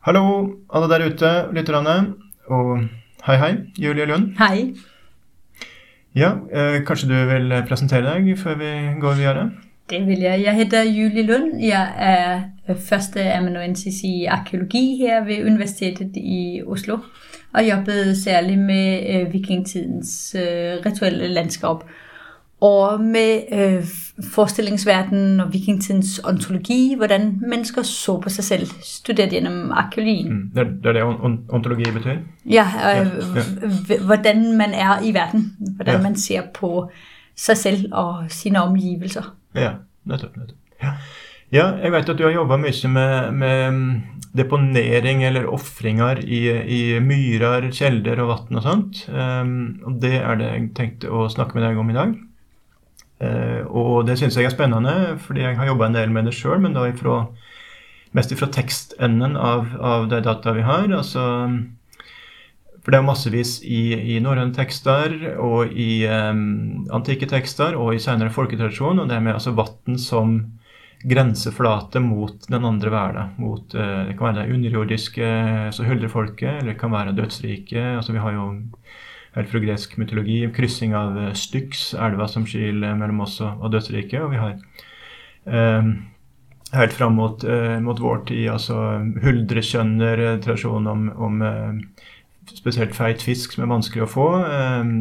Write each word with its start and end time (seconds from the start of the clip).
Hallo, 0.00 0.48
alle 0.72 0.86
der 0.88 1.02
ute, 1.04 1.30
lytterne. 1.52 2.14
Og 2.48 2.78
hei, 3.26 3.34
hei, 3.36 3.50
Julie 3.76 4.06
Lund. 4.08 4.30
Hei. 4.38 4.70
Ja, 6.16 6.30
eh, 6.48 6.78
kanskje 6.88 7.10
du 7.10 7.18
vil 7.28 7.52
presentere 7.68 8.06
deg 8.06 8.30
før 8.40 8.56
vi 8.62 8.70
går 9.02 9.18
videre? 9.18 9.42
Det 9.92 10.00
vil 10.06 10.24
jeg. 10.24 10.40
Jeg 10.46 10.56
heter 10.56 10.88
Julie 10.88 11.26
Lund. 11.28 11.60
Jeg 11.60 11.92
er 11.98 12.74
førsteamanuensis 12.88 14.00
i 14.08 14.24
arkeologi 14.24 14.96
her 15.02 15.20
ved 15.28 15.44
Universitetet 15.44 16.16
i 16.16 16.62
Oslo. 16.66 16.96
Og 17.52 17.68
jobbet 17.68 18.16
særlig 18.16 18.58
med 18.58 19.04
øh, 19.14 19.32
vikingtidens 19.32 20.34
øh, 20.34 20.80
rituelle 20.86 21.28
landskab. 21.28 21.84
Og 22.60 23.00
med 23.00 23.42
øh, 23.52 23.84
forestillingsverdenen 24.32 25.40
og 25.40 25.52
vikingtidens 25.52 26.20
ontologi, 26.24 26.94
hvordan 26.96 27.38
mennesker 27.48 27.82
så 27.82 28.18
på 28.20 28.28
sig 28.28 28.44
selv, 28.44 28.66
studeret 28.82 29.30
gennem 29.30 29.70
arkeologien. 29.72 30.32
Mm. 30.32 30.50
Det, 30.54 30.66
er- 30.86 30.92
det 30.92 31.02
on 31.02 31.38
ontologi 31.48 31.90
betyr? 31.92 32.18
Ja, 32.50 32.66
øh, 33.00 33.06
ja. 33.90 34.04
hvordan 34.06 34.56
man 34.56 34.70
er 34.74 35.00
i 35.04 35.14
verden, 35.14 35.56
hvordan 35.76 35.94
Ja. 35.94 36.02
man 36.02 36.16
ser 36.16 36.42
på 36.54 36.90
sig 37.36 37.56
selv 37.56 37.88
og 37.92 38.24
sine 38.28 38.62
omgivelser. 38.62 39.34
Ja, 39.54 39.70
nettopp. 40.04 40.36
nettopp. 40.36 40.58
Ja. 40.82 40.90
ja, 41.52 41.66
jeg 41.82 41.92
vet 41.92 42.08
at 42.08 42.18
du 42.18 42.22
har 42.24 42.30
jobba 42.32 42.56
mye 42.56 42.88
med, 42.88 43.32
med 43.32 43.70
mm, 43.70 44.00
deponering 44.36 45.24
eller 45.24 45.46
ofringer 45.46 46.16
i, 46.22 46.40
i 46.66 46.98
myrer, 47.00 47.70
kjelder 47.72 48.20
og 48.20 48.28
vann 48.28 48.56
og 48.56 48.62
sånt. 48.62 49.06
Um, 49.08 49.80
og 49.86 49.96
det 50.02 50.14
er 50.20 50.34
det 50.40 50.46
jeg 50.52 50.68
tenkte 50.76 51.08
å 51.10 51.28
snakke 51.32 51.54
med 51.58 51.64
deg 51.68 51.78
om 51.78 51.90
i 51.90 51.96
dag. 51.96 52.14
Eh, 53.20 53.60
og 53.66 54.06
det 54.08 54.16
syns 54.20 54.38
jeg 54.38 54.48
er 54.48 54.54
spennende, 54.54 55.16
fordi 55.20 55.44
jeg 55.44 55.58
har 55.58 55.68
jobba 55.68 55.90
en 55.90 55.98
del 55.98 56.14
med 56.14 56.28
det 56.28 56.36
sjøl, 56.36 56.60
men 56.62 56.76
da 56.76 56.86
ifra, 56.88 57.26
mest 58.16 58.32
fra 58.38 58.48
tekstenden 58.52 59.36
av, 59.36 59.68
av 59.76 60.08
de 60.10 60.22
data 60.24 60.56
vi 60.56 60.64
har. 60.66 60.88
altså 60.88 61.26
for 62.80 62.94
det 62.94 63.00
er 63.00 63.04
massevis 63.04 63.58
i, 63.62 63.82
i 64.14 64.20
norrøne 64.24 64.54
tekster 64.56 65.12
og 65.36 65.72
i 65.76 66.06
um, 66.08 66.86
antikke 66.96 67.28
tekster 67.28 67.76
og 67.76 67.92
i 67.94 68.00
senere 68.00 68.32
folketradisjon, 68.32 69.02
og 69.02 69.10
det 69.10 69.20
med 69.20 69.36
altså 69.36 69.52
vann 69.56 69.98
som 70.00 70.38
grenseflate 71.00 72.00
mot 72.04 72.48
den 72.48 72.64
andre 72.64 72.92
verden. 72.92 73.34
Mot, 73.40 73.76
uh, 73.76 74.08
det 74.08 74.16
kan 74.16 74.30
være 74.30 74.46
det 74.46 74.56
underjordiske, 74.56 75.28
altså 75.68 75.84
huldrefolket, 75.90 76.62
eller 76.62 76.72
det 76.72 76.80
kan 76.80 76.96
være 76.96 77.16
dødsriket. 77.18 77.98
altså 77.98 78.16
Vi 78.16 78.24
har 78.24 78.38
jo 78.38 78.48
helt 79.36 79.50
fra 79.50 79.62
gresk 79.62 79.96
mytologi 80.00 80.42
kryssing 80.54 80.94
av 80.98 81.18
eh, 81.18 81.32
Styx, 81.38 81.92
elva 81.94 82.28
som 82.28 82.46
skiller 82.48 82.96
mellom 82.98 83.24
oss 83.26 83.40
og, 83.44 83.60
og 83.60 83.74
dødsriket. 83.74 84.20
Og 84.24 84.32
vi 84.34 84.40
har 84.42 84.56
eh, 85.46 85.90
helt 86.76 86.96
fram 86.96 87.18
mot, 87.18 87.44
eh, 87.44 87.78
mot 87.84 88.00
vår 88.00 88.24
tid, 88.30 88.46
altså 88.52 88.78
huldrekjønner, 89.24 90.24
eh, 90.26 90.38
tradisjon 90.44 90.86
om, 90.90 91.10
om 91.16 91.42
eh, 91.46 92.06
spesielt 92.50 92.96
feit 92.96 93.22
fisk 93.22 93.54
som 93.54 93.66
er 93.66 93.74
vanskelig 93.74 94.06
å 94.06 94.14
få. 94.14 94.30
eh, 94.46 94.94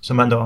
som 0.00 0.20
er 0.22 0.30
da 0.30 0.42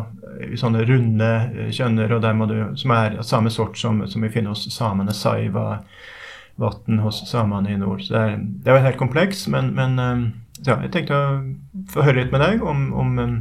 i 0.49 0.57
sånne 0.59 0.85
runde 0.89 1.29
eh, 1.29 1.73
kjønner, 1.75 2.15
og 2.17 2.23
der 2.25 2.37
må 2.37 2.49
du, 2.51 2.57
som 2.81 2.95
er 2.97 3.19
av 3.21 3.27
samme 3.29 3.53
sort 3.53 3.79
som, 3.79 4.01
som 4.09 4.25
vi 4.25 4.33
finner 4.33 4.55
hos 4.55 4.65
samene. 4.73 5.15
Saiva, 5.17 5.83
vann 6.61 7.03
hos 7.05 7.23
samene 7.29 7.73
i 7.73 7.81
nord. 7.81 8.03
Så 8.05 8.15
det 8.15 8.23
er, 8.23 8.39
det 8.41 8.71
er 8.73 8.79
jo 8.79 8.87
helt 8.87 9.01
kompleks, 9.01 9.47
men, 9.53 9.73
men 9.77 10.01
ja, 10.67 10.79
jeg 10.83 10.93
tenkte 10.93 11.19
å 11.19 11.27
få 11.93 12.07
høre 12.07 12.23
litt 12.23 12.33
med 12.33 12.45
deg 12.45 12.63
om, 12.63 12.89
om 12.95 13.19
um, 13.19 13.37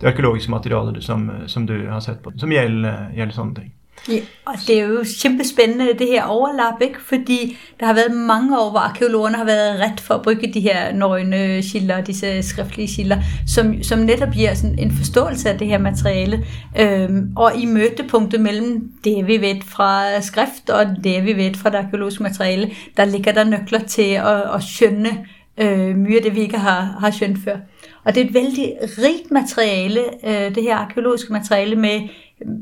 det 0.00 0.12
arkeologiske 0.12 0.50
materialet 0.50 1.02
som, 1.04 1.30
eh, 1.30 1.46
som 1.46 1.66
du 1.66 1.76
har 1.88 2.00
sett 2.00 2.22
på, 2.22 2.32
som 2.38 2.52
gjelder, 2.52 3.10
gjelder 3.16 3.34
sånne 3.34 3.60
ting. 3.60 3.74
Ja, 4.08 4.20
og 4.46 4.54
det 4.66 4.80
er 4.80 4.86
jo 4.86 5.04
kæmpespændende 5.22 5.98
det 5.98 6.06
her 6.06 6.24
overlap, 6.24 6.82
ikke? 6.82 7.00
fordi 7.00 7.56
der 7.80 7.86
har 7.86 7.94
været 7.94 8.16
mange 8.16 8.58
år, 8.60 8.70
hvor 8.70 8.80
arkeologerne 8.80 9.36
har 9.36 9.44
været 9.44 9.80
ret 9.80 10.00
for 10.00 10.14
at 10.14 10.22
bruge 10.22 10.52
de 10.54 10.60
her 10.60 10.92
nøgne 10.92 11.62
kilder, 11.62 12.00
disse 12.00 12.42
skriftlige 12.42 12.88
kilder, 12.96 13.16
som, 13.46 13.82
som 13.82 13.98
netop 13.98 14.32
giver 14.34 14.54
sådan 14.54 14.78
en 14.78 14.96
forståelse 14.96 15.50
af 15.50 15.58
det 15.58 15.66
her 15.66 15.78
materiale. 15.78 16.44
Øhm, 16.80 17.32
og 17.36 17.52
i 17.56 17.66
mødepunktet 17.66 18.40
mellem 18.40 18.92
det, 19.04 19.26
vi 19.26 19.40
ved 19.40 19.62
fra 19.66 20.20
skrift 20.20 20.70
og 20.70 20.86
det, 21.04 21.24
vi 21.24 21.32
ved 21.36 21.54
fra 21.54 21.70
det 21.70 21.76
arkeologiske 21.76 22.22
materiale, 22.22 22.70
der 22.96 23.04
ligger 23.04 23.32
der 23.32 23.44
nøkler 23.44 23.80
til 23.80 24.10
at, 24.12 24.54
at 24.54 24.62
skønne 24.62 25.26
øh, 25.60 26.16
af 26.16 26.22
det, 26.22 26.34
vi 26.34 26.40
ikke 26.40 26.58
har, 26.58 26.96
har 27.00 27.10
skønt 27.10 27.38
før. 27.44 27.56
Og 28.04 28.14
det 28.14 28.22
er 28.22 28.26
et 28.26 28.34
vældig 28.34 28.72
rigt 28.82 29.30
materiale, 29.30 30.00
øh, 30.24 30.54
det 30.54 30.62
her 30.62 30.76
arkeologiske 30.76 31.32
materiale 31.32 31.76
med 31.76 32.00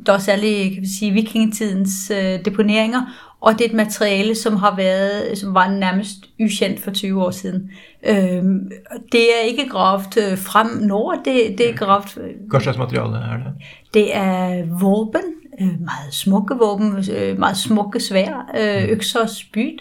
der 0.06 0.12
er 0.12 0.18
særlig 0.18 0.74
kan 0.74 0.82
vi 0.82 0.88
sige, 0.98 1.12
vikingetidens 1.12 2.12
øh, 2.14 2.44
deponeringer, 2.44 3.32
og 3.40 3.52
det 3.52 3.60
er 3.60 3.68
et 3.68 3.74
materiale, 3.74 4.34
som 4.34 4.56
har 4.56 4.76
været, 4.76 5.38
som 5.38 5.54
var 5.54 5.70
nærmest 5.70 6.16
ukendt 6.40 6.80
for 6.80 6.90
20 6.90 7.24
år 7.24 7.30
siden. 7.30 7.70
Øhm, 8.06 8.70
det 9.12 9.20
er 9.20 9.44
ikke 9.44 9.68
gravet 9.68 10.16
øh, 10.16 10.38
frem 10.38 10.66
nord, 10.66 11.18
det, 11.24 11.58
det 11.58 11.70
er 11.70 11.74
gravet, 11.74 12.18
øh, 12.20 12.30
Hva 12.50 12.60
slags 12.60 12.78
materiale 12.78 13.16
er 13.16 13.36
det? 13.36 13.52
det 13.94 14.16
er 14.16 14.64
våben, 14.80 15.22
øh, 15.60 15.80
meget 15.80 16.14
smukke 16.14 16.54
våben, 16.54 17.04
øh, 17.16 17.38
meget 17.38 17.56
smukke 17.56 18.00
svær, 18.00 18.50
øh, 18.58 18.88
økser 18.88 19.20
og 19.20 19.30
spyd, 19.30 19.78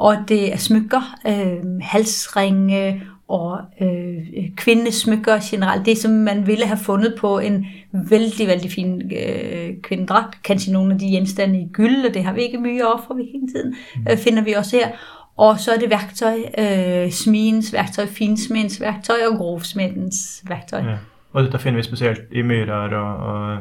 og 0.00 0.16
det 0.28 0.52
er 0.52 0.56
smykker, 0.56 1.18
øh, 1.26 1.80
halsringe 1.80 3.02
og 3.28 3.58
øh, 3.80 4.50
kvindesmykker 4.56 5.38
generelt. 5.50 5.86
Det, 5.86 5.98
som 5.98 6.10
man 6.10 6.46
ville 6.46 6.66
have 6.66 6.78
fundet 6.78 7.14
på 7.18 7.38
en 7.38 7.66
vældig, 7.92 8.46
vældig 8.46 8.70
fin 8.70 9.12
øh, 9.16 9.70
kvindedragt. 9.82 10.42
Kanskje 10.42 10.72
nogle 10.72 10.94
af 10.94 10.98
de 10.98 11.06
genstande 11.06 11.60
i 11.60 11.68
gyld, 11.72 12.06
og 12.06 12.14
det 12.14 12.24
har 12.24 12.32
vi 12.32 12.42
ikke 12.42 12.58
mye 12.58 12.84
af 12.84 13.00
fra 13.06 13.14
vikingtiden, 13.14 13.74
øh, 14.10 14.18
finder 14.18 14.42
vi 14.42 14.52
også 14.52 14.76
her. 14.76 14.88
Og 15.36 15.60
så 15.60 15.72
er 15.72 15.78
det 15.78 15.90
værktøj, 15.90 16.38
øh, 16.58 17.10
smidens 17.10 17.72
værktøj, 17.72 18.06
finsmedens 18.06 18.80
værktøj 18.80 19.16
og 19.30 19.38
grovsmedens 19.38 20.44
værktøj. 20.48 20.80
Ja. 20.80 20.96
Og 21.32 21.44
dette 21.44 21.58
finner 21.58 21.78
vi 21.78 21.82
spesielt 21.82 22.20
i 22.32 22.42
myrer 22.42 22.94
og, 22.96 23.16
og 23.16 23.58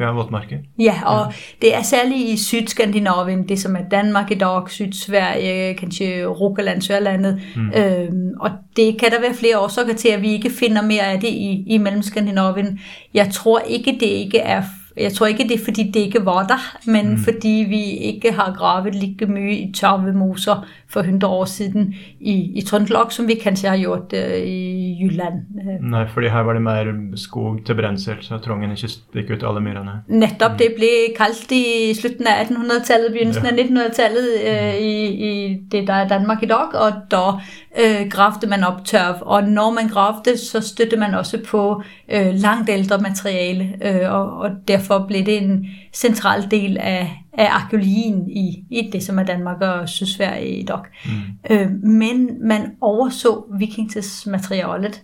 ja, 0.00 0.10
våtmarker. 0.16 0.62
Ja, 0.78 0.94
og 1.06 1.32
det 1.62 1.74
er 1.74 1.82
særligt 1.82 2.28
i 2.28 2.36
Sydskandinavien, 2.36 3.48
det 3.48 3.58
som 3.60 3.76
er 3.76 3.88
Danmark 3.90 4.30
i 4.30 4.34
dag, 4.34 4.70
Sydsverige, 4.70 5.74
kanskje 5.74 6.24
Rogaland, 6.26 6.82
Sørlandet. 6.82 7.40
Mm. 7.56 7.72
Øhm, 7.76 8.30
og 8.40 8.50
det 8.76 8.98
kan 8.98 9.10
der 9.10 9.20
være 9.20 9.34
flere 9.34 9.58
årsager 9.58 9.94
til, 9.94 10.08
at 10.08 10.22
vi 10.22 10.32
ikke 10.32 10.50
finder 10.50 10.82
mere 10.82 11.02
af 11.02 11.20
det 11.20 11.28
i, 11.28 11.64
i 11.66 11.78
Mellemskandinavien. 11.78 12.80
Jeg 13.14 13.28
tror 13.32 13.58
ikke, 13.58 13.96
det 14.00 14.06
ikke 14.06 14.38
er 14.38 14.62
jeg 14.96 15.12
tror 15.12 15.26
ikke, 15.26 15.44
det 15.48 15.54
er, 15.60 15.64
fordi 15.64 15.90
det 15.94 16.00
ikke 16.00 16.24
var 16.24 16.46
der, 16.46 16.90
men 16.90 17.10
mm. 17.10 17.18
fordi 17.18 17.66
vi 17.68 17.82
ikke 17.82 18.32
har 18.32 18.54
gravet 18.58 18.94
lige 18.94 19.26
mye 19.26 19.56
i 19.56 19.72
tørvemoser 19.72 20.66
for 20.88 21.00
100 21.00 21.32
år 21.32 21.44
siden 21.44 21.94
i, 22.20 22.58
i 22.58 22.62
Trøndelag, 22.66 23.12
som 23.12 23.28
vi 23.28 23.34
kanskje 23.34 23.68
har 23.68 23.78
gjort 23.78 24.12
uh, 24.12 24.36
i 24.46 24.98
Jylland. 25.02 25.34
Øh, 25.60 25.90
Nei, 25.90 26.06
fordi 26.08 26.28
her 26.28 26.40
var 26.40 26.52
det 26.52 26.62
mer 26.62 27.16
skog 27.16 27.60
til 27.66 27.74
brensel, 27.74 28.16
så 28.20 28.38
Trongen 28.38 28.70
ikke 28.70 28.88
stikk 28.88 29.30
ut 29.30 29.46
alle 29.46 29.60
myrene. 29.60 30.00
Netop, 30.08 30.58
det 30.58 30.74
blev 30.76 31.14
kaldt 31.16 31.52
i 31.52 31.94
slutningen 31.94 32.34
af 32.34 32.44
1800-tallet, 32.44 33.12
begyndelsen 33.12 33.46
af 33.46 33.52
1900-tallet 33.52 34.28
øh, 34.50 34.74
i, 34.74 34.92
i 35.30 35.60
det, 35.72 35.86
der 35.86 35.94
er 35.94 36.08
Danmark 36.08 36.42
i 36.42 36.46
dag, 36.46 36.74
og 36.74 36.92
der 37.10 37.40
øh, 37.78 38.08
gravede 38.10 38.46
man 38.46 38.64
op 38.64 38.84
tørv. 38.84 39.18
Og 39.20 39.42
når 39.44 39.70
man 39.70 39.88
gravede, 39.88 40.36
så 40.36 40.60
støtte 40.60 40.96
man 40.96 41.14
også 41.14 41.38
på 41.48 41.82
øh, 42.08 42.34
langt 42.34 42.70
ældre 42.70 42.98
materiale, 42.98 43.72
øh, 43.82 44.12
og, 44.12 44.38
og 44.38 44.50
derfor 44.68 45.04
blev 45.08 45.26
det 45.26 45.42
en 45.42 45.66
central 45.92 46.50
del 46.50 46.76
af, 46.80 47.24
af 47.32 47.48
arkeologien 47.50 48.30
i, 48.30 48.64
i 48.70 48.90
det, 48.92 49.02
som 49.02 49.18
er 49.18 49.22
Danmark 49.22 49.60
og 49.60 49.88
Sydsverige 49.88 50.56
i 50.56 50.64
dag. 50.64 50.80
Mm. 51.04 51.10
Øh, 51.50 51.70
men 51.82 52.48
man 52.48 52.72
overså 52.80 53.44
vikingtidsmaterialet, 53.58 55.02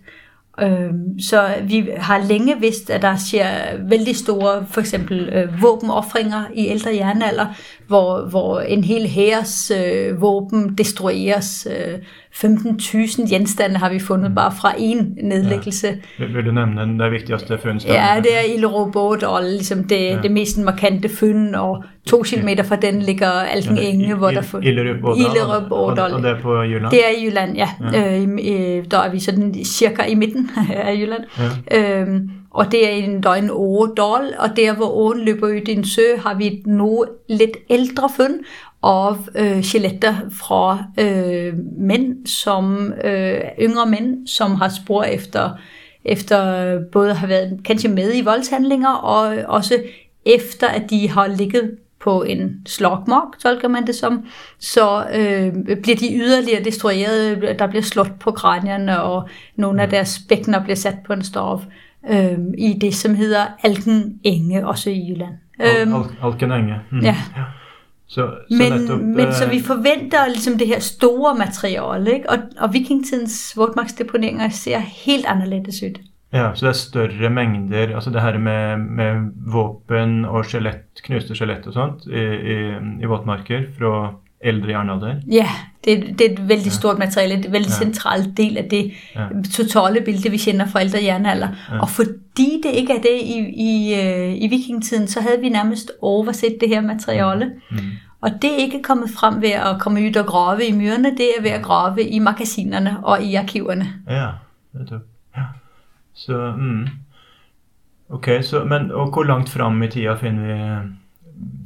Øhm, 0.61 1.19
så 1.19 1.53
vi 1.63 1.89
har 1.97 2.27
længe 2.27 2.59
vidst, 2.59 2.89
at 2.89 3.01
der 3.01 3.15
sker 3.15 3.47
vældig 3.89 4.15
store, 4.15 4.65
for 4.69 4.81
eksempel 4.81 5.29
øh, 5.29 5.61
våbenoffringer 5.61 6.43
i 6.53 6.67
ældre 6.67 6.95
jernalder, 6.95 7.45
hvor, 7.87 8.29
hvor 8.29 8.59
en 8.59 8.83
hel 8.83 9.07
hæres 9.07 9.71
øh, 9.71 10.21
våben 10.21 10.77
destrueres. 10.77 11.67
Øh, 11.71 11.99
15.000 12.43 13.29
genstande 13.29 13.77
har 13.77 13.89
vi 13.89 13.99
fundet 13.99 14.35
bare 14.35 14.51
fra 14.61 14.73
en 14.77 15.17
nedlæggelse. 15.23 15.87
Vil, 16.17 16.35
vil 16.35 16.45
du 16.45 16.51
nevne 16.51 16.81
den 16.81 16.99
det 16.99 17.11
viktigste 17.11 17.57
funnstedet? 17.63 17.95
Ja, 17.95 18.21
det 18.23 18.37
er 18.37 18.53
Illerød 18.53 19.49
ligesom 19.49 19.83
det, 19.83 19.95
ja. 19.95 20.19
det 20.23 20.31
mest 20.31 20.57
markante 20.57 21.09
fund, 21.09 21.55
og 21.55 21.83
to 22.05 22.23
kilometer 22.23 22.63
fra 22.63 22.75
den 22.75 23.01
ligger 23.01 23.29
Alken 23.29 23.77
Enge, 23.77 24.15
hvor 24.15 24.31
der. 24.31 24.59
Illerød 24.63 25.17
Illerød 25.17 25.71
og, 25.71 25.85
og 25.85 26.23
det 26.23 26.29
er 26.29 26.41
på 26.41 26.61
Jylland? 26.61 26.91
Det 26.91 26.99
er 27.05 27.09
i 27.19 27.25
Jylland, 27.25 27.55
ja. 27.55 27.69
ja. 27.93 28.21
Øh, 28.21 28.85
der 28.91 28.99
er 28.99 29.11
vi 29.11 29.19
sådan 29.19 29.55
cirka 29.65 30.03
i 30.03 30.15
midten 30.15 30.49
af 30.87 30.95
Jylland. 30.95 31.23
Ja. 31.71 32.01
Øhm, 32.01 32.29
og 32.51 32.71
det 32.71 32.85
er 32.87 32.89
en, 32.89 33.23
der 33.23 33.29
er 33.29 33.35
en 33.35 33.49
åredal, 33.51 34.33
og 34.39 34.49
der 34.55 34.75
hvor 34.75 34.91
åen 34.91 35.25
løber 35.25 35.47
ud 35.47 35.61
i 35.67 35.71
en 35.71 35.85
sø, 35.85 36.01
har 36.25 36.33
vi 36.33 36.47
et 36.47 36.67
noget 36.67 37.09
lidt 37.29 37.57
ældre 37.69 38.09
fund 38.15 38.33
af 38.87 39.15
øh, 39.35 39.63
skeletter 39.63 40.15
fra 40.31 40.83
øh, 40.99 41.53
mænd, 41.77 42.27
som 42.27 42.93
øh, 43.03 43.39
yngre 43.61 43.85
mænd, 43.85 44.27
som 44.27 44.55
har 44.55 44.69
spor 44.69 45.03
efter, 45.03 45.49
efter 46.05 46.79
både 46.91 47.13
har 47.13 47.27
været 47.27 47.59
kanskje 47.65 47.89
med 47.89 48.15
i 48.15 48.21
voldshandlinger, 48.21 48.93
og 48.93 49.35
også 49.47 49.83
efter 50.25 50.67
at 50.67 50.89
de 50.89 51.09
har 51.09 51.27
ligget 51.27 51.71
på 51.99 52.23
en 52.23 52.61
slagmark, 52.65 53.39
tolker 53.39 53.67
man 53.67 53.87
det 53.87 53.95
som, 53.95 54.25
så 54.59 55.05
øh, 55.15 55.53
bliver 55.81 55.97
de 55.97 56.15
yderligere 56.15 56.63
destrueret, 56.63 57.41
der 57.59 57.67
bliver 57.67 57.83
slået 57.83 58.11
på 58.19 58.31
kranierne, 58.31 59.01
og 59.01 59.29
nogle 59.55 59.81
af 59.81 59.89
deres 59.89 60.21
bækkener 60.29 60.63
bliver 60.63 60.75
sat 60.75 60.95
på 61.07 61.13
en 61.13 61.23
storv 61.23 61.61
øh, 62.09 62.37
i 62.57 62.73
det, 62.81 62.95
som 62.95 63.15
hedder 63.15 63.45
Alken 63.63 64.19
Enge, 64.23 64.67
også 64.67 64.89
i 64.89 65.09
Jylland. 65.09 65.33
Al 65.59 65.69
Al 65.69 65.87
Alken 66.23 66.51
Enge. 66.51 66.75
Mm. 66.91 66.99
Ja. 66.99 67.15
ja. 67.37 67.43
Så, 68.07 68.29
men, 68.49 68.71
netop, 68.71 68.99
men 68.99 69.33
så 69.35 69.49
vi 69.49 69.59
forventer 69.59 70.27
ligesom 70.27 70.57
det 70.57 70.67
her 70.67 70.79
store 70.79 71.35
materiale, 71.35 72.13
ikke? 72.13 72.29
Og, 72.29 72.37
og 72.57 72.73
vikingtidens 72.73 73.53
våtmarksdeponeringer 73.57 74.49
ser 74.49 74.79
helt 74.79 75.25
anderledes 75.25 75.83
ud. 75.83 75.99
Ja, 76.33 76.51
så 76.55 76.65
det 76.65 76.69
er 76.69 76.79
større 76.79 77.29
mængder, 77.29 77.95
altså 77.95 78.11
det 78.11 78.21
her 78.21 78.37
med, 78.37 78.77
med 78.77 79.27
våben 79.51 80.25
og 80.25 80.45
skelett, 80.45 81.01
knuste 81.03 81.35
skjelett 81.35 81.67
og 81.67 81.75
sånt 81.75 82.07
i, 82.07 82.23
i, 82.53 82.57
i 83.03 83.07
våtmarker 83.07 83.69
fra 83.77 83.93
ældre 84.43 84.69
jernalder. 84.69 85.15
Ja, 85.31 85.47
det, 85.85 86.19
det 86.19 86.21
er 86.21 86.31
et 86.31 86.49
vældig 86.49 86.71
stort 86.71 86.97
materiale, 86.97 87.35
det 87.35 87.43
er 87.43 87.47
en 87.47 87.53
vældig 87.53 87.69
ja. 87.69 87.85
central 87.85 88.33
del 88.37 88.57
af 88.57 88.67
det 88.69 88.91
ja. 89.15 89.27
totale 89.53 90.01
billede, 90.01 90.29
vi 90.29 90.37
kender 90.37 90.65
fra 90.65 90.81
ældre 90.81 91.03
jernalder. 91.03 91.47
Ja. 91.71 91.79
Og 91.79 91.89
fordi 91.89 92.61
det 92.63 92.71
ikke 92.73 92.93
er 92.93 93.01
det 93.01 93.21
i, 93.23 93.37
i, 93.55 94.01
øh, 94.01 94.43
i 94.43 94.47
vikingtiden, 94.47 95.07
så 95.07 95.21
havde 95.21 95.41
vi 95.41 95.49
nærmest 95.49 95.91
overset 96.01 96.57
det 96.61 96.69
her 96.69 96.81
materiale. 96.81 97.45
Mm. 97.45 97.77
Mm. 97.77 97.81
Og 98.21 98.29
det 98.41 98.53
er 98.53 98.57
ikke 98.57 98.83
kommet 98.83 99.09
frem 99.09 99.41
ved 99.41 99.49
at 99.49 99.79
komme 99.79 99.99
ud 99.99 100.15
og 100.15 100.25
grave 100.25 100.65
i 100.65 100.71
myrerne, 100.71 101.11
det 101.11 101.29
er 101.37 101.41
ved 101.41 101.51
at 101.51 101.63
grave 101.63 102.03
i 102.03 102.19
magasinerne 102.19 102.97
og 103.03 103.21
i 103.21 103.35
arkiverne. 103.35 103.93
Ja, 104.09 104.27
det 104.73 104.91
er 104.91 104.99
ja. 105.37 105.43
Så, 106.13 106.53
mm. 106.57 106.87
Ok, 108.09 108.27
så, 108.41 108.63
men 108.63 108.91
og 108.91 109.13
hvor 109.13 109.23
langt 109.23 109.49
frem 109.49 109.83
i 109.83 109.87
tida 109.87 110.15
finner 110.15 110.43
vi 110.43 110.87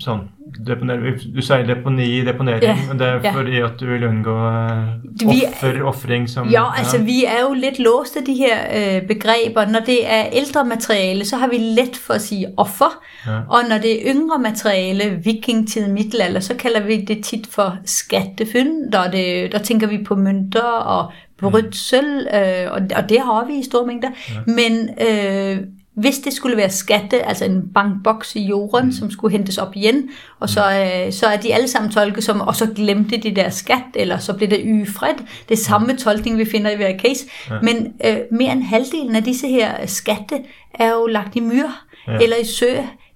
sånn 0.01 0.29
deponer, 0.67 0.99
Du 1.35 1.41
sier 1.41 1.63
deponi, 1.67 2.21
deponering, 2.25 2.63
ja, 2.63 2.87
men 2.87 2.99
det 2.99 3.07
er 3.07 3.19
ja. 3.23 3.31
fordi 3.35 3.61
at 3.63 3.79
du 3.79 3.85
vil 3.87 4.03
undgå 4.07 4.33
uh, 4.35 5.29
offer, 5.31 5.81
offring 5.87 6.27
som 6.29 6.49
Ja, 6.51 6.65
altså 6.77 6.97
ja. 6.97 7.03
vi 7.03 7.17
er 7.25 7.39
jo 7.41 7.53
lidt 7.53 7.79
låst 7.79 8.17
af 8.17 8.25
de 8.27 8.33
her 8.33 8.57
uh, 8.67 9.07
begreber. 9.07 9.65
Når 9.65 9.79
det 9.85 9.99
er 10.03 10.25
ældre 10.33 10.65
materiale, 10.65 11.25
så 11.25 11.37
har 11.37 11.47
vi 11.47 11.57
let 11.57 11.95
for 11.95 12.13
at 12.13 12.21
sige 12.21 12.47
offer. 12.57 12.91
Ja. 13.27 13.39
Og 13.49 13.69
når 13.69 13.77
det 13.77 13.93
er 13.95 14.15
yngre 14.15 14.39
materiale, 14.39 15.19
vikingtid, 15.23 15.87
middelalder, 15.87 16.39
så 16.39 16.55
kalder 16.55 16.83
vi 16.83 17.01
det 17.05 17.23
tit 17.23 17.47
for 17.47 17.77
skattefynd. 17.85 18.91
Der, 18.91 19.11
det, 19.11 19.51
der 19.51 19.59
tænker 19.59 19.87
vi 19.87 20.03
på 20.03 20.15
mønter 20.15 20.61
og 20.61 21.11
brudt 21.41 21.75
sølv, 21.75 22.27
øh, 22.33 22.71
og, 22.71 22.81
og 22.95 23.09
det 23.09 23.19
har 23.19 23.45
vi 23.47 23.59
i 23.59 23.63
store 23.63 23.87
mængder. 23.87 24.09
Ja. 24.29 24.53
Men 24.53 24.89
øh, 25.01 25.57
hvis 25.95 26.19
det 26.19 26.33
skulle 26.33 26.57
være 26.57 26.69
skatte, 26.69 27.25
altså 27.25 27.45
en 27.45 27.69
bankboks 27.73 28.35
i 28.35 28.41
jorden, 28.45 28.85
mm. 28.85 28.91
som 28.91 29.11
skulle 29.11 29.37
hentes 29.37 29.57
op 29.57 29.75
igen, 29.75 30.09
og 30.39 30.49
så, 30.49 30.61
mm. 30.69 31.07
øh, 31.07 31.13
så 31.13 31.25
er 31.25 31.37
de 31.37 31.53
alle 31.53 31.67
sammen 31.67 31.91
tolket 31.91 32.23
som, 32.23 32.41
og 32.41 32.55
så 32.55 32.67
glemte 32.75 33.17
de 33.17 33.35
der 33.35 33.49
skat, 33.49 33.83
eller 33.95 34.17
så 34.17 34.33
blev 34.33 34.49
det 34.49 34.61
yfred. 34.65 35.15
Det 35.49 35.59
er 35.59 35.63
samme 35.63 35.97
tolkning, 35.97 36.37
vi 36.37 36.45
finder 36.45 36.71
i 36.71 36.75
hver 36.75 36.97
case. 36.97 37.25
Ja. 37.49 37.55
Men 37.61 37.93
øh, 38.05 38.17
mere 38.31 38.51
end 38.51 38.63
halvdelen 38.63 39.15
af 39.15 39.23
disse 39.23 39.47
her 39.47 39.85
skatte 39.85 40.35
er 40.73 40.91
jo 40.91 41.05
lagt 41.05 41.35
i 41.35 41.39
myr, 41.39 41.67
ja. 42.07 42.17
eller 42.17 42.35
i 42.41 42.45
sø, 42.45 42.65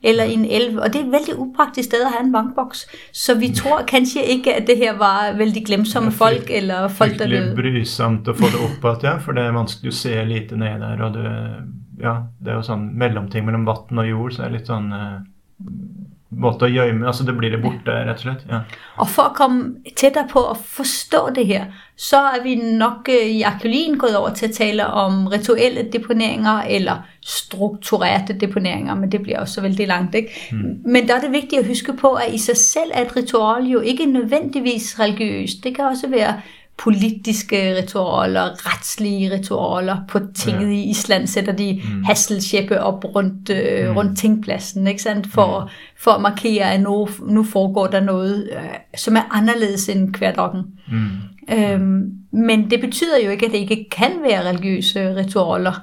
eller 0.03 0.23
i 0.23 0.33
en 0.33 0.45
elv, 0.45 0.77
og 0.77 0.93
det 0.93 1.01
er 1.01 1.05
et 1.05 1.11
vældig 1.11 1.39
upraktisk 1.39 1.89
sted 1.89 2.01
at 2.01 2.11
have 2.11 2.25
en 2.25 2.31
bankboks. 2.31 2.87
Så 3.13 3.33
vi 3.33 3.47
mm. 3.47 3.53
tror 3.53 3.81
kanskje 3.87 4.23
ikke, 4.23 4.53
at 4.53 4.67
det 4.67 4.77
her 4.77 4.97
var 4.97 5.33
vældig 5.37 5.65
glemsomme 5.65 6.09
ja, 6.09 6.25
folk, 6.25 6.47
eller 6.49 6.87
folk, 6.87 7.19
der. 7.19 7.27
Det 7.27 7.37
er 7.37 7.55
brysomt 7.55 8.27
at 8.27 8.37
få 8.37 8.45
det 8.45 8.85
op, 8.85 9.03
ja, 9.03 9.17
for 9.17 9.31
det 9.31 9.43
er 9.43 9.51
vanskeligt 9.51 9.93
at 9.93 9.97
se 9.97 10.25
lite 10.25 10.57
ned 10.57 10.67
der, 10.67 11.03
og 11.03 11.13
det 11.13 11.25
ja, 12.01 12.15
det 12.39 12.51
er 12.51 12.59
jo 12.59 12.67
sånn 12.67 12.89
mellomting 12.99 13.45
mellom 13.47 13.65
vann 13.67 14.03
og 14.03 14.09
jord, 14.09 14.35
så 14.35 14.43
det 14.43 14.47
er 14.49 14.55
litt 14.57 14.71
sånn 14.71 14.91
eh, 14.95 15.17
måte 16.35 16.67
å 16.67 16.71
gjemme 16.71 17.07
Altså 17.07 17.25
det 17.27 17.35
blir 17.37 17.53
det 17.53 17.61
borte, 17.63 17.93
rett 18.07 18.19
og 18.19 18.25
slett. 18.25 18.45
Ja. 18.49 18.61
Og 19.01 19.09
for 19.11 19.29
at 19.29 19.37
komme 19.37 19.93
tættere 19.95 20.27
på 20.31 20.43
at 20.51 20.61
forstå 20.75 21.21
det 21.37 21.45
her, 21.49 21.67
så 21.95 22.21
er 22.33 22.41
vi 22.43 22.55
nok 22.59 23.09
eh, 23.13 23.29
i 23.37 23.43
arkeologien 23.47 23.99
gået 24.01 24.17
over 24.19 24.35
til 24.35 24.49
at 24.49 24.57
tale 24.57 24.87
om 25.03 25.25
rituelle 25.31 25.85
deponeringer 25.93 26.67
eller 26.77 27.05
strukturerte 27.25 28.35
deponeringer, 28.39 28.97
men 28.99 29.11
det 29.11 29.21
bliver 29.23 29.45
også 29.45 29.63
vældig 29.63 29.87
langt, 29.87 30.15
ikke? 30.15 30.41
Mm. 30.51 30.81
Men 30.85 31.07
der 31.07 31.15
er 31.15 31.25
det 31.25 31.31
vigtigt 31.31 31.63
at 31.63 31.71
huske 31.71 31.95
på, 31.97 32.13
at 32.13 32.33
i 32.33 32.37
sig 32.37 32.57
selv 32.57 32.91
er 32.93 33.05
et 33.05 33.15
ritual 33.15 33.65
jo 33.67 33.79
ikke 33.79 34.05
nødvendigvis 34.05 34.99
religiøst. 34.99 35.63
Det 35.63 35.75
kan 35.75 35.85
også 35.85 36.09
være 36.09 36.35
politiske 36.77 37.77
ritualer, 37.77 38.71
retslige 38.71 39.33
ritualer. 39.33 39.97
På 40.07 40.19
tinget 40.35 40.67
ja. 40.67 40.73
i 40.73 40.89
Island 40.89 41.27
sætter 41.27 41.53
de 41.53 41.81
mm. 41.83 42.03
hasselskæppe 42.03 42.81
op 42.81 43.05
rundt, 43.15 43.49
øh, 43.49 43.89
mm. 43.89 43.97
rundt 43.97 44.17
tingpladsen, 44.17 44.87
ikke 44.87 45.01
sandt? 45.01 45.27
For, 45.27 45.59
mm. 45.59 45.69
for 45.97 46.11
at 46.11 46.21
markere, 46.21 46.73
at 46.73 46.81
nu, 46.81 47.07
nu 47.27 47.43
foregår 47.43 47.87
der 47.87 47.99
noget, 47.99 48.49
øh, 48.53 48.59
som 48.97 49.15
er 49.15 49.21
anderledes 49.31 49.89
end 49.89 50.15
hverdagen. 50.15 50.63
Mm. 50.91 51.55
Øhm, 51.57 52.11
men 52.31 52.69
det 52.69 52.81
betyder 52.81 53.17
jo 53.25 53.29
ikke, 53.29 53.45
at 53.45 53.51
det 53.51 53.57
ikke 53.57 53.87
kan 53.91 54.11
være 54.23 54.49
religiøse 54.49 55.15
ritualer. 55.15 55.73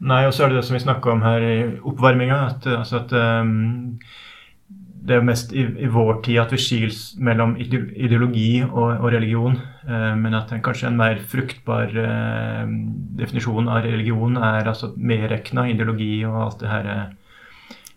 Nej, 0.00 0.26
og 0.26 0.34
så 0.34 0.44
er 0.44 0.48
det 0.48 0.56
det, 0.56 0.64
som 0.64 0.74
vi 0.74 0.80
snakker 0.80 1.10
om 1.10 1.22
her 1.22 1.36
i 1.36 1.78
oppvarminga, 1.84 2.46
at, 2.46 2.78
altså 2.78 2.98
at 2.98 3.40
um 3.42 4.00
det 5.08 5.16
er 5.16 5.22
mest 5.22 5.52
i, 5.52 5.64
i 5.78 5.86
vår 5.86 6.20
tid 6.24 6.38
at 6.38 6.52
vi 6.52 6.58
skils 6.58 7.14
mellom 7.18 7.56
ideologi 7.96 8.62
og, 8.62 8.82
og 8.82 9.12
religion. 9.12 9.58
Eh, 9.88 10.14
men 10.16 10.36
at 10.36 10.52
en, 10.52 10.62
kanskje 10.64 10.90
en 10.90 10.98
mer 11.00 11.20
fruktbar 11.30 11.88
definition 11.90 13.16
definisjon 13.20 13.70
av 13.72 13.84
religion 13.84 14.36
er 14.36 14.68
altså 14.68 14.92
medrekna 14.96 15.66
ideologi 15.70 16.20
og 16.28 16.36
alt 16.44 16.60
det 16.62 16.70
her 16.70 16.90
eh, 16.92 17.06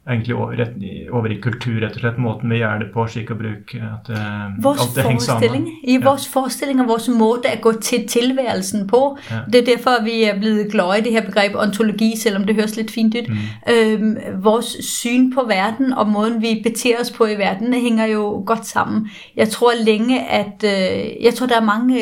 egentlig 0.10 0.36
over 0.36 1.32
i 1.32 1.38
kultur, 1.40 1.78
rett 1.80 1.96
og 1.96 2.02
slett. 2.02 2.18
Måten 2.20 2.52
vi 2.52 2.58
gjør 2.60 2.82
det 2.82 2.90
på, 2.92 3.06
slik 3.08 3.30
å 3.32 3.38
bruke 3.40 3.80
at 3.80 4.10
uh, 4.12 4.58
vores 4.64 4.82
alt 4.84 4.98
det 4.98 5.06
henger 5.08 5.24
sammen. 5.24 5.68
I 5.84 5.96
vores 6.04 6.26
ja. 6.28 6.32
forestilling 6.34 6.82
og 6.84 6.90
vores 6.90 7.08
måte 7.08 7.48
at 7.48 7.62
gå 7.64 7.72
til 7.80 8.08
tilværelsen 8.08 8.88
på. 8.88 9.02
Ja. 9.32 9.40
Det 9.54 9.62
er 9.62 9.66
derfor, 9.66 10.04
vi 10.04 10.24
er 10.24 10.36
blevet 10.40 10.72
glade 10.72 11.00
i 11.00 11.06
det 11.08 11.12
her 11.16 11.24
begreb 11.26 11.56
ontologi, 11.56 12.14
selvom 12.20 12.44
det 12.44 12.56
høres 12.56 12.76
lidt 12.76 12.92
fint 12.92 13.16
ud. 13.16 13.32
Mm. 13.32 13.74
Øhm, 13.74 14.44
vores 14.44 14.76
syn 14.80 15.32
på 15.34 15.48
verden 15.48 15.94
og 15.94 16.08
måden, 16.08 16.42
vi 16.42 16.60
beter 16.64 17.00
os 17.02 17.12
på 17.12 17.26
i 17.26 17.38
verden, 17.38 17.74
hænger 17.74 18.06
jo 18.06 18.44
godt 18.46 18.66
sammen. 18.68 19.10
Jeg 19.36 19.50
tror 19.50 19.72
længe, 19.86 20.20
at 20.30 20.64
øh, 20.64 21.24
jeg 21.24 21.34
tror, 21.34 21.48
der 21.48 21.62
er 21.62 21.66
mange 21.66 21.96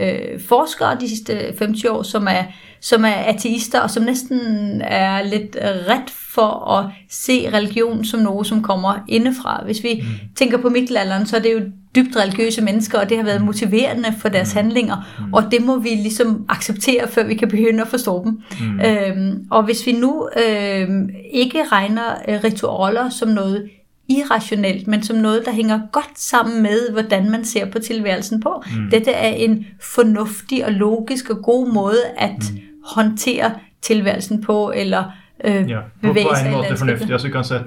øh, 0.00 0.40
forskere 0.48 0.96
de 1.00 1.08
sidste 1.08 1.32
50 1.58 1.84
år, 1.84 2.02
som 2.02 2.26
er 2.26 2.42
som 2.82 3.04
er 3.04 3.14
ateister, 3.14 3.80
og 3.80 3.90
som 3.90 4.02
næsten 4.02 4.40
er 4.80 5.22
lidt 5.22 5.56
ret 5.62 6.10
for 6.10 6.70
at 6.70 6.90
se 7.10 7.50
religion 7.52 8.04
som 8.04 8.20
noget, 8.20 8.46
som 8.46 8.62
kommer 8.62 9.04
indefra. 9.08 9.62
Hvis 9.64 9.82
vi 9.82 10.02
mm. 10.02 10.28
tænker 10.36 10.58
på 10.58 10.68
middelalderen, 10.68 11.26
så 11.26 11.36
er 11.36 11.40
det 11.40 11.52
jo 11.52 11.60
dybt 11.94 12.16
religiøse 12.16 12.62
mennesker, 12.62 12.98
og 12.98 13.08
det 13.08 13.16
har 13.16 13.24
været 13.24 13.44
motiverende 13.44 14.14
for 14.18 14.28
deres 14.28 14.54
mm. 14.54 14.56
handlinger, 14.56 14.96
mm. 15.18 15.34
og 15.34 15.44
det 15.50 15.64
må 15.64 15.78
vi 15.78 15.88
ligesom 15.88 16.44
acceptere, 16.48 17.08
før 17.08 17.24
vi 17.24 17.34
kan 17.34 17.48
begynde 17.48 17.82
at 17.82 17.88
forstå 17.88 18.24
dem. 18.24 18.40
Mm. 18.60 18.80
Øhm, 18.80 19.46
og 19.50 19.62
hvis 19.62 19.86
vi 19.86 19.92
nu 19.92 20.28
øhm, 20.46 21.10
ikke 21.32 21.64
regner 21.72 22.04
øh, 22.28 22.40
ritualer 22.44 23.08
som 23.08 23.28
noget 23.28 23.70
irrationelt, 24.08 24.86
men 24.86 25.02
som 25.02 25.16
noget, 25.16 25.42
der 25.44 25.52
hænger 25.52 25.80
godt 25.92 26.12
sammen 26.18 26.62
med, 26.62 26.90
hvordan 26.92 27.30
man 27.30 27.44
ser 27.44 27.70
på 27.70 27.78
tilværelsen 27.78 28.40
på. 28.40 28.62
Mm. 28.66 28.90
Dette 28.90 29.10
er 29.10 29.28
en 29.28 29.66
fornuftig 29.80 30.66
og 30.66 30.72
logisk 30.72 31.30
og 31.30 31.42
god 31.42 31.72
måde 31.72 32.02
at 32.16 32.52
mm. 32.52 32.58
Håndtere 32.94 33.54
tilværelsen 33.82 34.42
på, 34.42 34.72
eller 34.76 35.12
øh, 35.44 35.70
ja, 35.70 35.80
på, 36.02 36.12
på 36.12 36.18
en 36.44 36.52
måte 36.52 36.76
fornuftig. 36.76 37.12
Altså, 37.12 37.30
kan 37.30 37.44
se, 37.44 37.60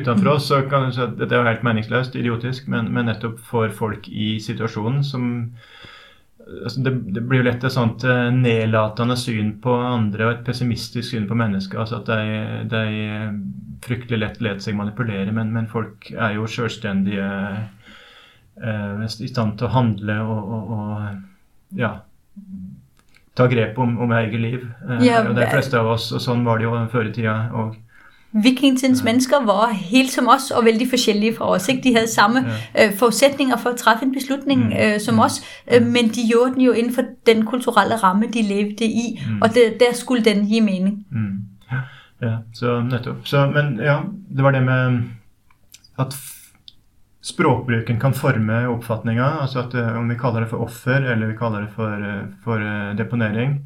utenfor 0.00 0.30
oss 0.34 0.48
så 0.48 0.62
kan 0.70 0.88
du 0.88 0.92
si 0.92 1.00
at 1.00 1.16
dette 1.18 1.36
er 1.36 1.48
helt 1.48 1.64
meningsløst, 1.64 2.16
idiotisk, 2.16 2.68
men, 2.68 2.92
men 2.92 3.08
nettopp 3.08 3.40
for 3.44 3.72
folk 3.72 4.08
i 4.08 4.38
situasjonen 4.40 5.04
som 5.04 5.26
altså 6.64 6.80
det, 6.80 6.92
det, 7.14 7.22
blir 7.24 7.40
jo 7.40 7.46
lett 7.46 7.64
et 7.64 7.72
sånt 7.72 8.04
uh, 8.08 8.28
nedlatende 8.34 9.16
syn 9.16 9.54
på 9.64 9.74
andre 9.74 10.26
og 10.26 10.32
et 10.34 10.42
pessimistisk 10.46 11.14
syn 11.14 11.28
på 11.28 11.36
mennesker. 11.38 11.80
altså 11.80 12.02
at 12.02 12.10
de, 12.10 12.66
de 12.70 12.82
fryktelig 13.84 14.20
lett 14.20 14.42
lar 14.44 14.60
seg 14.62 14.76
manipulere, 14.76 15.32
men, 15.32 15.52
men, 15.54 15.68
folk 15.70 16.10
er 16.12 16.36
jo 16.36 16.48
selvstendige 16.50 17.28
uh, 18.60 19.04
i 19.04 19.30
stand 19.30 19.56
til 19.58 19.68
å 19.68 19.74
handle 19.74 20.20
og, 20.24 20.52
og, 20.56 20.74
og 20.76 21.80
ja, 21.80 21.94
ta 23.36 23.46
grep 23.50 23.78
om, 23.78 23.98
om 23.98 24.12
eget 24.12 24.40
liv. 24.40 24.60
Uh, 24.88 25.06
ja, 25.06 25.22
og 25.28 25.36
de 25.36 25.46
fleste 25.50 25.78
av 25.78 25.88
oss, 25.96 26.12
og 26.12 26.22
sånn 26.22 26.44
var 26.46 26.60
det 26.60 26.68
jo 26.68 26.76
før 26.92 27.10
i 27.10 27.12
tida 27.16 27.38
òg. 27.52 27.74
Vikingtidens 28.34 29.00
ja. 29.00 29.04
mennesker 29.04 29.44
var 29.46 29.70
helt 29.78 30.10
som 30.10 30.28
os 30.28 30.50
og 30.50 30.64
vældig 30.64 30.88
forskellige 30.90 31.36
fra 31.36 31.50
os. 31.54 31.68
Ikke? 31.68 31.82
De 31.82 31.94
havde 31.94 32.08
samme 32.10 32.46
ja. 32.74 32.86
øh, 32.86 32.96
forudsætninger 32.98 33.56
for 33.56 33.70
at 33.70 33.76
træffe 33.76 34.04
en 34.04 34.12
beslutning 34.12 34.64
mm. 34.64 34.72
øh, 34.72 35.00
som 35.00 35.14
mm. 35.14 35.20
os, 35.20 35.32
øh, 35.74 35.82
men 35.86 36.08
de 36.08 36.28
gjorde 36.30 36.54
den 36.54 36.60
jo 36.60 36.72
inden 36.72 36.94
for 36.94 37.02
den 37.26 37.44
kulturelle 37.46 37.96
ramme, 37.96 38.26
de 38.34 38.42
levede 38.42 38.84
i, 38.84 39.20
mm. 39.28 39.42
og 39.42 39.48
det, 39.48 39.76
der 39.80 39.94
skulle 39.94 40.24
den 40.24 40.46
give 40.48 40.60
mening. 40.60 41.06
Mm. 41.12 41.44
Ja, 42.22 42.36
så 42.54 42.80
nettopp. 42.80 43.16
Så, 43.24 43.46
men 43.46 43.80
ja, 43.80 43.98
det 44.36 44.44
var 44.44 44.50
det 44.50 44.62
med 44.62 44.98
at 45.98 46.14
språkbruken 47.24 48.00
kan 48.00 48.14
forme 48.14 48.68
oppfatninga. 48.68 49.28
Altså 49.40 49.58
at 49.58 49.74
øh, 49.74 49.96
om 49.98 50.10
vi 50.10 50.14
kaller 50.14 50.40
det 50.40 50.48
for 50.48 50.56
offer, 50.56 50.96
eller 50.96 51.26
vi 51.26 51.36
kaller 51.36 51.60
det 51.60 51.68
for, 51.76 51.88
øh, 51.88 52.22
for 52.44 52.54
øh, 52.54 52.98
deponering. 52.98 53.60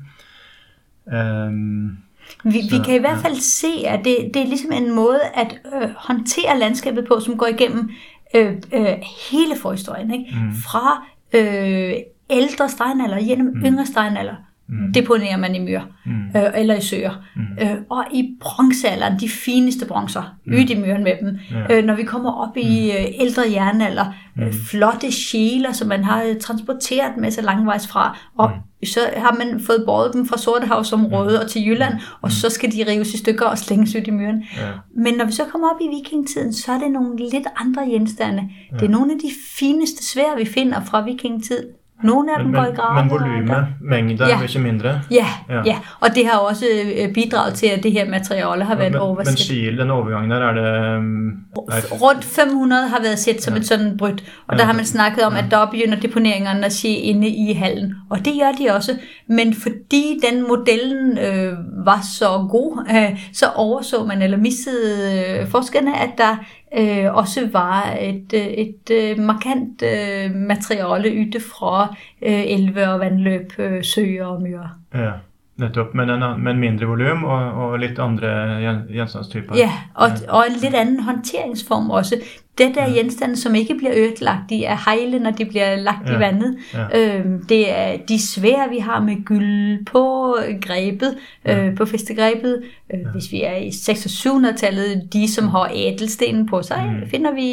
Um, 1.06 1.98
Vi, 2.44 2.62
Så, 2.62 2.76
vi 2.76 2.84
kan 2.84 2.94
i 2.94 2.98
hvert 2.98 3.18
fald 3.18 3.36
se, 3.36 3.86
at 3.86 4.04
det, 4.04 4.16
det 4.34 4.42
er 4.42 4.46
ligesom 4.46 4.72
en 4.72 4.94
måde 4.94 5.20
at 5.34 5.60
øh, 5.74 5.88
håndtere 5.96 6.58
landskabet 6.58 7.04
på, 7.08 7.20
som 7.20 7.38
går 7.38 7.46
igennem 7.46 7.90
øh, 8.34 8.52
øh, 8.72 8.96
hele 9.30 9.54
forhistorien. 9.62 10.14
Ikke? 10.14 10.34
Mm. 10.34 10.52
Fra 10.54 11.04
øh, 11.32 11.94
ældre 12.30 12.68
steinalder 12.68 13.28
gennem 13.28 13.54
mm. 13.54 13.62
yngre 13.64 13.86
steinalder 13.86 14.34
mm. 14.68 14.92
deponerer 14.92 15.36
man 15.36 15.54
i 15.54 15.58
myr 15.58 15.80
Mm. 16.06 16.12
øh, 16.40 16.42
eller 16.54 16.74
i 16.74 16.80
søer. 16.80 17.22
Mm. 17.36 17.42
Øh, 17.62 17.76
og 17.90 18.04
i 18.12 18.36
bronzealderen, 18.40 19.20
de 19.20 19.28
fineste 19.28 19.86
bronzer, 19.86 20.34
mm. 20.46 20.52
ud 20.54 20.58
i 20.70 20.74
myren 20.80 21.04
med 21.04 21.12
dem. 21.22 21.38
Ja. 21.50 21.76
Øh, 21.78 21.84
når 21.84 21.94
vi 21.94 22.02
kommer 22.02 22.32
op 22.32 22.56
i 22.56 22.90
øh, 22.90 23.06
ældre 23.20 23.42
jernalder, 23.52 24.04
Mm. 24.36 24.42
øh, 24.42 24.52
flotte 24.70 25.12
sjæler, 25.12 25.72
som 25.72 25.88
man 25.88 26.04
har 26.04 26.22
øh, 26.22 26.36
transporteret 26.40 27.16
med 27.18 27.30
sig 27.30 27.44
langvejs 27.44 27.88
fra, 27.88 28.18
og 28.38 28.50
Mm. 28.50 28.86
så 28.86 29.00
har 29.16 29.36
man 29.38 29.60
fået 29.60 29.82
båret 29.86 30.12
dem 30.14 30.26
fra 30.26 30.38
Sortehavsområdet 30.38 31.40
og 31.42 31.50
til 31.50 31.66
Jylland, 31.66 31.94
og 32.22 32.32
så 32.32 32.50
skal 32.50 32.72
de 32.72 32.84
rives 32.90 33.14
i 33.14 33.18
stykker 33.18 33.46
og 33.46 33.58
slænges 33.58 33.94
ud 33.96 34.00
i 34.06 34.10
myren. 34.10 34.42
Ja. 34.56 34.68
Men 34.96 35.14
når 35.14 35.24
vi 35.24 35.32
så 35.32 35.42
kommer 35.44 35.70
op 35.70 35.80
i 35.80 35.88
vikingetiden, 35.96 36.52
så 36.52 36.72
er 36.72 36.78
det 36.78 36.90
nogle 36.90 37.16
lidt 37.18 37.46
andre 37.56 37.82
genstande. 37.86 38.42
Det 38.72 38.82
er 38.82 38.88
nogle 38.88 39.12
af 39.12 39.18
de 39.18 39.30
fineste 39.58 40.06
svær, 40.12 40.36
vi 40.38 40.44
finder 40.44 40.84
fra 40.84 41.04
vikingetid. 41.04 41.64
Nogle 42.02 42.32
af 42.32 42.38
dem 42.38 42.46
Men, 42.46 42.54
går 42.54 42.62
i 42.64 42.66
men, 42.66 42.76
graven. 42.76 43.08
men 43.08 43.10
volumet, 43.20 43.66
mængder, 43.80 44.28
Ja. 44.28 44.36
er 44.38 44.42
ikke 44.42 44.58
mindre. 44.58 45.00
Ja, 45.10 45.26
Ja. 45.50 45.62
ja, 45.66 45.76
og 46.00 46.08
det 46.14 46.26
har 46.26 46.38
også 46.38 46.64
øh, 46.98 47.14
bidraget 47.14 47.54
til, 47.54 47.66
at 47.66 47.82
det 47.82 47.92
her 47.92 48.10
materiale 48.10 48.64
har 48.64 48.74
været 48.76 48.92
Men, 48.92 49.00
men 49.00 49.00
oversat. 49.00 49.38
skil, 49.38 49.78
den 49.78 49.90
overgangen 49.90 50.30
der, 50.30 50.36
er 50.36 50.52
det 50.52 50.98
um, 50.98 51.28
er, 51.68 51.94
Rundt 52.02 52.24
500 52.24 52.88
har 52.88 53.02
været 53.02 53.18
set 53.18 53.42
som 53.42 53.54
Ja. 53.54 53.60
et 53.60 53.66
sådan 53.66 53.96
brydt, 53.98 54.24
og 54.46 54.54
Ja, 54.54 54.58
der 54.58 54.64
har 54.64 54.72
man 54.72 54.84
snakket 54.84 55.24
om, 55.24 55.32
Ja. 55.32 55.38
at 55.38 55.50
der 55.50 55.66
begynder 55.70 56.00
deponeringerne 56.00 56.66
at 56.66 56.72
ske 56.72 56.96
inde 57.00 57.28
i 57.28 57.52
hallen. 57.52 57.94
Og 58.10 58.18
det 58.18 58.32
gør 58.40 58.52
de 58.66 58.74
også, 58.76 58.92
men 59.28 59.54
fordi 59.54 60.20
den 60.30 60.48
modellen 60.48 61.18
øh, 61.18 61.52
var 61.86 62.00
så 62.18 62.46
god, 62.50 62.86
øh, 62.90 63.20
så 63.32 63.46
overså 63.56 64.04
man 64.04 64.22
eller 64.22 64.36
missede 64.38 65.38
øh, 65.40 65.48
forskerne, 65.48 65.98
at 65.98 66.10
der 66.18 66.36
øh, 66.78 67.14
også 67.14 67.48
var 67.52 67.96
et, 68.00 68.32
øh, 68.34 68.46
et 68.46 68.90
øh, 68.90 69.18
markant 69.18 69.82
øh, 69.82 70.34
materiale 70.34 71.10
ytte 71.10 71.40
fra 71.40 71.96
øh, 72.22 72.44
elve 72.46 72.88
og 72.88 73.00
vandløb, 73.00 73.52
øh, 73.58 73.84
søer 73.84 74.26
og 74.26 74.42
myrer. 74.42 74.68
ja, 74.94 75.10
nettopp. 75.56 75.94
Men, 75.94 76.10
en, 76.10 76.44
men 76.44 76.58
mindre 76.58 76.86
volum 76.86 77.24
og, 77.24 77.52
og 77.52 77.78
litt 77.78 77.98
andre 77.98 78.28
gjenstandstyper. 78.92 79.56
Ja, 79.56 79.72
og, 79.94 80.10
og 80.28 80.44
en 80.46 80.60
lidt 80.62 80.74
anden 80.74 81.00
håndteringsform 81.00 81.90
også. 81.90 82.16
Det 82.58 82.74
der 82.74 82.94
genstande, 82.94 83.36
som 83.36 83.54
ikke 83.54 83.74
bliver 83.74 83.92
ødelagt, 83.96 84.50
de 84.50 84.64
er 84.64 84.76
hejle, 84.84 85.18
når 85.18 85.30
de 85.30 85.44
bliver 85.44 85.76
lagt 85.76 86.08
Ja, 86.08 86.16
i 86.16 86.20
vandet. 86.20 86.56
ja. 86.74 87.18
Øhm, 87.18 87.44
det 87.46 87.78
er 87.78 87.96
de 88.08 88.26
svære, 88.28 88.68
vi 88.70 88.78
har 88.78 89.00
med 89.00 89.24
gyld 89.24 89.84
på 89.84 90.34
grebet, 90.62 91.14
øh, 91.44 91.74
på 91.76 91.84
festegrebet. 91.86 92.62
Øh, 92.94 93.00
Hvis 93.12 93.32
vi 93.32 93.42
er 93.42 93.56
i 93.56 93.68
600- 93.68 93.90
og 93.90 94.10
700-tallet, 94.10 95.12
de 95.12 95.28
som 95.32 95.48
har 95.48 95.70
ædelstenen 95.74 96.46
på 96.46 96.62
sig, 96.62 96.98
Mm. 97.02 97.10
finder 97.10 97.32
vi 97.34 97.52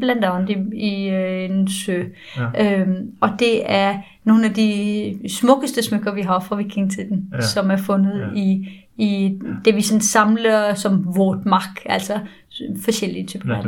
blandt 0.00 0.24
andet 0.24 0.50
i, 0.72 0.86
i 0.86 1.08
øh, 1.10 1.50
en 1.50 1.68
sø. 1.70 2.02
Ja. 2.56 2.80
Øhm, 2.80 2.96
og 3.20 3.30
det 3.38 3.60
er 3.66 3.94
nogle 4.24 4.44
af 4.44 4.54
de 4.54 5.18
smukkeste 5.28 5.82
smykker, 5.82 6.14
vi 6.14 6.22
har 6.22 6.40
fra 6.40 6.56
vikingetiden, 6.56 7.28
Ja. 7.34 7.40
som 7.40 7.70
er 7.70 7.76
fundet 7.76 8.20
Ja. 8.20 8.40
i, 8.40 8.68
i 8.98 9.38
det, 9.64 9.76
vi 9.76 9.80
sådan 9.82 10.00
samler 10.00 10.74
som 10.74 11.06
våtmark, 11.16 11.82
altså 11.86 12.18
forskellige 12.84 13.26
typer 13.26 13.48
vand. 13.56 13.66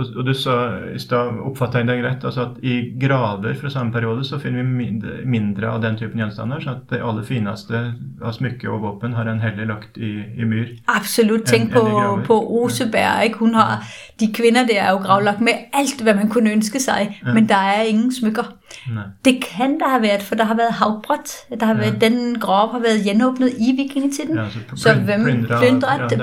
Og, 0.00 0.24
du 0.26 0.32
sa 0.34 0.54
i 0.94 0.98
stad, 0.98 1.38
oppfatta 1.46 1.78
jeg 1.82 1.88
deg 1.90 2.02
rett, 2.04 2.24
altså 2.24 2.42
at 2.48 2.58
i 2.64 2.74
graver 3.00 3.54
fra 3.60 3.70
samme 3.70 3.92
periode 3.92 4.24
så 4.24 4.38
finner 4.42 4.62
vi 4.62 4.68
mindre, 4.84 5.16
mindre 5.24 5.68
av 5.74 5.82
den 5.82 5.96
typen 6.00 6.18
gjenstander, 6.22 6.60
så 6.64 6.70
at 6.76 6.86
det 6.90 7.02
aller 7.04 7.22
fineste 7.28 7.82
av 8.22 8.32
smykke 8.36 8.70
og 8.70 8.80
våpen 8.86 9.14
har 9.18 9.28
en 9.28 9.40
heller 9.40 9.68
lagt 9.70 9.98
i, 9.98 10.12
i 10.40 10.44
myr. 10.48 10.72
Absolut. 10.88 11.44
Tænk 11.46 11.70
En- 11.70 11.74
på, 11.76 12.20
på 12.26 12.38
Oseberg, 12.62 13.24
ikke? 13.24 13.38
Hun 13.38 13.54
har, 13.54 13.84
de 14.20 14.32
kvinder 14.32 14.66
der 14.66 14.80
er 14.82 14.90
jo 14.90 14.98
gravlagt 15.04 15.40
med 15.40 15.52
alt, 15.72 16.00
hvad 16.02 16.14
man 16.14 16.28
kunne 16.28 16.52
ønske 16.52 16.80
sig, 16.80 17.20
Ja. 17.26 17.34
men 17.34 17.48
der 17.48 17.54
er 17.76 17.82
ingen 17.82 18.12
smykker. 18.14 18.54
Nei. 18.94 19.02
Det 19.24 19.44
kan 19.44 19.78
der 19.80 19.88
have 19.88 20.02
været, 20.02 20.22
for 20.22 20.34
der 20.34 20.44
har 20.44 20.54
været 20.54 20.72
havbrot. 20.72 21.28
Der 21.60 21.66
har 21.66 21.74
Ja. 21.74 21.80
været, 21.80 22.00
den 22.00 22.38
grav 22.40 22.72
har 22.72 22.78
været 22.78 23.04
genåbnet 23.04 23.52
i 23.58 23.72
vikingetiden. 23.76 24.36
Ja, 24.36 24.44
Så 24.76 24.88
plyn- 24.88 25.00
hvem 25.04 25.20
plyndret- 25.24 25.60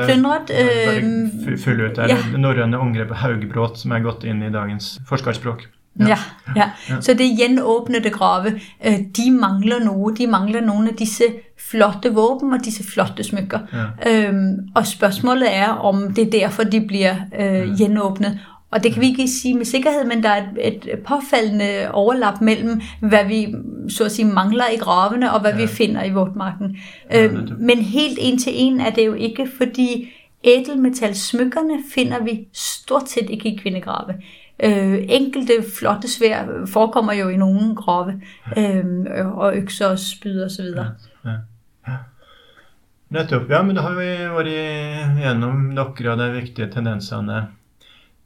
plyndret, 0.05 0.51
øh, 0.61 1.59
full 1.59 1.81
ut. 1.85 1.95
Det 1.95 1.97
er 2.03 2.07
ja. 2.31 2.37
norrøne 2.37 2.77
angrepet 2.77 3.17
haugbrot 3.17 3.77
som 3.79 3.91
er 3.91 3.99
gått 3.99 4.23
inn 4.23 4.41
i 4.41 4.51
dagens 4.51 4.99
forskerspråk. 5.09 5.61
Ja, 5.99 6.07
ja. 6.07 6.17
Ja. 6.55 6.69
ja. 6.89 7.01
Så 7.01 7.13
det 7.13 7.25
er 7.25 7.47
genåbnede 7.47 8.09
grave. 8.09 8.59
Øh, 8.85 8.93
De 9.17 9.31
mangler 9.31 9.79
noget. 9.85 10.17
De 10.17 10.27
mangler 10.27 10.61
nogle 10.61 10.89
af 10.89 10.95
disse 10.95 11.23
flotte 11.69 12.13
våben 12.13 12.53
og 12.53 12.59
disse 12.65 12.83
flotte 12.93 13.23
smykker. 13.23 13.59
Ja. 14.03 14.27
Øhm, 14.27 14.57
og 14.75 14.87
spørgsmålet 14.87 15.47
er, 15.55 15.67
om 15.69 16.13
det 16.13 16.27
er 16.27 16.31
derfor, 16.39 16.63
de 16.63 16.81
bliver 16.87 17.15
øh, 17.39 17.77
genåbnet. 17.77 18.39
Og 18.71 18.83
det 18.83 18.93
kan 18.93 19.01
vi 19.01 19.07
ikke 19.07 19.27
sige 19.27 19.53
med 19.53 19.65
sikkerhed, 19.65 20.05
men 20.05 20.23
der 20.23 20.29
er 20.29 20.45
et, 20.61 20.85
et 20.93 20.99
påfaldende 20.99 21.91
overlap 21.91 22.41
mellem, 22.41 22.81
hvad 22.99 23.25
vi 23.27 23.55
så 23.89 24.05
at 24.05 24.11
sige 24.11 24.25
mangler 24.25 24.69
i 24.73 24.77
gravene, 24.77 25.33
og 25.33 25.41
hvad 25.41 25.51
ja. 25.51 25.61
vi 25.61 25.67
finder 25.67 26.03
i 26.03 26.11
vådmarken. 26.11 26.77
Ja, 27.11 27.27
netop. 27.27 27.57
men 27.59 27.77
helt 27.77 28.17
en 28.21 28.37
til 28.37 28.53
en 28.55 28.79
er 28.79 28.89
det 28.89 29.05
jo 29.05 29.13
ikke, 29.13 29.47
fordi 29.57 30.13
ædelmetalsmykkerne 30.43 31.83
finder 31.93 32.23
vi 32.23 32.47
stort 32.53 33.09
set 33.09 33.29
ikke 33.29 33.49
i 33.49 33.57
kvindegrave. 33.57 34.13
Øh, 34.63 34.97
enkelte 35.09 35.53
flotte 35.79 36.07
svær 36.07 36.65
forekommer 36.73 37.13
jo 37.13 37.29
i 37.29 37.37
nogle 37.37 37.75
grave, 37.75 38.21
øh, 38.57 39.37
og 39.37 39.55
økser 39.55 39.87
og 39.87 39.99
spyd 39.99 40.41
og 40.41 40.51
så 40.51 40.61
videre. 40.61 40.91
Ja. 41.25 41.31
Ja. 41.87 41.95
Nettopp. 43.09 43.49
Ja, 43.49 43.61
men 43.61 43.75
da 43.75 43.81
har 43.81 43.93
vi 43.95 44.07
vært 44.33 44.49
gjennom 45.21 45.69
noen 45.71 46.09
av 46.09 46.17
de 46.19 46.31
viktige 46.33 46.67
tendensene. 46.73 47.45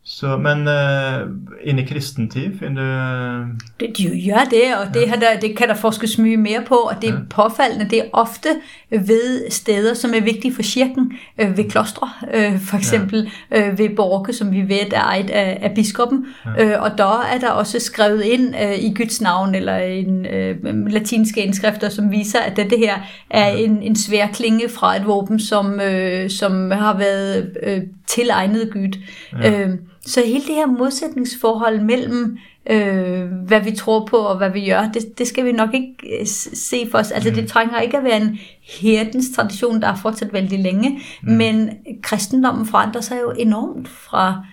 Så, 0.03 0.37
men 0.37 0.67
uh, 0.67 1.29
inn 1.63 1.79
i 1.79 1.85
kristentid 1.85 2.57
finner 2.59 2.81
du 2.81 3.85
Det, 3.85 3.97
de 3.97 4.03
gør 4.29 4.43
det, 4.49 4.63
og 4.81 4.93
det, 4.93 5.09
har 5.09 5.15
der, 5.15 5.39
det 5.41 5.57
kan 5.57 5.67
der 5.67 5.75
forskes 5.75 6.17
mye 6.17 6.37
mere 6.37 6.61
på, 6.67 6.75
og 6.75 6.95
det 7.01 7.09
er 7.09 7.13
Ja. 7.13 7.19
påfaldende. 7.29 7.89
Det 7.89 7.99
er 7.99 8.03
ofte 8.13 8.49
ved 8.89 9.49
steder, 9.51 9.93
som 9.93 10.11
er 10.15 10.21
vigtige 10.21 10.55
for 10.55 10.61
kirken, 10.61 11.11
øh, 11.37 11.57
ved 11.57 11.69
klostre, 11.69 12.09
øh, 12.33 12.59
for 12.59 12.77
eksempel 12.77 13.31
øh, 13.51 13.77
ved 13.77 13.95
Borke, 13.95 14.33
som 14.33 14.51
vi 14.51 14.61
ved 14.61 14.93
er 14.93 15.01
ejet 15.01 15.29
af, 15.29 15.59
af 15.61 15.71
biskoppen, 15.75 16.25
øh, 16.59 16.81
og 16.81 16.97
der 16.97 17.21
er 17.33 17.39
der 17.39 17.49
også 17.49 17.79
skrevet 17.79 18.21
ind 18.23 18.55
øh, 18.63 18.79
i 18.79 18.93
Guds 18.93 19.21
navn, 19.21 19.55
eller 19.55 19.77
en 19.77 20.25
øh, 20.25 20.87
latinske 20.87 21.41
indskrifter, 21.43 21.89
som 21.89 22.11
viser, 22.11 22.39
at 22.39 22.55
det 22.57 22.79
her 22.79 22.95
er 23.29 23.47
en, 23.47 23.81
en 23.83 23.95
svær 23.95 24.27
klinge 24.27 24.69
fra 24.69 24.95
et 24.95 25.05
våben, 25.07 25.39
som, 25.39 25.79
øh, 25.81 26.29
som 26.29 26.71
har 26.71 26.97
været 26.97 27.51
øh, 27.63 27.81
tilegnet 28.07 28.69
Gud. 28.73 28.99
Ja. 29.43 29.61
Øh, 29.61 29.69
så 30.05 30.21
hele 30.25 30.43
det 30.47 30.55
her 30.55 30.65
modsætningsforhold 30.65 31.81
mellem, 31.81 32.37
øh, 32.71 33.31
hvad 33.47 33.61
vi 33.61 33.71
tror 33.71 34.05
på 34.05 34.17
og 34.17 34.37
hvad 34.37 34.49
vi 34.49 34.69
gør, 34.69 34.89
det, 34.93 35.17
det 35.17 35.27
skal 35.27 35.45
vi 35.45 35.51
nok 35.51 35.69
ikke 35.73 35.95
øh, 36.19 36.25
se 36.53 36.87
for 36.91 36.97
os. 36.97 37.11
Altså 37.11 37.29
det 37.29 37.47
trænger 37.47 37.79
ikke 37.79 37.97
at 37.97 38.03
være 38.03 38.21
en 38.21 38.37
herdens 38.81 39.25
tradition, 39.35 39.81
der 39.81 39.87
er 39.87 39.95
fortsat 39.95 40.33
vældig 40.33 40.59
længe, 40.59 40.99
mm. 41.23 41.31
men 41.31 41.69
kristendommen 42.01 42.65
forandrer 42.65 43.01
sig 43.01 43.17
jo 43.21 43.31
enormt 43.39 43.87
fra 43.87 44.45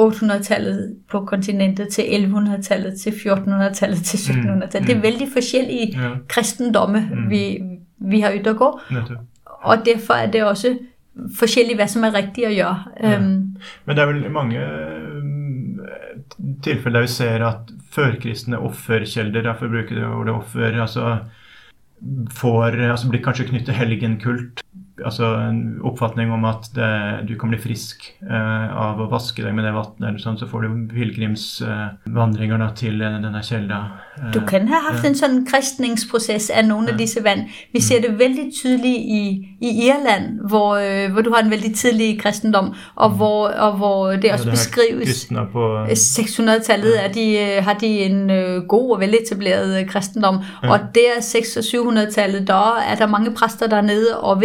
800-tallet 0.00 0.96
på 1.10 1.20
kontinentet 1.24 1.88
til 1.88 2.02
1100-tallet 2.02 3.00
til 3.00 3.10
1400-tallet 3.10 4.02
til 4.04 4.16
1700-tallet. 4.16 4.80
Mm. 4.80 4.86
Det 4.86 4.96
er 4.96 5.00
vældig 5.00 5.28
forskellige 5.32 5.86
Ja. 6.02 6.08
kristendomme, 6.28 7.08
Mm. 7.14 7.30
vi, 7.30 7.58
vi 7.98 8.20
har 8.20 8.32
ydt 8.34 8.46
at 8.46 8.56
gå, 8.56 8.80
Nettopp. 8.90 9.20
og 9.46 9.76
derfor 9.86 10.14
er 10.14 10.30
det 10.30 10.44
også 10.44 10.78
forskelligt, 11.38 11.78
hvad 11.78 11.88
som 11.88 12.04
er 12.04 12.14
rigtigt 12.14 12.46
at 12.46 12.56
gøre. 12.56 12.84
Ja. 13.02 13.16
Øhm, 13.16 13.56
Men 13.84 13.96
det 13.96 14.02
er 14.02 14.12
vel 14.12 14.30
mange 14.30 14.60
mm, 15.22 15.80
tilfeller 16.62 17.00
der 17.00 17.06
vi 17.06 17.12
ser 17.12 17.46
at 17.46 17.72
førkristne 17.92 18.58
offerkjelder, 18.58 19.42
derfor 19.42 19.68
bruker 19.68 19.94
det 19.94 20.06
ordet 20.06 20.34
offer, 20.34 20.80
altså 20.82 21.18
får, 22.30 22.64
altså 22.64 23.10
blir 23.10 23.22
kanskje 23.22 23.46
knyttet 23.50 23.74
helgenkult. 23.74 24.62
Altså 25.04 25.24
en 25.50 25.78
oppfatning 25.84 26.32
om 26.32 26.44
at 26.44 26.68
det, 26.74 27.28
du 27.28 27.34
kan 27.40 27.48
bli 27.48 27.58
frisk 27.58 28.04
eh, 28.30 28.76
av 28.76 29.00
å 29.00 29.06
vaske 29.10 29.42
deg 29.42 29.54
med 29.56 29.64
det 29.64 29.72
vannet, 29.74 30.08
eller 30.08 30.20
sånn, 30.20 30.36
så 30.38 30.46
får 30.50 30.62
du 30.66 30.68
pilegrimsvandringer 30.94 32.58
da 32.60 32.68
til 32.76 32.98
denne 33.00 33.40
kjelda. 33.44 33.78
Eh, 34.18 34.32
Du 34.34 34.40
kan 34.46 34.68
have 34.68 34.82
haft 34.90 35.04
Ja. 35.04 35.08
en 35.08 35.14
sådan 35.14 35.46
kristningsproces 35.46 36.50
af 36.50 36.64
nogle 36.68 36.88
af 36.88 36.92
Ja. 36.92 36.96
disse 36.98 37.24
vand. 37.24 37.40
Vi 37.72 37.80
ser 37.80 38.00
det 38.00 38.18
vældig 38.18 38.52
tydeligt 38.62 38.98
i, 38.98 39.48
i 39.60 39.88
Irland, 39.88 40.40
hvor, 40.48 40.74
øh, 40.76 41.12
hvor 41.12 41.22
du 41.22 41.32
har 41.34 41.42
en 41.42 41.50
vældig 41.50 41.74
tidlig 41.74 42.20
kristendom, 42.20 42.74
og, 42.96 43.10
hvor, 43.10 43.48
og 43.48 43.72
hvor 43.76 44.10
det 44.10 44.32
også 44.32 44.44
Mm. 44.44 44.50
det 44.50 44.58
beskrives. 44.58 45.28
På 45.52 45.84
600-tallet 45.94 47.04
er 47.04 47.12
de, 47.12 47.38
øh, 47.38 47.64
har 47.64 47.72
de 47.74 47.86
en 47.86 48.30
god 48.68 48.90
og 48.94 49.00
veletableret 49.00 49.80
øh, 49.80 49.86
kristendom, 49.88 50.38
Ja. 50.62 50.70
og 50.72 50.78
der 50.94 51.20
600- 51.20 51.58
og 51.58 51.64
700-tallet, 51.64 52.46
der 52.46 52.78
er 52.90 52.94
der 52.94 53.06
mange 53.06 53.30
præster 53.34 53.66
dernede 53.66 54.18
og 54.20 54.40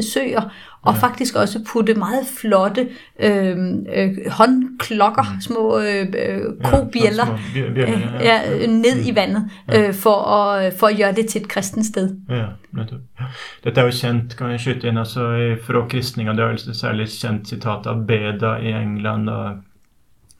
velsigne 0.00 0.32
søer, 0.32 0.40
og 0.82 0.94
Ja. 0.94 0.98
faktisk 1.00 1.34
også 1.36 1.60
putte 1.72 1.94
meget 1.94 2.26
flotte 2.40 2.88
øh, 3.20 3.56
øh, 3.96 4.16
håndklokker, 4.30 5.24
små 5.40 5.78
øh, 5.78 6.06
øh, 6.26 6.40
kobjæller, 6.64 7.26
Mm. 7.26 7.76
ja, 7.76 7.86
små 7.86 8.16
øh, 8.16 8.20
ja, 8.24 8.62
øh, 8.64 8.68
ned 8.70 9.06
i 9.06 9.14
vandet, 9.14 9.50
Ja. 9.68 9.88
øh, 9.88 9.94
for, 9.94 10.16
at, 10.24 10.72
for 10.78 10.86
at 10.86 10.96
gøre 10.96 11.12
det 11.12 11.26
til 11.26 11.40
et 11.40 11.48
kristent 11.48 11.86
sted. 11.86 12.16
Ja. 12.30 12.44
Ja. 12.76 12.82
Dette 13.64 13.80
er 13.80 13.84
jo 13.84 13.90
kjent, 13.90 14.36
kan 14.36 14.50
jeg 14.50 14.60
skyte 14.60 14.88
inn, 14.88 14.98
altså 14.98 15.56
fra 15.66 15.86
kristninga. 15.88 16.32
Det 16.32 16.40
er 16.40 16.48
vel 16.48 16.74
særlig 16.74 17.08
kjent 17.08 17.48
sitat 17.48 17.86
av 17.86 18.06
Beda 18.06 18.54
i 18.56 18.72
England. 18.72 19.28
og 19.28 19.50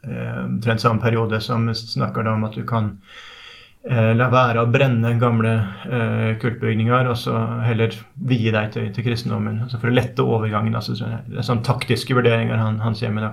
eh, 0.05 0.45
Omtrent 0.45 0.81
samme 0.81 1.01
periode 1.01 1.41
som 1.41 1.75
snakker 1.75 2.29
om 2.31 2.45
at 2.45 2.51
du 2.57 2.63
kan 2.67 2.85
eh, 2.85 3.30
la 3.89 4.27
være 4.29 4.61
å 4.61 4.69
brenne 4.69 5.15
gamle 5.17 5.55
eh, 5.89 6.35
kultbygninger, 6.41 7.07
og 7.09 7.17
så 7.17 7.33
heller 7.65 7.95
vie 8.29 8.53
deg 8.53 8.75
til, 8.75 8.91
til 8.93 9.07
kristendommen. 9.07 9.63
Altså 9.65 9.81
for 9.81 9.89
å 9.89 9.95
lette 9.97 10.21
overgangen. 10.21 10.77
Altså, 10.77 10.99
det 11.01 11.39
er 11.41 11.47
sånne 11.47 11.65
taktiske 11.65 12.15
vurderinger 12.17 12.61
han, 12.61 12.77
han 12.85 12.99
sier, 12.99 13.15
men 13.15 13.31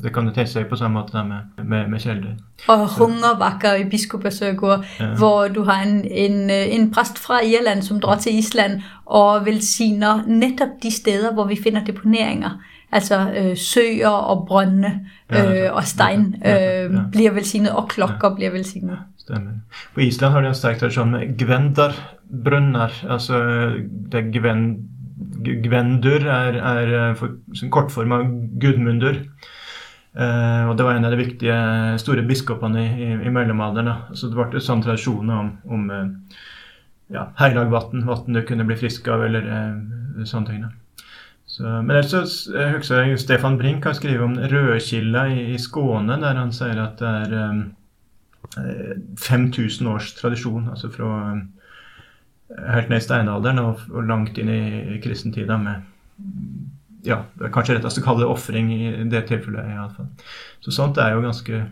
det 0.00 0.14
kan 0.14 0.24
du 0.24 0.32
tenke 0.32 0.48
seg 0.48 0.70
på 0.70 0.78
samme 0.80 1.02
måte 1.02 1.20
med, 1.28 1.52
med, 1.60 1.92
med 1.92 2.00
kjelder. 2.00 2.38
Og 2.72 2.86
hungervakker 2.96 3.82
i 3.82 3.86
biskopesøker, 3.92 4.88
ja. 5.02 5.10
hvor 5.20 5.52
du 5.52 5.66
har 5.68 5.84
en, 5.84 6.00
en, 6.08 6.40
en 6.48 6.88
præst 6.94 7.20
fra 7.20 7.42
Irland 7.44 7.84
som 7.84 8.00
drar 8.00 8.24
til 8.24 8.40
Island 8.40 8.80
og 9.04 9.44
velsigner 9.44 10.24
nettopp 10.26 10.80
de 10.82 10.96
steder 10.96 11.36
hvor 11.36 11.50
vi 11.50 11.60
finner 11.60 11.84
deponeringer. 11.84 12.56
Altså 12.92 13.20
øh, 13.36 13.56
søer 13.56 14.08
og 14.08 14.46
brønne 14.48 15.06
øh, 15.30 15.68
og 15.70 15.84
stein 15.84 16.34
øh, 16.46 16.90
blir 17.12 17.30
velsignet, 17.30 17.72
og 17.72 17.88
klokker 17.88 18.34
blir 18.34 18.50
velsignet. 18.50 18.98
Stämmer. 19.30 19.60
På 19.94 20.00
Island 20.00 20.34
har 20.34 20.42
de 20.42 20.48
en 20.48 20.54
stark 20.54 20.78
tradition 20.78 21.10
med 21.10 21.38
gvendarbrønner. 21.38 22.92
Alltså 23.08 23.34
det 23.86 24.22
gven, 24.22 24.88
gvendur 25.44 26.26
är, 26.26 26.52
är 26.52 27.08
eh, 27.08 27.14
for, 27.14 27.70
kortform 27.70 28.12
av 28.12 28.24
Gudmundur. 28.58 29.30
Uh, 30.10 30.66
og 30.66 30.74
det 30.76 30.82
var 30.82 30.96
en 30.98 31.04
av 31.04 31.12
de 31.14 31.20
viktige 31.20 31.56
store 32.02 32.24
biskopene 32.26 32.80
i, 32.82 33.04
i, 33.04 33.10
i 33.28 33.30
mellomalderen. 33.30 34.10
Så 34.18 34.26
det 34.26 34.34
ble 34.50 34.62
sånn 34.62 34.82
tradisjon 34.82 35.30
om, 35.30 35.52
om 35.70 35.84
eh, 35.94 36.08
ja, 37.14 37.28
ja, 37.38 37.64
vatten, 37.70 38.02
vann 38.08 38.34
du 38.34 38.42
kunne 38.42 38.66
bli 38.66 38.78
frisk 38.80 39.06
av, 39.06 39.22
eller 39.28 39.46
uh, 39.46 40.24
sånne 40.26 40.50
ting. 40.50 40.64
Så, 41.46 41.62
men 41.62 41.94
ellers 41.94 42.10
så 42.10 42.56
jeg 42.56 42.74
husker 42.74 43.06
jeg 43.06 43.22
Stefan 43.22 43.58
Brink 43.58 43.86
har 43.86 43.94
skrevet 43.94 44.26
om 44.26 44.34
Rødkilda 44.50 45.28
i, 45.30 45.46
i 45.54 45.62
Skåne, 45.62 46.18
der 46.18 46.42
han 46.42 46.50
sier 46.54 46.82
at 46.82 46.98
det 46.98 47.14
er 47.28 47.38
um, 47.46 47.62
5000 48.56 49.88
års 49.88 50.14
tradisjon. 50.18 50.68
Altså 50.72 50.90
fra 50.92 51.10
eh, 51.32 51.42
helt 52.74 52.90
ned 52.90 52.98
i 52.98 53.06
steinalderen 53.06 53.62
og, 53.62 53.84
og 53.92 54.08
langt 54.08 54.38
inn 54.40 54.50
i, 54.52 55.00
kristentida 55.04 55.58
med 55.60 55.86
ja, 57.06 57.22
det 57.38 57.46
er 57.46 57.52
kanskje 57.54 57.78
rettest 57.78 58.02
å 58.02 58.04
kalle 58.04 58.26
det 58.26 58.32
ofring 58.32 58.72
i 58.74 58.90
det 59.08 59.22
tilfellet. 59.30 59.70
i 59.70 59.78
alle 59.78 59.94
fall. 59.96 60.08
Så 60.60 60.74
sånt 60.74 60.98
er 61.00 61.14
jo 61.14 61.22
ganske 61.24 61.62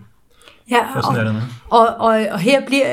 ja, 0.71 0.83
fascinerende. 0.95 1.43
Og, 1.71 1.87
og, 1.87 2.27
og 2.33 2.39
her, 2.39 2.61
blir, 2.67 2.85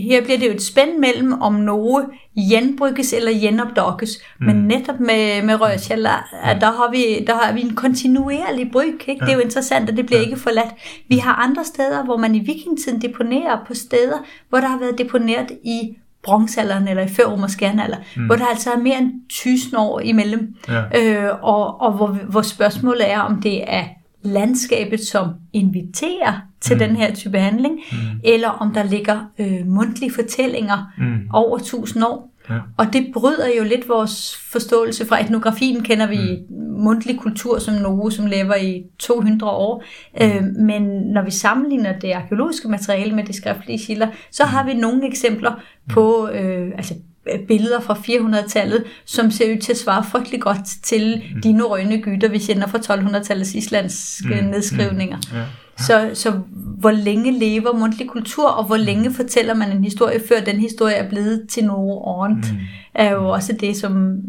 her 0.00 0.24
blir 0.24 0.38
det 0.38 0.46
jo 0.46 0.52
et 0.54 0.62
spenn 0.62 1.00
mellom 1.00 1.34
om 1.42 1.58
noe 1.64 2.04
gjenbrukes 2.36 3.12
eller 3.12 3.32
gjenoppdages. 3.32 4.18
Mm. 4.38 4.46
Men 4.46 4.62
nettopp 4.68 5.00
med, 5.00 5.42
med 5.42 5.60
rødkjeller, 5.60 6.30
ja. 6.32 6.54
der, 6.60 6.70
har 6.70 6.90
vi, 6.90 7.24
der 7.26 7.34
har 7.34 7.52
vi 7.52 7.62
en 7.62 7.74
kontinuerlig 7.74 8.70
bruk. 8.72 9.08
Ikke? 9.08 9.20
Det 9.20 9.28
er 9.28 9.34
jo 9.34 9.44
interessant, 9.48 9.90
og 9.90 9.96
det 9.96 10.06
blir 10.06 10.24
ikke 10.24 10.40
forlatt. 10.40 10.74
Vi 11.08 11.18
har 11.18 11.34
andre 11.34 11.64
steder 11.64 12.04
hvor 12.04 12.16
man 12.16 12.34
i 12.34 12.38
vikingtiden 12.38 13.02
deponerer 13.02 13.64
på 13.66 13.74
steder 13.74 14.18
hvor 14.48 14.60
det 14.60 14.68
har 14.68 14.78
vært 14.78 14.98
deponert 14.98 15.52
i 15.64 15.96
bronzealderen 16.24 16.88
eller 16.88 17.02
i 17.02 17.08
førromersk 17.08 17.62
jernalder, 17.62 17.96
mm. 18.16 18.26
hvor 18.26 18.36
der 18.36 18.46
altså 18.46 18.72
er 18.72 18.78
mer 18.78 18.96
enn 18.98 19.10
1000 19.30 19.78
år 19.78 20.00
imellom. 20.00 20.46
Ja. 20.68 20.82
Øh, 21.00 21.30
og, 21.42 21.80
og 21.80 21.92
hvor, 21.92 22.06
hvor, 22.06 22.42
spørsmålet 22.42 23.10
er 23.10 23.20
om 23.20 23.40
det 23.40 23.62
er 23.66 23.84
landskapet 24.24 25.00
som 25.00 25.28
inviterer 25.52 26.40
til 26.60 26.74
mm. 26.74 26.78
den 26.78 26.96
her 26.96 27.14
type 27.14 27.38
handling, 27.38 27.74
mm. 27.74 28.20
eller 28.24 28.48
om 28.48 28.74
der 28.74 28.82
ligger 28.82 29.20
øh, 29.38 29.66
mundtlige 29.66 30.12
fortellinger 30.14 30.92
mm. 30.98 31.28
over 31.32 31.56
1000 31.56 32.04
år. 32.04 32.30
Ja. 32.50 32.58
Og 32.76 32.92
det 32.92 33.06
bryder 33.14 33.48
jo 33.58 33.64
litt 33.64 33.88
vores 33.88 34.36
forståelse 34.52 35.06
fra 35.06 35.20
etnografien. 35.24 35.82
Kender 35.82 36.06
vi 36.06 36.46
mm. 36.50 36.82
mundtlig 36.84 37.18
kultur 37.18 37.58
som 37.58 37.74
noe 37.74 38.10
som 38.12 38.26
lever 38.26 38.54
i 38.54 38.84
200 38.98 39.52
år. 39.52 39.84
Mm. 40.20 40.26
Øh, 40.26 40.42
men 40.42 40.82
når 40.82 41.22
vi 41.22 41.30
sammenligner 41.30 41.98
det 41.98 42.12
arkeologiske 42.12 42.68
materiale 42.68 43.14
med 43.14 43.24
de 43.24 43.32
skriftlige 43.32 43.78
kilder, 43.86 44.08
så 44.30 44.44
har 44.44 44.66
vi 44.66 44.74
noen 44.74 45.04
eksempler 45.04 45.62
på 45.92 46.28
øh, 46.28 46.72
altså 46.76 46.94
billeder 47.48 47.80
fra 47.80 47.94
400-tallet, 47.94 48.84
som 49.04 49.30
ser 49.30 49.54
ut 49.54 49.64
til 49.64 49.74
å 49.74 49.78
svare 49.78 50.04
fryktelig 50.04 50.40
godt 50.44 50.72
til 50.82 51.06
mm. 51.16 51.42
de 51.44 51.52
norrøne 51.56 52.00
guder, 52.04 52.28
vi 52.32 52.42
kjenner 52.42 52.68
fra 52.70 52.78
1200-tallets 52.82 53.54
islandske 53.54 54.40
mm. 54.42 54.50
nedskrivninger. 54.50 55.28
Mm. 55.32 55.38
Ja. 55.38 55.44
Så, 55.78 56.10
så 56.14 56.30
hvor 56.80 56.90
lenge 56.90 57.32
lever 57.38 57.72
mundtlig 57.72 58.08
kultur, 58.08 58.46
og 58.46 58.66
hvor 58.66 58.76
lenge 58.76 59.08
mm. 59.08 59.14
forteller 59.14 59.54
man 59.54 59.72
en 59.72 59.84
historie 59.84 60.20
før 60.28 60.44
den 60.46 60.60
historie 60.60 60.94
er 60.94 61.08
blevet 61.08 61.48
til 61.50 61.66
noe 61.66 61.98
annet, 62.14 62.52
mm. 62.52 62.58
er 62.94 63.10
jo 63.10 63.28
også 63.28 63.56
det 63.60 63.76
som 63.76 64.20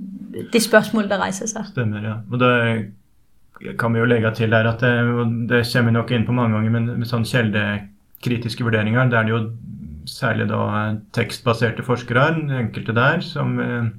det 0.54 0.62
spørsmålet 0.64 1.10
der 1.10 1.22
reiser 1.22 1.48
seg. 1.48 1.68
Stemmer, 1.72 2.04
ja. 2.04 2.16
Og 2.32 2.40
det 2.40 3.76
kan 3.80 3.94
vi 3.94 4.00
jo 4.00 4.06
legge 4.06 4.32
til 4.36 4.52
der 4.52 4.68
at 4.68 4.82
det, 4.82 4.96
det 5.50 5.62
kommer 5.74 5.92
vi 5.92 6.00
nok 6.00 6.12
inn 6.12 6.26
på 6.26 6.36
mange 6.36 6.58
ganger, 6.58 6.72
men 6.72 6.90
med 7.00 7.08
sånn 7.08 7.28
kjeldekritiske 7.28 8.66
vurderinger, 8.66 9.08
der 9.12 9.24
det 9.24 9.36
jo 9.36 9.44
særlig 10.10 10.50
da 10.52 10.66
tekstbaserte 11.16 11.86
forskere, 11.86 12.28
enkelte 12.60 12.96
der, 12.96 13.24
som 13.26 13.60
eh, 13.60 13.90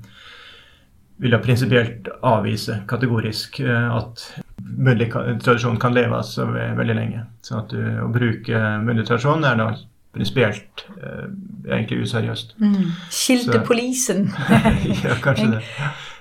vil 1.22 1.32
da 1.32 1.40
prinsipielt 1.42 2.10
avvise 2.26 2.82
kategorisk 2.90 3.60
eh, 3.64 3.90
at 3.96 4.24
muntlig 4.60 5.10
tradisjon 5.12 5.78
kan 5.80 5.94
leve 5.96 6.18
altså 6.18 6.48
veldig 6.52 6.96
lenge. 6.96 7.26
Så 7.44 7.60
at 7.62 7.72
du, 7.72 7.80
å 8.02 8.10
bruke 8.12 8.62
muntlig 8.84 9.06
tradisjon 9.08 9.46
er 9.46 9.60
da 9.60 9.70
prinsipielt 10.16 10.86
eh, 10.96 11.28
egentlig 11.68 12.02
useriøst. 12.06 12.56
Mm. 12.60 12.92
Skilte 13.12 13.62
polisen. 13.66 14.28
ja, 15.04 15.16
kanskje 15.24 15.50
det. 15.56 15.64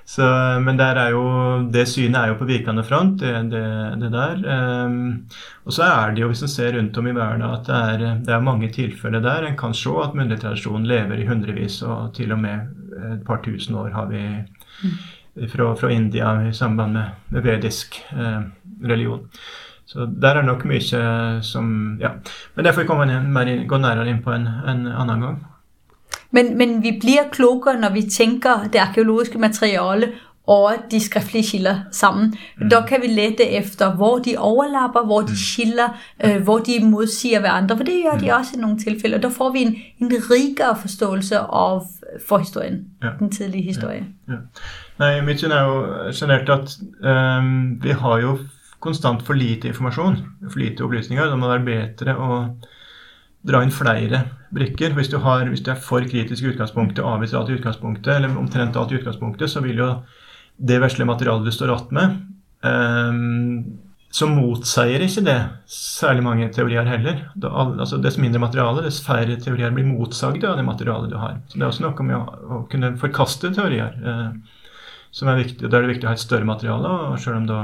Så, 0.05 0.25
men 0.61 0.77
er 0.79 1.09
jo, 1.15 1.23
det 1.73 1.87
synet 1.89 2.19
er 2.19 2.29
jo 2.29 2.37
på 2.37 2.45
vikende 2.45 2.83
front, 2.85 3.17
det, 3.23 3.31
det, 3.49 3.65
det 4.03 4.11
der. 4.13 4.43
Um, 4.85 5.25
og 5.65 5.73
så 5.73 5.87
er 5.87 6.13
det 6.13 6.21
jo, 6.21 6.29
hvis 6.29 6.43
en 6.45 6.51
ser 6.53 6.77
rundt 6.77 6.99
om 7.01 7.09
i 7.09 7.15
verden, 7.15 7.41
at 7.47 7.65
det 7.65 7.79
er, 7.79 8.05
det 8.27 8.35
er 8.35 8.45
mange 8.45 8.69
tilfeller 8.69 9.23
der 9.25 9.49
en 9.49 9.57
kan 9.57 9.73
se 9.73 9.95
at 10.03 10.13
muntlig 10.13 10.37
tradisjon 10.43 10.85
lever 10.85 11.23
i 11.23 11.25
hundrevis, 11.25 11.81
og 11.81 12.13
til 12.13 12.37
og 12.37 12.41
med 12.43 12.69
et 13.15 13.25
par 13.25 13.41
tusen 13.45 13.75
år 13.81 13.89
har 13.97 14.05
vi 14.13 14.23
fra, 15.51 15.75
fra 15.75 15.91
India 15.91 16.35
i 16.47 16.53
samband 16.53 16.93
med, 16.93 17.09
med 17.33 17.41
vedisk 17.41 17.97
eh, 18.13 18.41
religion. 18.83 19.25
Så 19.85 20.05
der 20.05 20.39
er 20.39 20.45
nok 20.45 20.65
mye 20.65 21.41
som 21.41 21.97
Ja. 22.01 22.09
Men 22.55 22.65
det 22.65 22.73
får 22.73 22.81
vi 22.81 22.87
komme 22.87 23.05
inn, 23.09 23.67
gå 23.67 23.77
nærmere 23.77 24.09
inn 24.09 24.23
på 24.23 24.33
en, 24.33 24.47
en 24.47 24.87
annen 24.87 25.21
gang. 25.21 25.43
Men, 26.35 26.53
men 26.59 26.77
vi 26.83 26.97
blir 27.01 27.29
klokere 27.31 27.79
når 27.79 27.95
vi 27.95 28.05
tenker 28.11 28.67
det 28.73 28.83
arkeologiske 28.83 29.39
materialet 29.39 30.21
og 30.47 30.73
de 30.91 30.99
skriftlige 31.01 31.43
kilder 31.51 31.75
sammen. 31.91 32.33
Mm. 32.57 32.69
Da 32.69 32.81
kan 32.87 33.01
vi 33.01 33.07
lette 33.07 33.47
efter 33.49 33.95
hvor 33.95 34.19
de 34.19 34.35
overlapper, 34.37 35.05
hvor 35.05 35.21
de 35.21 35.33
mm. 35.33 35.35
skiller, 35.35 35.89
øh, 36.25 36.43
hvor 36.43 36.59
de 36.59 36.79
motsier 36.85 37.39
hverandre. 37.39 37.77
For 37.77 37.83
det 37.83 38.01
gjør 38.03 38.17
de 38.19 38.25
mm. 38.25 38.37
også 38.37 38.57
i 38.57 38.61
noen 38.61 38.79
tilfeller. 38.79 39.17
Da 39.17 39.27
får 39.27 39.51
vi 39.51 39.61
en, 39.61 39.75
en 40.01 40.11
rikere 40.31 40.75
forståelse 40.81 41.39
av 41.39 41.87
forhistorien. 42.27 42.85
Ja. 43.03 43.09
Den 43.19 43.31
tidlige 43.31 43.63
historie. 43.63 44.05
Ja. 44.27 44.33
Ja. 44.33 44.39
Nei, 44.99 45.21
Mitt 45.25 45.41
syn 45.41 45.51
er 45.51 45.65
jo 45.65 45.81
generelt 46.13 46.49
at 46.49 46.77
um, 47.39 47.81
vi 47.83 47.91
har 47.91 48.21
jo 48.21 48.37
konstant 48.79 49.25
for 49.25 49.33
lite 49.33 49.67
informasjon, 49.67 50.17
for 50.51 50.59
lite 50.59 50.85
opplysninger. 50.85 51.25
Det 51.25 51.39
må 51.39 51.49
være 51.49 51.65
bedre 51.65 52.15
å 52.15 52.39
dra 53.45 53.61
inn 53.63 53.73
flere 53.73 54.23
brikker. 54.55 54.95
Hvis 54.97 55.11
du, 55.11 55.17
har, 55.23 55.45
hvis 55.51 55.63
du 55.65 55.71
er 55.73 55.81
for 55.81 56.05
kritisk 56.09 56.43
i 56.43 56.51
utgangspunktet 56.53 57.05
avviser 57.05 57.39
alt 57.39 57.51
i 57.51 57.57
utgangspunktet, 57.59 58.11
eller 58.17 58.37
omtrent 58.39 58.77
alt 58.79 58.93
i 58.93 58.99
utgangspunktet, 58.99 59.51
så 59.51 59.63
vil 59.65 59.81
jo 59.83 59.89
det 60.55 60.79
vesle 60.81 61.07
materialet 61.07 61.45
du 61.45 61.51
står 61.51 61.73
att 61.75 61.91
med, 61.91 62.21
um, 62.63 63.79
så 64.15 64.27
motsier 64.31 65.03
ikke 65.03 65.25
det 65.25 65.39
særlig 65.67 66.23
mange 66.23 66.45
teorier 66.55 66.87
heller. 66.87 67.17
Da, 67.35 67.49
altså, 67.51 67.97
dess 67.99 68.15
mindre 68.21 68.39
materiale, 68.39 68.85
dess 68.85 69.01
færre 69.03 69.35
teorier 69.43 69.73
blir 69.75 69.89
motsagd 69.89 70.45
av 70.47 70.55
det 70.55 70.63
materialet 70.63 71.11
du 71.11 71.17
har. 71.19 71.41
Så 71.49 71.59
Det 71.59 71.65
er 71.65 71.67
også 71.67 71.83
noe 71.83 72.05
med 72.07 72.15
å, 72.15 72.37
å 72.47 72.61
kunne 72.71 72.93
forkaste 73.01 73.51
teorier 73.57 73.97
uh, 74.05 74.61
som 75.11 75.31
er 75.31 75.41
viktig. 75.41 75.67
Da 75.67 75.77
er 75.77 75.83
det 75.83 75.97
viktig 75.97 76.07
å 76.07 76.13
ha 76.13 76.15
et 76.15 76.23
større 76.23 76.47
materiale, 76.47 76.93
og 77.09 77.19
selv 77.19 77.41
om 77.41 77.49
da 77.49 77.59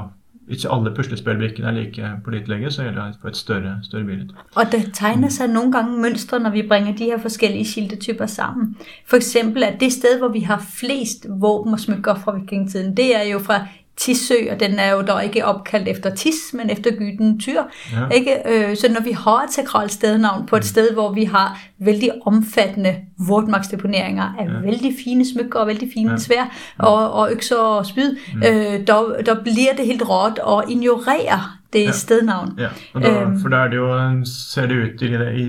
ikke 0.51 0.71
alle 0.73 0.93
puslespillbrikkene 0.95 1.67
er 1.67 1.77
like 1.77 2.11
pålitelige, 2.25 2.71
så 2.71 2.85
gjelder 2.85 2.99
det 2.99 3.07
altså 3.07 3.19
å 3.19 3.25
få 3.25 3.31
et 3.31 3.39
større, 3.39 3.73
større 3.83 4.07
bilde. 4.07 4.45
Og 4.55 4.71
det 4.71 4.81
tegner 4.97 5.31
seg 5.33 5.51
noen 5.53 5.71
ganger 5.73 6.03
mønstre 6.05 6.39
når 6.39 6.55
vi 6.55 6.65
bringer 6.69 6.97
de 6.97 7.11
her 7.11 7.21
forskjellige 7.21 7.71
kildetyper 7.73 8.31
sammen. 8.31 8.73
For 9.05 9.21
eksempel 9.21 9.67
at 9.67 9.79
det 9.79 9.91
sted 9.93 10.19
hvor 10.19 10.33
vi 10.33 10.43
har 10.47 10.63
flest 10.63 11.27
våpen 11.29 11.77
og 11.77 11.83
smykker 11.83 12.19
fra 12.23 12.35
vikingtiden, 12.39 12.95
det 12.97 13.11
er 13.15 13.29
jo 13.31 13.39
fra 13.39 13.63
Tissø, 13.97 14.35
og 14.51 14.59
den 14.59 14.79
er 14.79 14.91
jo 14.91 15.01
da 15.01 15.19
ikke 15.19 15.45
oppkalt 15.45 15.87
efter 15.87 16.15
Tiss, 16.15 16.53
men 16.53 16.69
efter 16.69 16.91
guden 16.91 17.39
Tyr. 17.39 17.61
Ja. 17.93 18.07
Ikke? 18.09 18.35
Øh, 18.45 18.77
så 18.77 18.91
når 18.93 19.01
vi 19.01 19.11
har 19.11 19.43
et 19.43 19.53
sakralt 19.53 19.91
stednavn 19.91 20.45
på 20.45 20.55
et 20.55 20.59
mm. 20.59 20.63
sted, 20.63 20.93
hvor 20.93 21.13
vi 21.13 21.23
har 21.23 21.59
veldig 21.79 22.11
omfattende 22.25 22.95
våtmarksdeponeringer 23.27 24.35
af 24.39 24.45
ja. 24.45 24.59
veldig 24.71 24.93
fine 25.05 25.33
smykker 25.33 25.59
og 25.59 25.67
veldig 25.67 25.89
fine 25.93 26.11
ja. 26.11 26.17
svær 26.17 26.57
og, 26.77 27.11
og 27.11 27.31
økser 27.31 27.57
og 27.57 27.85
spyd, 27.85 28.17
mm. 28.33 28.39
øh, 28.39 28.87
der, 28.87 29.21
der 29.25 29.43
bliver 29.43 29.73
det 29.77 29.85
helt 29.85 30.03
råd 30.09 30.63
at 30.63 30.69
ignorere 30.71 31.41
det 31.73 31.85
ja. 31.85 31.91
stednavn. 31.91 32.59
Ja, 32.59 32.67
og 32.93 33.01
da, 33.01 33.21
øhm. 33.21 33.39
for 33.41 33.49
da 33.49 33.55
er 33.55 33.67
det 33.67 33.77
jo, 33.77 34.25
ser 34.25 34.65
det 34.67 34.77
ut 34.77 35.01
i, 35.01 35.05
i 35.41 35.45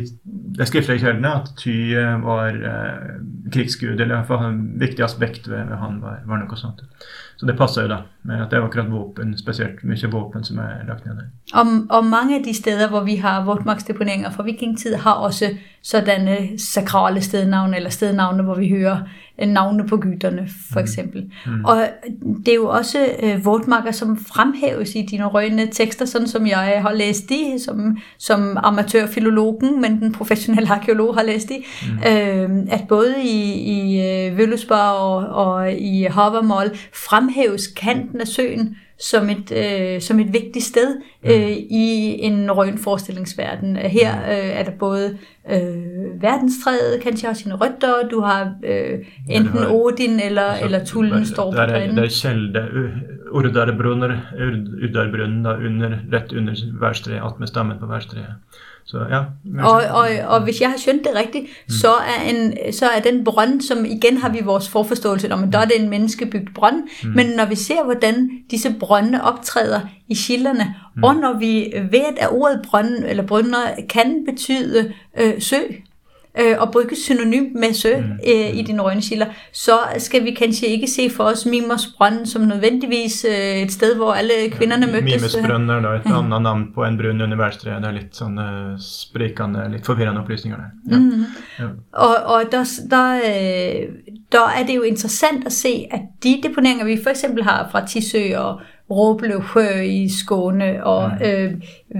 de 0.58 0.66
skriftlige 0.66 0.98
kjeldene 0.98 1.34
at 1.34 1.48
Ty 1.58 1.94
var 2.22 2.46
eh, 2.46 3.16
krigsgud, 3.52 3.88
eller 3.88 4.14
i 4.14 4.18
hvert 4.18 4.26
fall 4.26 4.46
en 4.46 4.62
viktig 4.80 5.04
aspekt 5.04 5.50
ved, 5.50 5.56
ved 5.56 5.76
han 5.76 5.98
var, 6.02 6.22
var 6.26 6.42
noe 6.42 6.56
sånt. 6.56 6.84
Så 7.42 7.46
det 7.46 7.56
passer 7.58 7.82
jo 7.82 7.88
da, 7.90 7.96
med 8.22 8.38
at 8.38 8.52
det 8.52 8.58
er 8.58 8.62
akkurat 8.62 8.90
våpen, 8.92 9.32
spesielt 9.34 9.80
mye 9.82 10.08
våpen 10.12 10.44
som 10.46 10.60
er 10.62 10.84
lagt 10.86 11.06
ned 11.08 11.16
der. 11.18 11.30
Og, 11.58 11.72
og 11.90 12.04
mange 12.06 12.36
af 12.36 12.44
de 12.44 12.54
steder, 12.54 12.88
hvor 12.88 13.00
vi 13.02 13.16
har 13.16 13.44
vådmarksdeponeringer 13.44 14.30
fra 14.30 14.42
vikingtid, 14.46 14.94
har 14.94 15.12
også 15.12 15.48
sådanne 15.82 16.36
sakrale 16.58 17.20
stednavne, 17.20 17.76
eller 17.76 17.90
stednavne, 17.90 18.42
hvor 18.42 18.54
vi 18.54 18.68
hører 18.68 18.98
navne 19.38 19.86
på 19.86 19.96
gytterne, 19.96 20.48
for 20.72 20.80
eksempel. 20.80 21.30
Mm. 21.46 21.64
Og 21.64 21.88
det 22.46 22.48
er 22.48 22.54
jo 22.54 22.68
også 22.68 22.98
øh, 23.22 23.44
vådmarker, 23.44 23.90
som 23.90 24.16
fremhæves 24.16 24.94
i 24.94 25.02
dine 25.02 25.24
røgne 25.26 25.66
tekster, 25.66 26.04
sådan 26.04 26.28
som 26.28 26.46
jeg 26.46 26.78
har 26.82 26.92
læst 26.92 27.28
de, 27.28 27.58
som, 27.64 27.98
som 28.18 28.56
amatørfilologen, 28.62 29.80
men 29.80 30.00
den 30.00 30.12
professionelle 30.12 30.70
arkeolog 30.70 31.14
har 31.14 31.22
læst 31.22 31.48
de, 31.48 31.62
mm. 31.82 31.98
øh, 32.10 32.50
at 32.70 32.84
både 32.88 33.14
i, 33.22 33.52
i 33.52 34.00
øh, 34.00 34.38
Vøllusborg 34.38 35.26
og, 35.26 35.46
og 35.46 35.72
i 35.72 36.02
Havermål 36.02 36.76
fremhæves 36.92 37.66
kanten 37.66 38.20
af 38.20 38.26
søen 38.26 38.76
som 39.10 39.28
et, 39.30 39.52
øh, 39.62 40.00
som 40.00 40.20
et 40.20 40.32
vigtigt 40.32 40.64
sted 40.64 40.96
øh, 41.24 41.50
i 41.82 42.16
en 42.22 42.50
røgnforestillingsverden. 42.52 43.76
Her 43.76 44.12
øh, 44.30 44.58
er 44.58 44.62
der 44.62 44.70
både 44.78 45.18
øh, 45.50 46.22
verdenstræet, 46.22 47.00
kanskje 47.02 47.26
har 47.26 47.34
sine 47.34 47.54
røtter, 47.54 48.08
du 48.10 48.20
har 48.20 48.54
øh, 48.64 48.98
enten 49.30 49.52
har- 49.58 49.70
Odin 49.70 50.20
eller, 50.20 50.42
Altså, 50.42 50.64
eller 50.64 50.84
Tullen 50.84 51.26
står 51.26 51.50
på 51.50 51.56
der 51.56 51.62
er, 51.62 51.92
der 51.94 52.02
er 52.02 52.08
kjelde, 52.22 52.60
u- 52.60 53.32
Urdarbrunner, 53.38 54.16
Ur- 54.32 54.84
Urdarbrunnen 54.84 55.44
da, 55.44 55.50
under, 55.50 55.90
rett 56.12 56.32
under 56.32 56.54
værstreet, 56.80 57.20
attmed 57.24 57.46
stammen 57.46 57.78
på 57.80 57.86
værstreet. 57.86 58.26
Så 58.92 58.98
ja. 59.10 59.20
Og, 59.64 59.82
og, 59.90 60.08
og 60.26 60.44
hvis 60.44 60.60
jeg 60.60 60.70
har 60.70 60.76
skjønt 60.78 61.04
det 61.04 61.14
rigtigt, 61.14 61.46
så, 61.68 61.92
er 61.92 62.30
en, 62.30 62.72
så 62.72 62.86
er 62.86 63.00
den 63.00 63.24
brønd, 63.24 63.60
som 63.60 63.84
igen 63.84 64.16
har 64.16 64.28
vi 64.28 64.40
vores 64.44 64.68
forforståelse 64.68 65.32
om, 65.32 65.44
at 65.44 65.52
der 65.52 65.58
er 65.58 65.64
det 65.64 65.80
en 65.80 65.90
menneskebygget 65.90 66.54
brønd, 66.54 66.82
men 67.14 67.26
når 67.26 67.44
vi 67.44 67.54
ser, 67.54 67.84
hvordan 67.84 68.30
disse 68.50 68.74
brønde 68.80 69.22
optræder 69.22 69.80
i 70.08 70.14
kilderne, 70.14 70.74
og 71.02 71.16
når 71.16 71.38
vi 71.38 71.72
ved, 71.90 72.04
at 72.16 72.28
ordet 72.30 72.60
brønd 72.70 73.04
eller 73.04 73.26
brønder 73.26 73.58
kan 73.88 74.26
betyde 74.28 74.92
øh, 75.20 75.40
sø, 75.40 75.56
øh, 76.40 76.54
og 76.58 76.72
bruges 76.72 76.98
synonymt 76.98 77.54
med 77.54 77.74
sø 77.74 77.92
øh, 78.28 78.56
i 78.56 78.62
dine 78.62 78.82
røgnekilder, 78.82 79.26
så 79.52 79.72
skal 79.98 80.24
vi 80.24 80.30
kanskje 80.30 80.68
ikke 80.68 80.86
se 80.86 81.10
for 81.10 81.24
os 81.24 81.46
Mimers 81.46 81.86
brønd 81.98 82.26
som 82.26 82.42
nødvendigvis 82.42 83.26
øh, 83.28 83.62
et 83.62 83.72
sted, 83.72 83.96
hvor 83.96 84.12
alle 84.12 84.50
kvinderne 84.50 84.86
mødtes. 84.86 85.14
øh. 85.14 85.42
Mimesbrønn 85.42 85.70
er 85.70 85.80
da 85.80 85.88
et 85.88 86.06
annet 86.06 86.42
navn 86.42 86.72
på 86.74 86.84
en 86.84 86.98
brunn 86.98 87.20
under 87.20 87.36
værstreet. 87.36 87.82
Det 87.82 87.88
er 87.88 87.96
litt 87.98 88.16
sånn 88.16 88.38
eh, 88.38 88.74
sprikende, 88.80 89.68
litt 89.72 89.86
forvirrende 89.86 90.20
opplysninger 90.20 90.58
der. 90.58 90.70
Ja. 90.90 90.98
Mm. 90.98 91.24
Ja. 91.58 91.68
Og, 91.92 92.16
og 92.34 92.52
der, 92.52 92.64
der, 92.90 93.14
øh, 93.30 94.12
der 94.32 94.48
er 94.58 94.66
det 94.66 94.76
jo 94.76 94.82
interessant 94.82 95.46
at 95.46 95.52
se, 95.52 95.86
at 95.90 96.00
de 96.22 96.40
deponeringer, 96.42 96.84
vi 96.84 96.98
for 97.02 97.10
eksempel 97.10 97.44
har 97.44 97.68
fra 97.72 97.86
Tisø 97.86 98.36
og 98.38 98.60
Råblev 98.96 99.42
Sjø 99.52 99.80
i 99.80 100.08
Skåne 100.08 100.84
og 100.84 101.10
øh, 101.24 101.52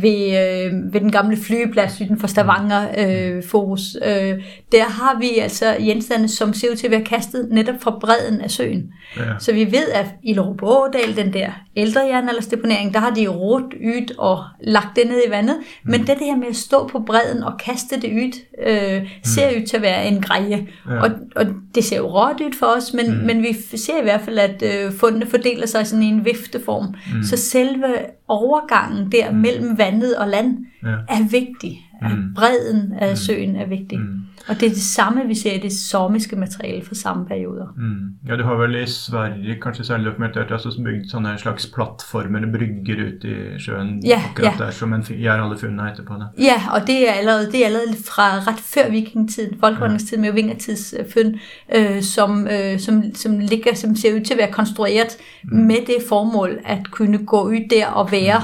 ved, 0.03 0.27
øh, 0.27 0.93
ved 0.93 1.01
den 1.01 1.13
gamle 1.13 1.37
flyveplads 1.37 2.01
uden 2.01 2.19
for 2.19 2.27
Stavanger 2.27 2.87
øh, 2.99 3.43
Forus, 3.45 3.97
øh, 4.07 4.45
der 4.73 4.85
har 4.85 5.19
vi 5.21 5.39
altså 5.39 5.77
genstande, 5.81 6.29
som 6.29 6.53
ser 6.53 6.71
ud 6.71 6.77
til 6.77 6.87
at 6.87 6.91
være 6.91 7.05
kastet 7.05 7.49
netop 7.51 7.75
fra 7.81 7.99
bredden 8.01 8.41
af 8.41 8.51
søen. 8.51 8.93
Ja. 9.17 9.23
Så 9.39 9.53
vi 9.53 9.65
ved, 9.65 9.89
at 9.95 10.07
i 10.23 10.35
Lorup 10.35 10.63
Ådal, 10.63 11.17
den 11.17 11.33
der 11.33 11.51
ældre 11.77 12.01
jernaldersdeponering, 12.01 12.95
der 12.95 13.01
har 13.01 13.11
de 13.11 13.29
rot 13.29 13.75
ydt 13.81 14.13
og 14.19 14.45
lagt 14.61 14.97
det 14.97 15.07
ned 15.07 15.21
i 15.27 15.31
vandet. 15.31 15.57
Men 15.85 16.01
det 16.01 16.17
her 16.21 16.37
med 16.37 16.47
at 16.49 16.57
stå 16.57 16.89
på 16.89 16.99
bredden 16.99 17.43
og 17.43 17.53
kaste 17.65 18.01
det 18.01 18.11
ydt, 18.13 18.37
øh, 18.67 19.09
ser 19.25 19.49
ud 19.49 19.67
til 19.67 19.77
at 19.77 19.83
være 19.83 20.07
en 20.07 20.23
greje. 20.23 20.69
Ja. 20.91 21.03
Og, 21.03 21.11
og 21.37 21.47
det 21.75 21.85
ser 21.85 21.97
jo 21.97 22.07
råt 22.07 22.41
ud 22.41 22.53
for 22.59 22.67
os, 22.67 22.93
men, 22.93 23.07
mm. 23.19 23.27
men 23.27 23.43
vi 23.43 23.57
ser 23.77 24.01
i 24.01 24.03
hvert 24.03 24.21
fald, 24.21 24.39
at 24.39 24.63
øh, 24.63 24.93
fundene 24.93 25.27
fordeler 25.27 25.67
sig 25.67 25.87
sådan 25.87 26.03
i 26.03 26.09
en 26.09 26.25
vifteform. 26.25 26.82
Mm. 27.15 27.23
Så 27.23 27.37
selve 27.37 27.95
overgangen 28.29 29.13
der 29.13 29.31
mm. 29.31 29.37
mellem 29.37 29.79
vandet 29.79 30.17
og 30.17 30.29
land 30.29 30.67
Ja. 30.85 30.89
er 30.89 31.29
vigtig. 31.31 31.79
Mm. 32.03 32.35
bredden 32.35 32.93
af 32.93 33.19
søen 33.19 33.57
er 33.57 33.67
vigtig. 33.67 33.99
Mm. 33.99 34.21
Og 34.49 34.61
det 34.61 34.67
er 34.67 34.71
det 34.71 34.83
samme, 34.83 35.27
vi 35.27 35.35
ser 35.35 35.53
i 35.53 35.63
det 35.63 35.73
somiske 35.73 36.37
materiale 36.37 36.85
fra 36.85 36.95
samme 36.95 37.27
perioder. 37.27 37.67
Mm. 37.77 38.29
Ja, 38.29 38.37
du 38.37 38.45
har 38.45 38.55
vel 38.55 38.75
i 38.83 38.87
Sverige 38.87 39.57
kanskje 39.63 39.85
særlig 39.85 40.07
dokumentert 40.07 40.53
altså 40.53 40.73
bygd 40.85 41.11
sånne 41.11 41.37
slags 41.39 41.67
plattformer, 41.75 42.47
brygger 42.53 43.05
ut 43.07 43.25
i 43.25 43.37
sjøen, 43.63 44.01
Ja, 44.07 44.21
akkurat 44.31 44.59
ja. 44.59 44.65
der, 44.65 44.71
som 44.71 44.93
en 44.93 45.05
alle 45.31 45.59
funnene 45.59 45.91
etterpå. 45.91 46.15
Da. 46.21 46.31
Ja, 46.39 46.59
og 46.75 46.87
det 46.87 47.09
er 47.09 47.13
allerede, 47.13 47.53
det 47.53 47.63
er 47.63 47.67
allerede 47.67 47.97
fra 48.07 48.29
ret 48.49 48.61
før 48.61 48.91
vikingetiden, 48.91 49.59
folkevandringstiden 49.61 50.23
med 50.23 50.33
vingertids 50.33 50.95
øh, 50.99 51.27
øh, 51.75 52.03
som, 52.03 52.49
øh, 52.49 52.79
som, 52.79 53.15
som, 53.15 53.39
ligger, 53.39 53.75
som 53.75 53.97
ser 53.97 54.15
ud 54.15 54.21
til 54.21 54.35
at 54.35 54.39
være 54.39 54.53
konstrueret 54.53 55.17
mm. 55.45 55.59
med 55.59 55.87
det 55.87 55.97
formål 56.09 56.59
at 56.65 56.91
kunne 56.91 57.27
gå 57.27 57.43
ud 57.43 57.69
der 57.71 57.87
og 57.87 58.13
være, 58.13 58.43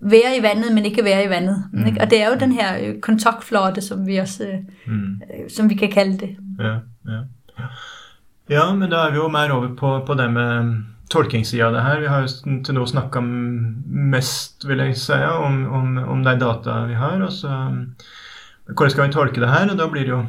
være 0.00 0.36
i 0.38 0.42
vandet, 0.42 0.72
men 0.74 0.84
ikke 0.84 1.04
være 1.04 1.24
i 1.24 1.30
vandet. 1.30 1.64
Mm. 1.72 1.86
Ikke? 1.86 2.00
Og 2.00 2.10
det 2.10 2.22
er 2.22 2.28
jo 2.28 2.36
den 2.40 2.52
her 2.52 2.78
øh, 2.88 3.00
kontaktflotte, 3.00 3.80
som 3.80 4.06
vi 4.06 4.16
også, 4.16 4.44
øh, 4.44 4.58
Mm. 4.86 5.20
øh, 5.34 5.50
som 5.50 5.70
vi 5.70 5.74
kan 5.74 5.90
kalde 5.92 6.18
det. 6.18 6.36
Ja, 6.58 6.74
ja. 7.08 7.20
ja, 8.50 8.74
men 8.74 8.90
da 8.90 8.96
er 8.96 9.10
vi 9.10 9.16
jo 9.16 9.28
mer 9.28 9.50
over 9.50 9.74
på, 9.76 10.02
på 10.06 10.14
det 10.14 10.30
med 10.32 10.82
tolkingssida 11.10 11.64
av 11.66 11.72
det 11.72 11.82
her. 11.82 12.00
Vi 12.00 12.06
har 12.06 12.20
jo 12.20 12.62
til 12.64 12.74
nå 12.74 12.86
snakka 12.86 13.20
mest, 13.20 14.68
vil 14.68 14.78
jeg 14.78 14.96
si, 14.96 15.12
om, 15.12 15.66
om, 15.72 15.98
om 16.08 16.24
de 16.24 16.34
data 16.40 16.84
vi 16.86 16.94
har. 16.94 17.22
Og 17.22 17.32
så 17.32 17.48
Hvordan 18.68 18.90
skal 18.90 19.06
vi 19.06 19.12
tolke 19.12 19.40
det 19.40 19.48
her? 19.48 19.70
Og 19.70 19.78
da 19.78 19.86
blir 19.88 20.02
det 20.04 20.10
jo 20.10 20.26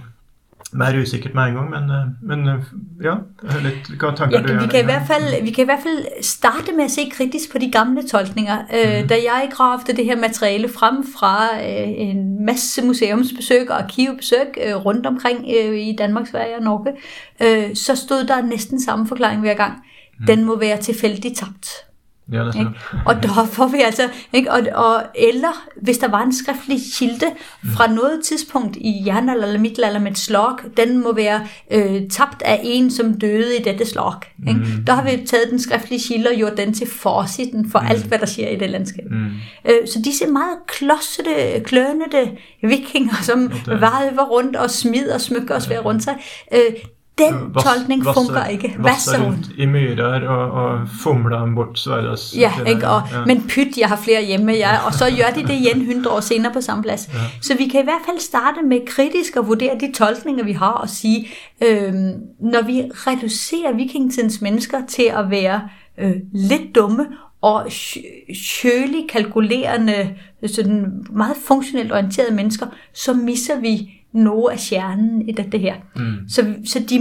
mer 0.72 1.02
usikkert 1.02 1.34
med 1.34 1.44
en 1.44 1.54
gang, 1.54 1.70
men, 1.70 1.90
eh, 1.90 2.06
men 2.22 2.48
eh, 2.48 2.64
ja. 3.04 3.16
Litt, 3.64 3.90
hva 4.00 4.12
tanker 4.16 4.38
Ja, 4.38 4.42
du 4.48 4.60
vi, 4.60 4.68
kan 4.68 4.82
i 4.82 4.84
hvert 4.84 5.08
fald, 5.08 5.44
vi 5.44 5.52
kan 5.52 5.64
i 5.64 5.66
hvert 5.66 5.84
fald 5.84 6.24
starte 6.24 6.76
med 6.76 6.84
at 6.84 6.92
se 6.92 7.10
kritisk 7.12 7.52
på 7.52 7.58
de 7.58 7.72
gamle 7.72 8.08
tolkninger. 8.08 8.58
Øh, 8.74 9.10
Da 9.10 9.16
jeg 9.16 9.50
gravede 9.52 9.94
det 9.98 10.06
her 10.06 10.16
materiale 10.16 10.70
frem 10.70 11.04
fra 11.20 11.46
øh, 11.56 11.90
en 11.98 12.46
masse 12.46 12.86
museumsbesøg 12.86 13.72
og 13.72 13.84
arkivbesøg 13.84 14.48
øh, 14.68 14.76
rundt 14.76 15.06
omkring 15.06 15.46
øh, 15.58 15.80
i 15.80 15.96
Danmark, 15.98 16.28
Sverige 16.28 16.56
og 16.56 16.64
Norge, 16.64 16.92
øh, 17.44 17.76
så 17.76 17.96
stod 17.96 18.24
der 18.24 18.42
næsten 18.42 18.82
samme 18.82 19.08
forklaring 19.08 19.42
hver 19.42 19.54
gang. 19.54 19.74
Den 20.28 20.46
må 20.46 20.60
være 20.60 20.78
tilfældigt 20.78 21.38
tabt. 21.38 21.89
Ja, 22.32 22.44
det 22.44 22.56
Ikke? 22.56 22.70
Og 23.06 23.24
der 23.24 23.46
får 23.46 23.68
vi 23.68 23.78
altså, 23.86 24.10
ikke? 24.34 24.52
Og, 24.52 24.62
og, 24.76 25.04
eller 25.16 25.68
hvis 25.82 25.98
der 25.98 26.08
var 26.08 26.24
en 26.24 26.34
skriftlig 26.34 26.80
kilde 26.98 27.26
fra 27.76 27.88
noget 27.88 28.20
tidspunkt 28.24 28.76
i 28.76 29.04
jernalder 29.06 29.46
eller 29.46 29.60
middelalder 29.60 30.00
med 30.00 30.12
et 30.12 30.18
slag, 30.18 30.56
den 30.78 31.04
må 31.04 31.14
være 31.14 31.48
øh, 31.72 32.02
tabt 32.10 32.42
af 32.42 32.60
en, 32.64 32.92
som 32.92 33.14
døde 33.20 33.58
i 33.58 33.64
dette 33.64 33.86
slag. 33.86 34.14
Ikke? 34.48 34.60
Der 34.88 34.94
har 34.94 35.04
vi 35.04 35.26
taget 35.26 35.48
den 35.50 35.60
skriftlige 35.60 36.02
kilde 36.08 36.30
og 36.30 36.36
gjort 36.36 36.58
den 36.58 36.74
til 36.74 36.88
forsiden 36.88 37.72
for 37.72 37.80
alt, 37.80 38.06
hvad 38.06 38.20
der 38.20 38.26
sker 38.26 38.48
i 38.50 38.56
det 38.56 38.70
landskab. 38.70 39.06
Mm. 39.12 39.26
Øh, 39.66 39.88
så 39.94 40.02
disse 40.06 40.28
meget 40.28 40.58
klodsede, 40.68 41.64
klønete 41.66 42.32
vikinger, 42.64 43.14
som 43.22 43.50
det- 43.50 43.68
valver 43.68 44.26
rundt 44.32 44.56
og 44.56 44.70
smider 44.70 45.14
og 45.14 45.22
smykker 45.22 45.56
og 45.56 45.62
svær 45.62 45.80
rundt 45.80 46.04
sig, 46.04 46.16
øh, 46.54 46.60
den 47.20 47.54
Vass- 47.56 47.64
tolkning 47.64 48.06
vasser- 48.06 48.14
fungerer 48.14 48.48
ikke. 48.48 48.76
Vasser 48.80 49.26
rundt. 49.26 49.50
i 49.58 49.66
myrer 49.66 50.28
og, 50.28 50.52
og 50.52 50.80
fumler 51.04 51.56
bort 51.56 51.80
Sverres 51.80 52.36
Ja, 52.38 52.52
det 52.58 52.66
der, 52.66 52.72
ikke? 52.76 52.88
Og, 52.90 53.02
ja. 53.12 53.26
men 53.26 53.48
pyt, 53.50 53.78
jeg 53.78 53.88
har 53.88 53.96
flere 53.96 54.24
hjemme, 54.26 54.52
ja, 54.52 54.86
og 54.86 54.94
så 54.94 55.06
gør 55.06 55.42
de 55.42 55.48
det 55.48 55.54
igen 55.54 55.82
100 55.82 56.16
år 56.16 56.20
senere 56.20 56.54
på 56.54 56.62
samme 56.62 56.84
plads. 56.84 57.10
Ja. 57.14 57.20
Så 57.42 57.58
vi 57.58 57.68
kan 57.68 57.82
i 57.82 57.84
hvert 57.84 58.02
fald 58.06 58.20
starte 58.20 58.62
med 58.68 58.80
kritisk 58.88 59.36
at 59.36 59.48
vurdere 59.48 59.74
de 59.80 59.92
tolkninger, 59.96 60.44
vi 60.44 60.52
har, 60.54 60.72
og 60.72 60.90
sige, 60.90 61.28
øh, 61.64 61.94
når 62.42 62.66
vi 62.66 62.82
reducerer 62.94 63.74
vikingetidens 63.76 64.42
mennesker 64.42 64.78
til 64.88 65.12
at 65.16 65.30
være 65.30 65.62
øh, 66.00 66.14
lidt 66.34 66.76
dumme 66.76 67.06
og 67.42 67.68
sjølig 68.36 69.10
kalkulerende, 69.10 70.10
sådan 70.48 70.86
meget 71.12 71.36
funktionelt 71.48 71.92
orienterede 71.92 72.34
mennesker, 72.36 72.66
så 72.94 73.14
misser 73.14 73.60
vi 73.60 73.90
noget 74.12 74.52
af 74.52 74.60
stjernen 74.60 75.30
i 75.30 75.32
dette 75.32 75.58
her. 75.58 75.76
Mm. 75.96 76.30
Så, 76.30 76.54
så 76.66 76.80
de, 76.90 77.00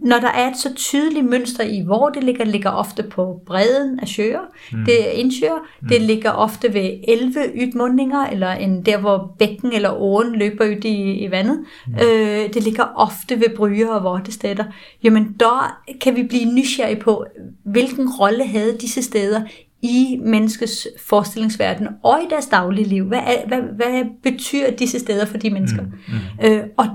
når 0.00 0.18
der 0.18 0.28
er 0.28 0.50
et 0.50 0.56
så 0.56 0.74
tydeligt 0.74 1.26
mønster 1.26 1.64
i, 1.64 1.82
hvor 1.86 2.08
det 2.08 2.24
ligger, 2.24 2.44
ligger 2.44 2.70
ofte 2.70 3.02
på 3.02 3.40
bredden 3.46 4.00
af 4.00 4.08
søer, 4.08 4.40
mm. 4.72 4.84
det 4.84 5.08
er 5.08 5.10
indsøer, 5.10 5.58
mm. 5.82 5.88
det 5.88 6.02
ligger 6.02 6.30
ofte 6.30 6.74
ved 6.74 6.90
11 7.08 7.34
ydmundninger, 7.54 8.26
eller 8.26 8.50
en, 8.50 8.82
der 8.82 8.98
hvor 8.98 9.34
bækken 9.38 9.72
eller 9.72 9.90
åen 10.00 10.38
løber 10.38 10.64
ud 10.64 10.84
i, 10.84 11.24
i 11.24 11.30
vandet. 11.30 11.64
Mm. 11.86 11.94
Øh, 11.94 12.54
det 12.54 12.64
ligger 12.64 12.84
ofte 12.96 13.40
ved 13.40 13.56
bryer 13.56 13.88
og 13.88 14.04
vortesteder. 14.04 14.64
Jamen 15.04 15.36
der 15.40 15.80
kan 16.00 16.16
vi 16.16 16.22
blive 16.22 16.52
nysgerrige 16.54 17.00
på, 17.00 17.24
hvilken 17.64 18.08
rolle 18.20 18.46
havde 18.46 18.76
disse 18.80 19.02
steder 19.02 19.42
i 19.82 20.20
menneskets 20.22 20.88
forestillingsverden 21.06 21.88
og 22.02 22.20
i 22.22 22.26
deres 22.30 22.46
daglige 22.46 22.88
liv. 22.88 23.04
Hvad, 23.04 23.18
er, 23.18 23.46
hvad, 23.46 23.60
hvad 23.60 24.04
betyder 24.22 24.70
disse 24.70 24.98
steder 24.98 25.24
for 25.24 25.38
de 25.38 25.50
mennesker? 25.50 25.82
Mm. 25.82 25.90
Mm. 26.08 26.46
Øh, 26.46 26.64
og 26.76 26.86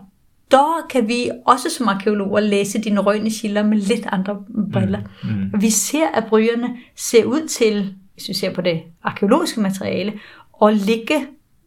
der 0.52 0.88
kan 0.90 1.08
vi 1.08 1.30
også 1.46 1.70
som 1.70 1.88
arkeologer 1.88 2.40
læse 2.40 2.82
dine 2.82 3.00
røgne 3.00 3.30
kilder 3.30 3.64
med 3.64 3.78
lidt 3.78 4.06
andre 4.12 4.38
briller. 4.74 5.00
Mm. 5.24 5.30
Mm. 5.30 5.62
Vi 5.62 5.70
ser, 5.70 6.08
at 6.08 6.26
brygerne 6.26 6.70
ser 6.96 7.26
ud 7.26 7.48
til, 7.48 7.96
hvis 8.14 8.30
vi 8.30 8.34
ser 8.34 8.54
på 8.54 8.62
det 8.62 8.82
arkeologiske 9.04 9.62
materiale, 9.62 10.14
at 10.64 10.74
ligge 10.74 11.26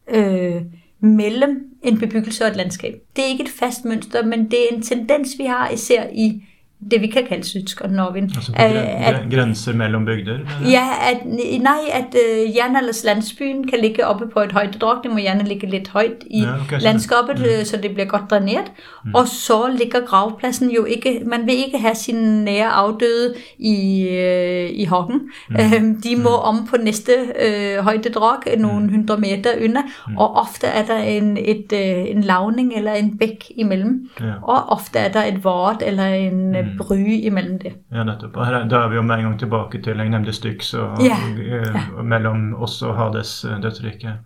øh, 0.09 0.61
mellem 0.99 1.63
en 1.83 1.99
bebyggelse 1.99 2.43
og 2.43 2.49
et 2.49 2.55
landskab. 2.55 2.93
Det 3.15 3.23
er 3.23 3.27
ikke 3.27 3.43
et 3.43 3.49
fast 3.49 3.85
mønster, 3.85 4.25
men 4.25 4.51
det 4.51 4.59
er 4.59 4.75
en 4.75 4.81
tendens, 4.81 5.29
vi 5.37 5.43
har 5.43 5.69
især 5.69 6.03
i 6.13 6.43
det 6.91 7.01
vi 7.01 7.07
kan 7.07 7.23
kalde 7.29 7.43
Sydsk 7.43 7.81
og 7.81 7.89
Norvin. 7.89 8.23
Altså 8.23 8.51
på 8.51 8.57
gren 8.57 9.31
grenser 9.31 9.73
mellom 9.73 10.05
bygder? 10.05 10.37
Ja, 10.69 10.87
at, 11.11 11.17
nej, 11.61 11.79
at 11.93 12.05
uh, 12.13 12.55
Jernalders 12.55 13.03
landsbyen 13.03 13.67
kan 13.67 13.79
ligge 13.79 14.07
oppe 14.07 14.27
på 14.27 14.39
et 14.39 14.51
højdedrag. 14.51 15.03
Det 15.03 15.11
må 15.11 15.17
gerne 15.17 15.43
ligge 15.43 15.69
lidt 15.69 15.89
højt 15.89 16.23
i 16.29 16.41
ja, 16.41 16.61
okay, 16.61 16.81
landskabet, 16.81 17.39
mm. 17.39 17.65
så 17.65 17.77
det 17.77 17.91
bliver 17.91 18.05
godt 18.05 18.21
dræneret. 18.29 18.71
Mm. 19.05 19.13
Og 19.15 19.27
så 19.27 19.75
ligger 19.77 19.99
gravpladsen 19.99 20.69
jo 20.69 20.85
ikke, 20.85 21.21
man 21.25 21.45
vil 21.45 21.55
ikke 21.55 21.77
have 21.77 21.95
sine 21.95 22.43
nære 22.43 22.67
afdøde 22.67 23.33
i, 23.59 24.07
uh, 24.09 24.79
i 24.79 24.85
hokken. 24.85 25.21
Mm. 25.49 25.55
Uh, 25.55 26.03
de 26.03 26.15
må 26.15 26.29
mm. 26.29 26.57
om 26.57 26.67
på 26.69 26.77
næste 26.83 27.11
uh, 27.13 27.83
højdedrag, 27.83 28.57
nogle 28.57 28.85
mm. 28.85 28.89
hundre 28.89 29.17
meter 29.17 29.49
under, 29.63 29.81
mm. 30.07 30.17
og 30.17 30.35
ofte 30.35 30.67
er 30.67 30.85
der 30.85 30.97
en, 30.97 31.37
et, 31.37 31.65
uh, 31.73 32.11
en 32.11 32.21
lavning 32.21 32.73
eller 32.75 32.93
en 32.93 33.17
bæk 33.17 33.45
imellem. 33.55 34.09
Ja. 34.19 34.25
Og 34.41 34.69
ofte 34.69 34.99
er 34.99 35.11
der 35.11 35.23
et 35.23 35.43
vort 35.43 35.83
eller 35.85 36.05
en 36.05 36.47
mm. 36.47 36.66
Bry 36.79 37.17
imellem 37.27 37.57
det. 37.61 37.73
Ja, 37.93 38.03
nettopp. 38.07 38.37
Og 38.37 38.69
da 38.71 38.83
er 38.83 38.91
vi 38.91 38.99
jo 38.99 39.03
med 39.05 39.19
en 39.19 39.29
gang 39.29 39.39
tilbake 39.41 39.81
til 39.83 39.99
jeg 40.01 40.13
nevnte 40.13 40.35
Styx 40.35 40.73
og, 40.77 41.01
ja. 41.03 41.17
og, 41.17 41.77
og, 41.97 42.05
mellom 42.05 42.49
oss 42.63 42.79
og 42.85 42.95
Hades 42.97 43.39
uh, 43.47 43.57
dødsrike. 43.63 44.17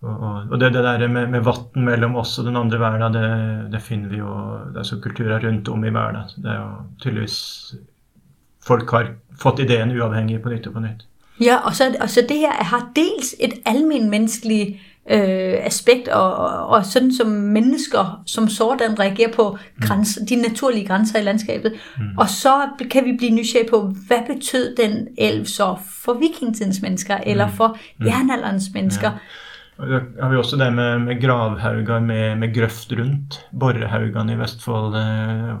Og, 0.00 0.22
og, 0.50 0.56
det, 0.60 0.72
det 0.72 0.84
der 0.84 1.06
med, 1.12 1.28
med 1.34 1.44
vann 1.44 1.84
mellom 1.84 2.16
oss 2.16 2.38
og 2.40 2.48
den 2.48 2.56
andre 2.56 2.80
verden, 2.80 3.12
det, 3.12 3.26
det 3.74 3.82
finner 3.84 4.08
vi 4.08 4.22
jo 4.22 4.32
Det 4.72 4.80
er 4.80 4.88
så 4.88 4.96
kulturer 5.00 5.44
rundt 5.44 5.68
om 5.68 5.84
i 5.84 5.92
verden. 5.92 6.32
Det 6.36 6.50
er 6.50 6.60
jo 6.62 6.70
tydeligvis 7.02 7.38
Folk 8.60 8.90
har 8.92 9.14
fått 9.40 9.62
ideen 9.64 9.92
uavhengig 9.96 10.42
på 10.44 10.50
nytt 10.52 10.66
og 10.68 10.74
på 10.76 10.82
nytt. 10.84 11.06
Ja, 11.40 11.62
og 11.64 11.72
så, 11.74 11.86
og 11.96 12.10
så 12.12 12.20
det 12.28 12.42
her 12.42 12.58
har 12.68 12.90
dels 12.96 13.32
et 13.40 13.54
almenmenneskelig 13.64 14.80
øh, 15.10 15.66
aspekt, 15.66 16.08
og, 16.08 16.36
og, 16.36 16.66
og 16.66 16.84
sådan 16.84 17.12
som 17.12 17.26
mennesker 17.26 18.22
som 18.26 18.48
sådan 18.48 19.00
reagerer 19.00 19.32
på 19.32 19.58
græns, 19.80 20.18
mm. 20.20 20.26
de 20.26 20.36
naturlige 20.36 20.86
grænser 20.86 21.18
i 21.18 21.22
landskabet. 21.22 21.72
Mm. 21.98 22.18
Og 22.18 22.28
så 22.28 22.68
kan 22.90 23.04
vi 23.04 23.16
blive 23.18 23.30
nysgerrige 23.30 23.70
på, 23.70 23.94
hvad 24.06 24.34
betød 24.34 24.76
den 24.76 25.08
elv 25.18 25.46
så 25.46 25.76
for 26.04 26.12
vikingtidens 26.12 26.82
mennesker, 26.82 27.16
mm. 27.16 27.22
eller 27.26 27.48
for 27.48 27.78
mm. 27.98 28.06
jernalderens 28.06 28.70
mennesker. 28.74 29.10
Ja. 29.10 29.16
Og 29.78 29.86
har 30.22 30.28
vi 30.28 30.36
også 30.36 30.56
det 30.56 30.72
med, 30.72 30.98
med 30.98 31.20
gravhauger 31.22 32.00
med, 32.00 32.36
med 32.36 32.54
grøft 32.54 32.92
rundt. 32.92 33.46
Borrehaugene 33.60 34.32
i 34.32 34.38
Vestfold 34.38 34.94
eh, 34.94 35.54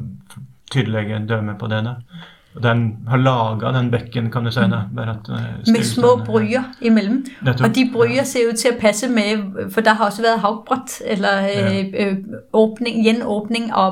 tydelige 0.70 1.26
dømme 1.28 1.54
på 1.58 1.66
det. 1.66 1.84
da. 1.84 1.94
Den 2.62 2.96
har 3.08 3.16
laga 3.16 3.78
den 3.78 3.90
bekken, 3.90 4.30
kan 4.30 4.44
du 4.44 4.50
si. 4.50 4.60
Da, 4.60 4.80
bare 4.96 5.10
at, 5.10 5.28
uh, 5.28 5.72
med 5.72 5.84
små 5.84 6.20
bryer 6.26 6.62
imellom. 6.82 7.24
Nettopp. 7.42 7.68
Og 7.68 7.74
de 7.74 7.90
bryer 7.92 8.24
ser 8.24 8.40
ut 8.52 8.58
til 8.58 8.68
at 8.68 8.78
passe 8.80 9.08
med, 9.08 9.70
for 9.70 9.80
der 9.80 9.94
har 9.94 10.04
også 10.04 10.22
været 10.22 10.40
havbrott, 10.40 11.02
eller 11.06 11.40
ja. 11.40 11.82
øh, 11.82 12.16
åbning, 12.52 13.04
gjenåbning 13.04 13.70
af 13.72 13.90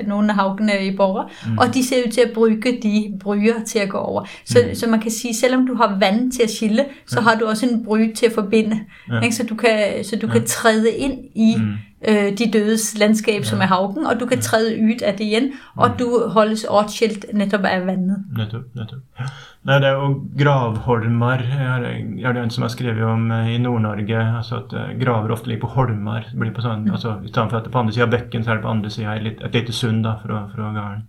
øh, 0.00 0.08
nogle 0.08 0.28
af 0.28 0.34
havgene 0.34 0.86
i 0.86 0.96
Borre, 0.96 1.28
mm. 1.46 1.58
og 1.58 1.74
de 1.74 1.86
ser 1.86 1.96
ud 2.06 2.10
til 2.10 2.20
at 2.20 2.30
bruge 2.34 2.62
de 2.82 3.12
bryer 3.20 3.64
til 3.66 3.78
at 3.78 3.88
gå 3.88 3.98
over. 3.98 4.24
Så, 4.44 4.58
mm. 4.68 4.74
så 4.74 4.88
man 4.88 5.00
kan 5.00 5.10
sige, 5.10 5.34
selvom 5.34 5.66
du 5.66 5.74
har 5.74 5.96
vand 6.00 6.32
til 6.32 6.42
at 6.42 6.50
skille, 6.50 6.84
så 7.06 7.20
ja. 7.20 7.22
har 7.22 7.34
du 7.34 7.46
også 7.46 7.66
en 7.66 7.84
bry 7.84 8.12
til 8.16 8.26
at 8.26 8.32
forbinde. 8.32 8.80
Ja. 9.12 9.20
Ikke? 9.20 9.36
Så 9.36 9.46
du 9.46 9.54
kan, 9.54 10.04
så 10.04 10.16
du 10.16 10.26
ja. 10.26 10.32
kan 10.32 10.44
træde 10.46 10.90
ind 10.90 11.18
i 11.34 11.56
mm 11.58 11.76
øh, 12.08 12.38
de 12.38 12.50
dødes 12.52 12.98
landskab, 12.98 13.40
ja. 13.40 13.44
som 13.44 13.60
er 13.60 13.66
havken, 13.66 14.06
og 14.06 14.20
du 14.20 14.26
kan 14.26 14.40
træde 14.40 14.78
ud 14.82 15.00
af 15.02 15.12
det 15.14 15.24
igen, 15.24 15.52
og 15.76 15.88
mm. 15.90 15.96
du 15.96 16.28
holdes 16.28 16.66
åtskilt 16.68 17.26
netop 17.34 17.64
af 17.64 17.86
vandet. 17.86 18.24
Netop, 18.36 18.62
netop. 18.74 18.98
Ja. 19.20 19.24
Nei, 19.60 19.76
det 19.76 19.88
er 19.90 19.92
jo 19.92 20.22
gravholmer. 20.40 21.42
Jeg 21.44 22.26
har 22.26 22.38
en 22.42 22.50
som 22.50 22.62
har 22.62 22.70
skrevet 22.72 23.02
om 23.04 23.30
eh, 23.30 23.54
i 23.54 23.58
Nord-Norge. 23.58 24.36
altså 24.36 24.56
at 24.56 24.72
eh, 24.72 25.04
Graver 25.04 25.30
ofte 25.30 25.48
ligger 25.48 25.66
på 25.66 25.72
holmer. 25.74 26.24
Det 26.30 26.40
blir 26.40 26.54
på 26.56 26.64
sånn, 26.64 26.86
mm. 26.86 26.94
altså 26.96 27.18
I 27.24 27.28
stedet 27.28 27.50
for 27.50 27.58
at 27.58 27.64
det 27.64 27.68
er 27.68 27.76
på 27.76 27.82
andre 27.82 27.92
sida 27.92 28.06
av 28.06 28.14
bekken, 28.14 28.44
så 28.44 28.50
er 28.50 28.54
det 28.54 28.64
på 28.64 28.72
andre 28.72 28.90
sida 28.90 29.16
et 29.20 29.54
lite 29.54 29.72
sund 29.72 30.04
da, 30.04 30.16
fra, 30.22 30.46
fra 30.54 30.70
gården. 30.72 31.04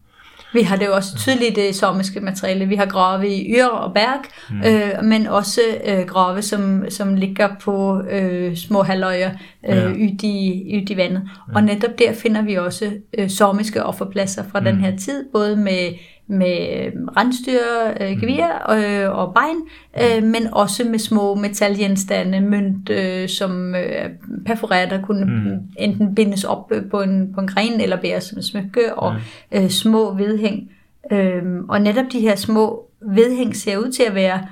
Vi 0.54 0.62
har 0.62 0.76
det 0.76 0.86
jo 0.86 0.94
også 0.94 1.18
tydeligt 1.18 1.56
det 1.56 1.76
samiske 1.76 2.20
materiale. 2.20 2.66
Vi 2.66 2.76
har 2.76 2.86
grave 2.86 3.30
i 3.30 3.56
Yr 3.56 3.66
og 3.66 3.94
Berg, 3.94 4.22
mm. 4.50 4.62
øh, 4.66 5.04
men 5.04 5.28
også 5.28 5.62
øh, 5.86 6.06
grave, 6.06 6.42
som, 6.42 6.86
som 6.90 7.16
ligger 7.16 7.50
på 7.62 8.02
øh, 8.02 8.56
små 8.56 8.84
halvøjer 8.84 9.32
øh, 9.70 9.76
ja. 9.76 9.88
ud, 9.88 10.24
i, 10.24 10.82
ud 10.82 10.90
i 10.90 10.98
vandet. 10.98 11.22
Ja. 11.50 11.56
Og 11.56 11.64
netop 11.64 12.00
der 12.00 12.14
finder 12.14 12.42
vi 12.42 12.56
også 12.56 12.92
øh, 13.18 13.30
samiske 13.30 13.84
offerpladser 13.84 14.44
fra 14.52 14.60
mm. 14.60 14.66
den 14.66 14.76
her 14.76 14.98
tid, 14.98 15.26
både 15.34 15.56
med 15.56 15.90
med 16.32 16.86
øh, 16.86 16.92
rensdyr, 17.18 17.60
øh, 18.02 18.20
gevir 18.20 18.46
øh, 18.72 19.18
og 19.18 19.34
bein, 19.34 19.62
øh, 20.02 20.24
men 20.24 20.54
også 20.54 20.84
med 20.84 21.00
små 21.00 21.36
metalgenstande, 21.36 22.42
mønt, 22.42 22.90
øh, 22.90 23.30
som 23.30 23.76
øh, 23.76 24.10
perforeret, 24.46 24.90
der 24.90 25.02
kunne 25.02 25.26
mm. 25.26 25.58
enten 25.78 26.16
bindes 26.16 26.44
op 26.44 26.72
på 26.92 27.02
en, 27.02 27.34
på 27.34 27.42
en 27.42 27.48
gren 27.48 27.82
eller 27.82 28.02
bæres 28.02 28.24
som 28.24 28.42
smykke, 28.42 28.96
og 28.96 29.16
øh, 29.52 29.70
små 29.70 30.14
vedhæng. 30.14 30.72
Øh, 31.12 31.44
og 31.70 31.82
netop 31.82 32.06
de 32.12 32.20
her 32.20 32.36
små 32.36 32.90
vedhæng 33.02 33.56
ser 33.56 33.78
ud 33.78 33.92
til 33.92 34.04
at 34.04 34.16
være 34.16 34.48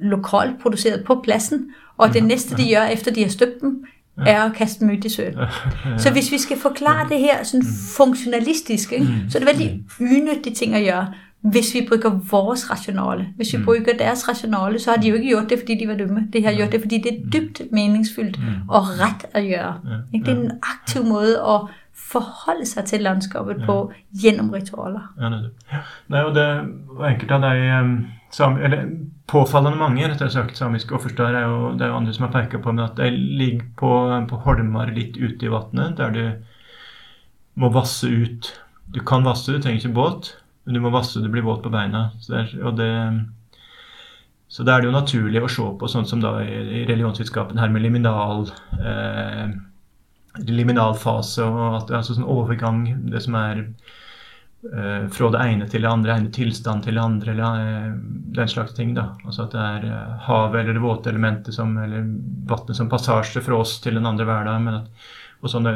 lokalt 0.00 0.62
produceret 0.62 1.04
på 1.04 1.20
pladsen, 1.24 1.70
og 1.96 2.14
det 2.14 2.24
næste, 2.24 2.56
de 2.56 2.74
gør, 2.74 2.82
efter 2.82 3.12
de 3.12 3.22
har 3.22 3.30
støbt 3.30 3.60
dem, 3.60 3.84
er 4.26 4.42
at 4.42 4.52
kaste 4.54 4.84
mødt 4.84 5.04
i 5.04 5.08
søen. 5.08 5.34
Så 5.98 6.12
hvis 6.12 6.32
vi 6.32 6.38
skal 6.38 6.58
forklare 6.58 7.08
det 7.08 7.18
her 7.18 7.42
sådan 7.42 7.60
mm. 7.60 7.96
funktionalistisk, 7.96 8.92
ikke, 8.92 9.06
så 9.28 9.38
er 9.38 9.44
det 9.44 9.46
vældig 9.46 9.84
ynødige 10.00 10.54
ting 10.54 10.74
at 10.74 10.84
gøre. 10.84 11.12
Hvis 11.40 11.74
vi 11.74 11.86
bruger 11.88 12.20
vores 12.30 12.70
rationale, 12.70 13.26
hvis 13.36 13.52
vi 13.52 13.58
mm. 13.58 13.64
bruger 13.64 13.80
deres 13.98 14.28
rationale, 14.28 14.78
så 14.78 14.90
har 14.90 14.96
de 14.96 15.08
jo 15.08 15.14
ikke 15.14 15.28
gjort 15.28 15.50
det, 15.50 15.58
fordi 15.58 15.78
de 15.78 15.88
var 15.88 15.94
dumme. 15.94 16.28
Det 16.32 16.44
har 16.44 16.52
gjort 16.52 16.72
det, 16.72 16.80
fordi 16.80 16.98
det 16.98 17.12
er 17.12 17.30
dybt 17.30 17.62
meningsfyldt 17.72 18.38
mm. 18.38 18.68
og 18.68 18.82
ret 18.82 19.26
at 19.34 19.48
gøre. 19.48 19.80
Ikke? 20.14 20.26
Det 20.26 20.38
er 20.38 20.42
en 20.42 20.52
aktiv 20.62 21.04
måde 21.04 21.40
at 21.40 21.60
forholde 21.94 22.66
sig 22.66 22.84
til 22.84 23.00
landskabet 23.00 23.56
på 23.66 23.92
gennem 24.22 24.50
ritualer. 24.50 25.14
Ja, 25.20 25.24
det. 25.24 25.50
Nej, 26.08 26.20
og 26.20 26.34
det 26.34 26.60
var 26.98 27.08
enkelt 27.08 27.30
av 27.30 27.40
de 27.40 28.10
sam, 28.30 28.56
eller 28.56 28.86
påfallende 29.30 29.78
mange 29.78 30.06
rett 30.08 30.22
og 30.24 30.32
slett 30.32 30.58
samiske 30.58 30.94
offersteder 30.96 31.38
er 31.38 31.48
jo, 31.48 31.72
det 31.78 31.86
er 31.86 31.92
jo 31.92 31.98
andre 32.00 32.14
som 32.16 32.26
har 32.26 32.34
peka 32.34 32.60
på, 32.62 32.74
men 32.74 32.86
at 32.86 32.98
de 32.98 33.10
ligger 33.14 33.66
på, 33.78 33.92
på 34.30 34.40
holmer 34.46 34.92
litt 34.94 35.18
ute 35.18 35.46
i 35.46 35.52
vannet, 35.52 35.96
der 35.98 36.14
du 36.14 36.24
må 37.60 37.70
vasse 37.74 38.08
ut. 38.08 38.52
Du 38.90 39.00
kan 39.06 39.26
vasse, 39.26 39.52
du 39.52 39.62
trenger 39.62 39.82
ikke 39.82 39.98
båt, 39.98 40.32
men 40.64 40.78
du 40.78 40.82
må 40.82 40.92
vasse, 40.94 41.22
du 41.22 41.28
blir 41.30 41.46
våt 41.46 41.62
på 41.62 41.72
beina. 41.72 42.08
Så, 42.22 42.32
der, 42.34 42.54
og 42.64 42.78
det, 42.78 42.90
så 44.50 44.66
da 44.66 44.76
er 44.76 44.82
det 44.82 44.90
jo 44.90 44.98
naturlig 44.98 45.42
å 45.42 45.50
se 45.50 45.66
på 45.78 45.90
sånn 45.90 46.08
som 46.10 46.22
da 46.22 46.36
i 46.42 46.84
religionsvitenskapen 46.88 47.60
her 47.60 47.70
med 47.70 47.84
liminal 47.84 48.48
eh, 48.80 49.50
liminalfase 50.38 51.44
og 51.46 51.76
at 51.80 51.88
det 51.88 51.94
er 51.94 52.00
altså 52.00 52.16
sånn 52.16 52.28
overgang, 52.30 52.84
det 53.10 53.22
som 53.24 53.36
er 53.38 53.64
Eh, 54.60 55.08
fra 55.08 55.30
det 55.32 55.40
ene 55.40 55.66
til 55.72 55.86
det 55.86 55.88
andre, 55.88 56.18
ene 56.20 56.32
tilstand 56.34 56.84
til 56.84 56.98
det 56.98 57.02
andre, 57.02 57.32
eller 57.32 57.62
eh, 57.64 57.94
den 58.36 58.50
slags 58.50 58.74
ting. 58.76 58.92
da. 58.94 59.06
Altså 59.24 59.46
at 59.46 59.56
det 59.56 59.62
er 59.64 59.86
eh, 59.88 60.18
havet 60.26 60.60
eller 60.60 60.76
det 60.76 60.84
våte 60.84 61.12
elementet 61.12 61.56
som, 61.56 61.72
eller 61.80 62.04
vannet 62.50 62.76
som 62.76 62.90
passasje 62.92 63.40
fra 63.44 63.56
oss 63.62 63.78
til 63.80 63.96
den 63.96 64.08
andre 64.10 64.28
hverdagen. 64.28 64.68
men 64.68 64.82
at 64.82 65.08
og 65.40 65.48
sånne 65.48 65.70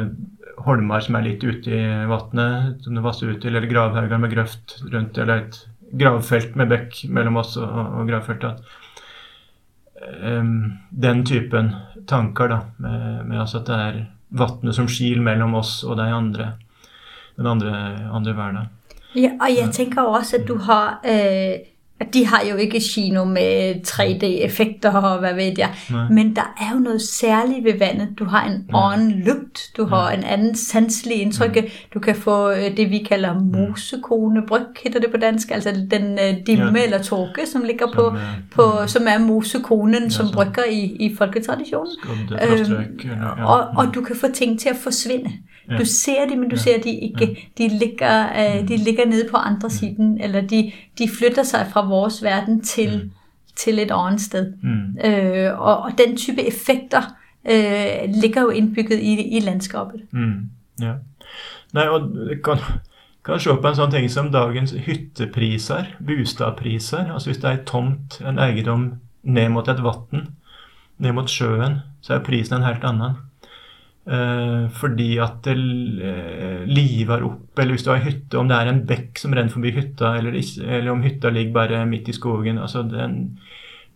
holmer 0.61 1.01
som 1.01 1.15
er 1.17 1.23
litt 1.25 1.43
ute 1.43 1.71
i 1.73 1.85
vannet, 2.05 2.83
som 2.85 2.93
det 2.93 3.01
vasser 3.01 3.31
ut 3.31 3.39
til, 3.41 3.55
eller 3.55 3.65
gravhauger 3.65 4.19
med 4.21 4.29
grøft 4.29 4.75
rundt, 4.93 5.17
eller 5.17 5.41
et 5.41 5.57
gravfelt 5.97 6.53
med 6.59 6.69
bekk 6.69 6.99
mellom 7.09 7.39
oss 7.41 7.55
og, 7.57 7.71
og 7.73 8.05
gravfeltet. 8.05 8.61
Um, 10.21 10.77
den 10.91 11.23
typen 11.25 11.71
tanker, 12.05 12.51
da, 12.51 12.59
med, 12.77 13.25
med 13.25 13.41
altså 13.41 13.63
at 13.63 13.71
det 13.71 13.79
er 13.87 13.99
vannet 14.37 14.77
som 14.77 14.89
skil 14.91 15.23
mellom 15.25 15.57
oss 15.57 15.79
og 15.87 15.97
de 15.97 16.11
andre, 16.13 16.51
den 17.37 17.47
andre, 17.47 17.71
andre 18.13 18.37
verden. 18.37 18.57
Ja, 19.15 19.31
og 19.41 19.47
jeg 19.57 19.71
tenker 19.71 20.01
også 20.01 20.37
at 20.37 20.47
du 20.47 20.57
har 20.57 20.99
øh, 21.05 21.59
de 22.13 22.25
har 22.25 22.43
jo 22.51 22.55
ikke 22.55 22.81
kino 22.93 23.25
med 23.25 23.75
3D-effekter 23.87 24.91
og 24.91 25.19
hvad 25.19 25.33
ved 25.33 25.51
jeg. 25.57 25.73
Nej. 25.91 26.09
Men 26.09 26.35
der 26.35 26.53
er 26.61 26.73
jo 26.73 26.79
noget 26.79 27.01
særligt 27.01 27.63
ved 27.63 27.79
vandet. 27.79 28.09
Du 28.19 28.25
har 28.25 28.45
en 28.45 28.65
ja. 28.73 28.93
anden 28.93 29.23
lugt, 29.25 29.71
du 29.77 29.85
har 29.85 30.11
en 30.11 30.23
anden 30.23 30.55
sanselig 30.55 31.21
indtryk. 31.21 31.55
Ja. 31.55 31.61
Du 31.93 31.99
kan 31.99 32.15
få 32.15 32.51
øh, 32.51 32.77
det, 32.77 32.89
vi 32.89 32.97
kalder 32.97 33.39
mosekonebryg, 33.39 34.65
hedder 34.83 34.99
det 34.99 35.11
på 35.11 35.17
dansk. 35.17 35.51
Altså 35.51 35.87
den 35.91 36.13
uh, 36.13 36.45
dimme 36.47 36.79
ja. 36.79 36.83
eller 36.83 37.03
torke, 37.03 37.45
som 37.45 37.63
ligger 37.63 37.85
som 37.85 37.95
på, 37.95 38.01
er, 38.01 38.19
på 38.55 38.79
ja. 38.79 38.87
som 38.87 39.03
er 39.07 39.17
mosekonen, 39.17 40.03
ja, 40.03 40.09
som 40.09 40.25
brygger 40.33 40.63
i, 40.69 40.79
i 40.79 41.15
folketraditionen. 41.15 41.93
Øhm, 42.31 42.99
ja. 43.03 43.45
og, 43.45 43.67
og 43.77 43.95
du 43.95 44.01
kan 44.01 44.15
få 44.15 44.27
ting 44.33 44.59
til 44.59 44.69
at 44.69 44.77
forsvinde. 44.83 45.31
Ja. 45.69 45.77
Du 45.77 45.85
ser 45.85 46.25
det, 46.29 46.37
men 46.37 46.49
du 46.49 46.55
ja. 46.55 46.61
ser 46.61 46.81
de 46.81 46.89
ikke. 46.89 47.51
Ja. 47.59 47.63
De, 47.63 47.77
ligger, 47.77 48.25
uh, 48.25 48.67
de 48.67 48.77
ligger 48.77 49.05
nede 49.05 49.27
på 49.31 49.37
andre 49.37 49.69
siden, 49.69 50.21
eller 50.21 50.41
de, 50.41 50.71
de 50.97 51.09
flytter 51.19 51.43
sig 51.43 51.67
fra 51.73 51.87
vores 51.87 52.23
verden 52.23 52.61
til, 52.63 53.01
mm. 53.03 53.11
til 53.55 53.79
et 53.79 53.91
andet 53.91 54.21
sted. 54.21 54.53
Mm. 54.63 54.97
Øh, 55.05 55.59
og, 55.59 55.77
og 55.77 55.91
den 55.97 56.17
type 56.17 56.47
effekter 56.47 57.01
øh, 57.49 58.09
ligger 58.21 58.41
jo 58.41 58.49
indbygget 58.49 58.99
i, 58.99 59.37
i 59.37 59.39
landskabet. 59.39 60.01
Mm. 60.11 60.49
Ja. 60.81 60.93
Nej, 61.73 61.87
og 61.87 62.09
kan, 62.43 62.57
kan 63.25 63.39
se 63.39 63.55
på 63.61 63.67
en 63.67 63.77
sånn 63.77 63.91
ting 63.91 64.07
som 64.11 64.31
dagens 64.31 64.71
hyttepriser, 64.85 65.89
bostadpriser. 66.07 67.11
Altså 67.13 67.29
hvis 67.29 67.41
det 67.43 67.49
er 67.51 67.63
tomt, 67.67 68.21
en 68.21 68.39
eiendom 68.39 68.85
ned 69.23 69.49
mot 69.49 69.67
et 69.67 69.81
vann, 69.83 70.27
ned 70.97 71.15
mot 71.17 71.29
sjøen, 71.29 71.81
så 72.01 72.13
er 72.15 72.23
prisen 72.23 72.59
en 72.59 72.67
helt 72.67 72.85
annen. 72.87 73.17
Eh, 74.05 74.67
fordi 74.69 75.17
at 75.17 75.39
det 75.47 75.55
eh, 75.57 76.61
liver 76.69 77.23
opp, 77.25 77.57
eller 77.59 77.73
hvis 77.73 77.83
du 77.87 77.89
har 77.89 78.03
hytte, 78.05 78.37
om 78.37 78.47
det 78.51 78.57
er 78.59 78.69
en 78.69 78.83
bekk 78.85 79.17
som 79.17 79.33
renner 79.33 79.49
forbi 79.49 79.71
hytta, 79.73 80.11
eller, 80.19 80.37
eller 80.61 80.91
om 80.91 81.01
hytta 81.01 81.31
ligger 81.33 81.53
bare 81.53 81.85
midt 81.89 82.09
i 82.09 82.13
skogen. 82.13 82.59
altså 82.61 82.83
den 82.85 83.39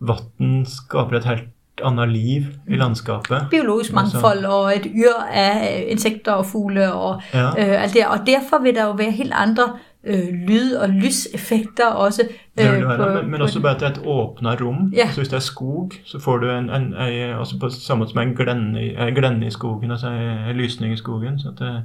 Vann 0.00 0.64
skaper 0.66 1.16
et 1.20 1.24
helt 1.28 1.48
annet 1.84 2.08
liv 2.12 2.46
i 2.68 2.76
landskapet. 2.76 3.46
biologisk 3.50 3.92
mangfold 3.92 4.44
og 4.44 4.72
et 4.74 4.86
yr 4.90 5.20
af 5.32 5.84
insekter 5.88 6.32
og 6.32 6.46
fugle 6.46 6.92
og 6.92 7.22
Ja. 7.34 7.46
øh, 7.48 7.82
alt 7.82 7.94
det. 7.94 8.06
Og 8.06 8.26
derfor 8.26 8.62
vil 8.62 8.74
der 8.74 8.84
jo 8.84 8.92
være 8.92 9.10
helt 9.10 9.32
andre 9.34 9.78
øh, 10.04 10.28
lyd- 10.48 10.74
og 10.76 10.88
lyseffekter 10.88 11.86
også. 11.86 12.22
Det 12.58 12.64
vil 12.64 12.74
øh, 12.74 12.78
det 12.80 12.88
være, 12.88 13.16
på- 13.16 13.22
men, 13.22 13.30
men 13.30 13.40
også 13.42 13.60
bare 13.60 13.74
at 13.74 13.80
det 13.80 13.86
er 13.86 13.90
et 13.92 14.02
åpna 14.06 14.54
rom. 14.54 14.92
Ja. 14.96 15.00
Altså 15.02 15.20
Hvis 15.20 15.28
det 15.28 15.36
er 15.36 15.40
skog, 15.40 15.92
så 16.04 16.18
får 16.18 16.36
du 16.36 16.50
en, 16.50 16.70
en, 16.70 16.82
en 16.82 16.94
altså 17.38 17.58
på 17.60 17.68
samme 17.68 17.98
måte 18.00 18.10
som 18.12 18.28
en 18.28 18.34
glenne, 18.36 19.12
glenne 19.14 19.46
i 19.46 19.50
skogen, 19.50 19.90
altså 19.90 20.08
en 20.10 20.56
lysning 20.56 20.92
i 20.92 20.96
skogen. 20.96 21.38
så 21.38 21.48
at 21.48 21.58
det, 21.58 21.82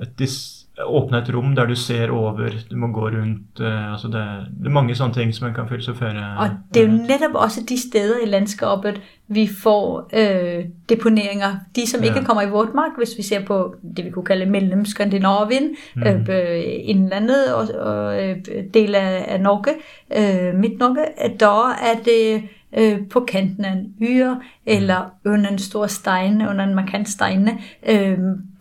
et, 0.00 0.20
dis- 0.22 0.55
Åpne 0.84 1.18
et 1.18 1.30
rom 1.34 1.54
der 1.56 1.64
du 1.66 1.74
ser 1.74 2.10
over, 2.10 2.50
du 2.70 2.76
må 2.76 2.86
gå 2.92 3.00
rundt 3.08 3.60
eh, 3.60 3.92
altså 3.92 4.06
det, 4.12 4.24
det 4.60 4.66
er 4.66 4.70
mange 4.76 4.94
sånne 4.94 5.14
ting 5.14 5.30
som 5.34 5.48
en 5.48 5.54
kan 5.54 5.68
filosofere 5.68 6.24
Og 6.38 6.48
det 6.74 6.82
er 6.82 6.86
jo 6.86 6.92
netop 6.92 7.34
også 7.34 7.60
de 7.68 7.78
steder 7.80 8.14
i 8.24 8.28
landskabet, 8.28 9.00
vi 9.28 9.46
får 9.62 10.10
øh, 10.12 10.64
deponeringer. 10.88 11.56
De, 11.76 11.86
som 11.86 12.02
Ja. 12.04 12.06
ikke 12.14 12.26
kommer 12.26 12.42
i 12.42 12.50
vort 12.50 12.74
mark, 12.74 12.90
hvis 12.98 13.14
vi 13.18 13.22
ser 13.22 13.44
på 13.44 13.74
det, 13.96 14.04
vi 14.04 14.10
kunne 14.10 14.24
kalde 14.24 14.46
mellem 14.46 14.84
Skandinavien, 14.84 15.76
Mm. 15.94 16.02
øh, 16.02 16.62
indlandet 16.84 17.54
og, 17.54 17.68
og 17.80 18.22
øh, 18.24 18.36
del 18.74 18.94
af, 18.94 19.24
af 19.28 19.40
Norge, 19.40 19.72
øh, 20.16 20.54
Midt-Norge, 20.60 21.04
der 21.40 21.70
er 21.70 21.96
det 22.04 22.42
øh, 22.78 22.98
på 23.10 23.20
kanten 23.20 23.64
af 23.64 23.72
en 23.72 23.94
yr, 24.02 24.34
eller 24.66 25.10
under 25.26 25.50
en 25.50 25.58
stor 25.58 25.86
stein, 25.86 26.42
under 26.48 26.64
en 26.64 26.74
markant 26.74 27.08
steine, 27.08 27.58
øh, 27.88 28.18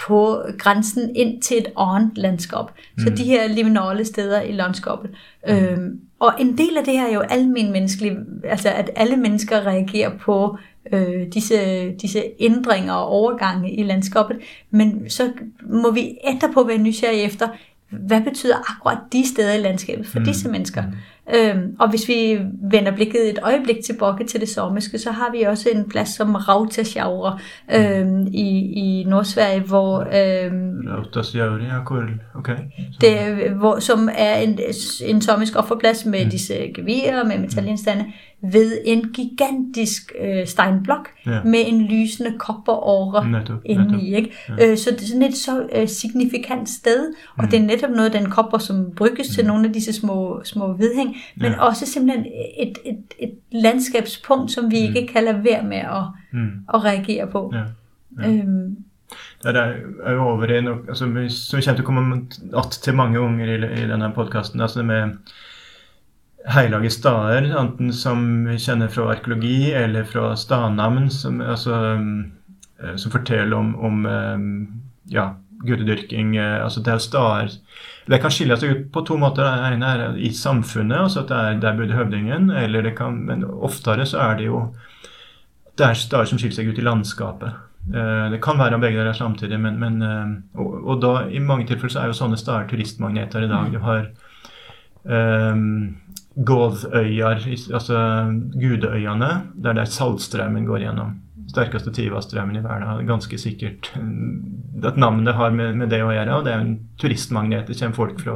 på 0.07 0.41
grænsen 0.57 1.15
ind 1.15 1.41
til 1.41 1.57
et 1.57 1.67
andet 1.77 2.17
landskab. 2.17 2.65
Så 2.97 3.09
Mm. 3.09 3.15
de 3.15 3.23
her 3.23 3.47
liminale 3.47 4.05
steder 4.05 4.41
i 4.41 4.51
landskabet. 4.51 5.09
Øh, 5.49 5.77
og 6.19 6.33
en 6.39 6.57
del 6.57 6.77
af 6.77 6.83
det 6.83 6.93
her 6.93 7.07
er 7.07 7.13
jo 7.13 7.19
almen 7.19 7.71
menneskelig, 7.71 8.17
altså 8.43 8.69
at 8.69 8.89
alle 8.95 9.17
mennesker 9.17 9.65
reagerer 9.67 10.17
på 10.17 10.57
øh, 10.93 11.27
disse, 11.33 11.55
disse 11.91 12.23
ændringer 12.39 12.93
og 12.93 13.07
overgange 13.07 13.71
i 13.71 13.83
landskabet, 13.83 14.37
men 14.71 15.09
så 15.09 15.31
må 15.69 15.91
vi 15.91 16.17
etterpå 16.27 16.63
være 16.63 16.77
nysgerrige 16.77 17.23
efter, 17.23 17.47
hvad 17.89 18.21
betyder 18.21 18.55
akkurat 18.75 18.97
de 19.13 19.27
steder 19.27 19.53
i 19.53 19.61
landskabet 19.61 20.07
for 20.07 20.19
Mm. 20.19 20.25
disse 20.25 20.49
mennesker? 20.49 20.83
Øhm, 21.35 21.75
og 21.79 21.89
hvis 21.89 22.07
vi 22.07 22.39
vender 22.71 22.95
blikket 22.95 23.29
et 23.29 23.39
øjeblik 23.43 23.75
tilbage 23.85 24.25
til 24.27 24.39
det 24.39 24.49
samiske, 24.49 24.97
så 24.97 25.11
har 25.11 25.31
vi 25.31 25.41
også 25.41 25.69
en 25.69 25.89
plads 25.89 26.09
som 26.09 26.35
Rautasjaure 26.35 27.39
øhm, 27.75 28.27
i, 28.27 28.47
i 28.75 29.03
Nordsverige, 29.07 29.61
hvor, 29.61 29.99
øhm, 29.99 30.87
Rautas 30.87 31.35
Jauri, 31.35 31.63
ja, 31.63 31.79
hvor 31.87 32.03
Ok. 32.35 32.49
Så- 32.91 32.97
det, 33.01 33.49
hvor, 33.51 33.79
som 33.79 34.09
er 34.17 34.35
en, 34.35 34.59
en 35.05 35.21
samisk 35.21 35.55
offerplads 35.55 36.05
med 36.05 36.25
mm. 36.25 36.29
disse 36.31 36.53
gevirer, 36.75 37.23
med 37.23 37.37
metalgenstande, 37.37 38.05
ved 38.51 38.77
en 38.85 39.01
gigantisk 39.13 40.11
øh, 40.21 40.47
steinblok 40.47 41.09
Ja. 41.25 41.43
med 41.43 41.59
en 41.67 41.81
lysende 41.81 42.33
kopperåre 42.39 43.29
Netop, 43.31 43.61
inde 43.65 43.83
netop. 43.87 43.99
i. 44.01 44.15
Ikke? 44.15 44.31
Ja. 44.49 44.71
Øh, 44.71 44.77
så 44.77 44.89
det 44.91 45.01
er 45.01 45.07
sådan 45.07 45.21
et 45.23 45.35
så 45.37 45.67
øh, 45.75 45.87
signifikant 45.87 46.69
sted, 46.69 47.13
og 47.37 47.43
Mm. 47.43 47.49
det 47.49 47.59
er 47.59 47.63
netop 47.63 47.89
noget 47.89 48.13
af 48.15 48.21
den 48.21 48.29
kopper, 48.31 48.57
som 48.57 48.91
brygges 48.97 49.27
til 49.27 49.45
nogle 49.45 49.67
af 49.67 49.73
disse 49.73 49.93
små, 49.93 50.41
små 50.43 50.73
vedhæng, 50.73 51.15
men 51.35 51.51
Ja. 51.51 51.61
også 51.61 51.85
simpelthen 51.85 52.25
et, 52.59 52.77
et, 52.85 52.97
et 53.19 53.31
landskabspunkt, 53.51 54.51
som 54.51 54.71
vi 54.71 54.77
ikke 54.77 55.07
kan 55.13 55.23
lade 55.23 55.43
være 55.43 55.63
med 55.63 55.77
at, 55.77 56.03
Mm. 56.31 56.49
at 56.73 56.83
reagere 56.85 57.27
på. 57.27 57.53
Ja. 57.53 57.61
Ja. 58.23 58.29
Øhm, 58.33 58.75
Det 59.43 59.49
er 59.49 59.51
er 60.03 60.11
i 60.11 60.61
nok, 60.61 60.77
altså, 60.87 61.05
vi, 61.05 61.29
som 61.29 61.57
vi 61.57 61.61
kommer 61.63 61.75
til 61.75 61.83
å 61.83 61.85
komme 61.85 62.27
att 62.57 62.71
til 62.83 62.93
mange 62.95 63.19
ganger 63.19 63.45
i, 63.45 63.83
i 63.83 63.87
denne 63.87 64.11
podkasten. 64.15 64.61
Altså 64.61 64.79
det 64.79 64.85
med 64.85 65.09
hellige 66.47 66.89
steder, 66.89 67.47
enten 67.59 67.93
som 67.93 68.45
vi 68.45 68.57
kjenner 68.61 68.89
fra 68.93 69.09
arkeologi 69.15 69.71
eller 69.73 70.05
fra 70.05 70.35
stadnavn, 70.37 71.09
som, 71.09 71.41
altså, 71.41 71.79
eh, 72.83 72.95
som 73.01 73.13
forteller 73.13 73.57
om, 73.57 73.73
om 73.75 74.05
eh, 74.05 74.45
ja, 75.15 75.31
gudedyrking. 75.65 76.35
Eh, 76.37 76.63
altså 76.63 76.79
Det 76.85 76.93
er 76.93 76.97
steder 76.97 77.51
Det 78.05 78.21
kan 78.21 78.31
skille 78.31 78.57
seg 78.61 78.71
ut 78.71 78.89
på 78.93 79.01
to 79.01 79.17
måter. 79.17 79.43
Det 79.43 79.73
ene 79.73 79.93
er 79.93 80.17
i 80.17 80.29
samfunnet, 80.29 81.07
altså 81.07 81.23
at 81.23 81.31
det 81.31 81.37
er 81.37 81.61
der 81.63 81.77
bodde 81.79 81.97
høvdingen, 81.97 82.51
eller 82.51 82.85
det 82.85 82.97
kan, 82.97 83.17
men 83.25 83.43
oftere 83.43 84.05
så 84.05 84.21
er 84.29 84.37
det 84.37 84.51
jo 84.51 84.67
det 85.75 85.83
er 85.83 85.97
steder 85.99 86.29
som 86.29 86.39
skiller 86.39 86.55
seg 86.55 86.69
ut 86.69 86.77
i 86.79 86.85
landskapet. 86.85 87.55
Det 87.85 88.37
kan 88.41 88.57
være 88.57 88.77
begge 88.79 88.97
deler 88.97 89.13
samtidig, 89.13 89.57
men, 89.59 89.75
men 89.77 89.97
og, 90.55 90.69
og 90.87 91.01
da 91.01 91.11
i 91.27 91.41
mange 91.43 91.65
tilfeller 91.67 91.91
så 91.91 91.99
er 91.99 92.07
jo 92.13 92.15
sånne 92.15 92.39
steder 92.39 92.69
turistmagneter 92.69 93.43
i 93.43 93.49
dag. 93.51 93.73
Du 93.73 93.81
har 93.83 94.07
um, 95.03 95.97
Gothøyar, 96.35 97.45
altså 97.73 97.99
Gudeøyene, 98.59 99.29
der 99.55 99.77
der 99.77 99.87
Saltstraumen 99.87 100.65
går 100.67 100.83
gjennom. 100.83 101.13
Sterkeste 101.47 101.93
Tivastraumen 101.95 102.57
i 102.59 102.63
verden. 102.63 103.07
Ganske 103.07 103.37
sikkert 103.39 103.91
mm, 103.95 104.83
at 104.83 104.97
navnet 104.97 105.37
har 105.37 105.53
med, 105.55 105.77
med 105.79 105.93
det 105.93 106.01
å 106.03 106.11
gjøre. 106.11 106.35
Og 106.35 106.43
det 106.47 106.51
er 106.51 106.63
en 106.63 106.75
turistmagnet. 106.99 107.69
Det 107.69 107.77
kommer 107.79 107.95
folk 107.95 108.19
fra, 108.19 108.35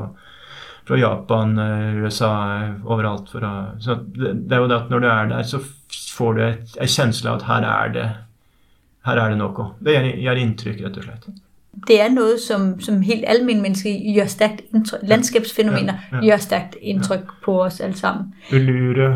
fra 0.88 1.00
Japan, 1.02 1.58
eh, 1.60 2.00
USA, 2.06 2.32
eh, 2.62 2.72
overalt. 2.86 3.34
For 3.34 3.44
å, 3.44 3.54
så 3.84 3.98
det, 4.16 4.38
det 4.48 4.56
er 4.56 4.64
jo 4.64 4.72
det 4.72 4.80
at 4.80 4.94
når 4.94 5.04
du 5.04 5.10
er 5.12 5.30
der, 5.34 5.44
så 5.50 5.60
får 6.16 6.38
du 6.38 6.44
et, 6.46 6.80
en 6.80 6.96
kjensle 6.96 7.34
av 7.34 7.42
at 7.42 7.50
her 7.50 7.70
er 7.74 7.96
det 7.98 8.10
her 9.10 9.20
er 9.20 9.34
det 9.34 9.40
noe. 9.40 9.72
Det 9.84 9.96
gjør, 9.96 10.10
gjør 10.28 10.42
inntrykk, 10.46 10.82
rett 10.86 11.02
og 11.02 11.08
slett 11.08 11.30
det 11.88 12.02
er 12.02 12.10
noget, 12.10 12.40
som, 12.40 12.80
som 12.82 13.02
helt 13.02 13.24
almindelige 13.28 13.62
mennesker 13.62 14.14
gør 14.16 14.26
stærkt 14.26 14.62
indtryk, 14.76 15.00
landskabsfænomener 15.04 15.94
Ja, 16.12 16.18
ja. 16.24 16.30
gør 16.32 16.38
stærkt 16.38 16.76
indtryk 16.82 17.20
på 17.46 17.64
os 17.64 17.80
alle 17.80 17.98
sammen. 17.98 18.26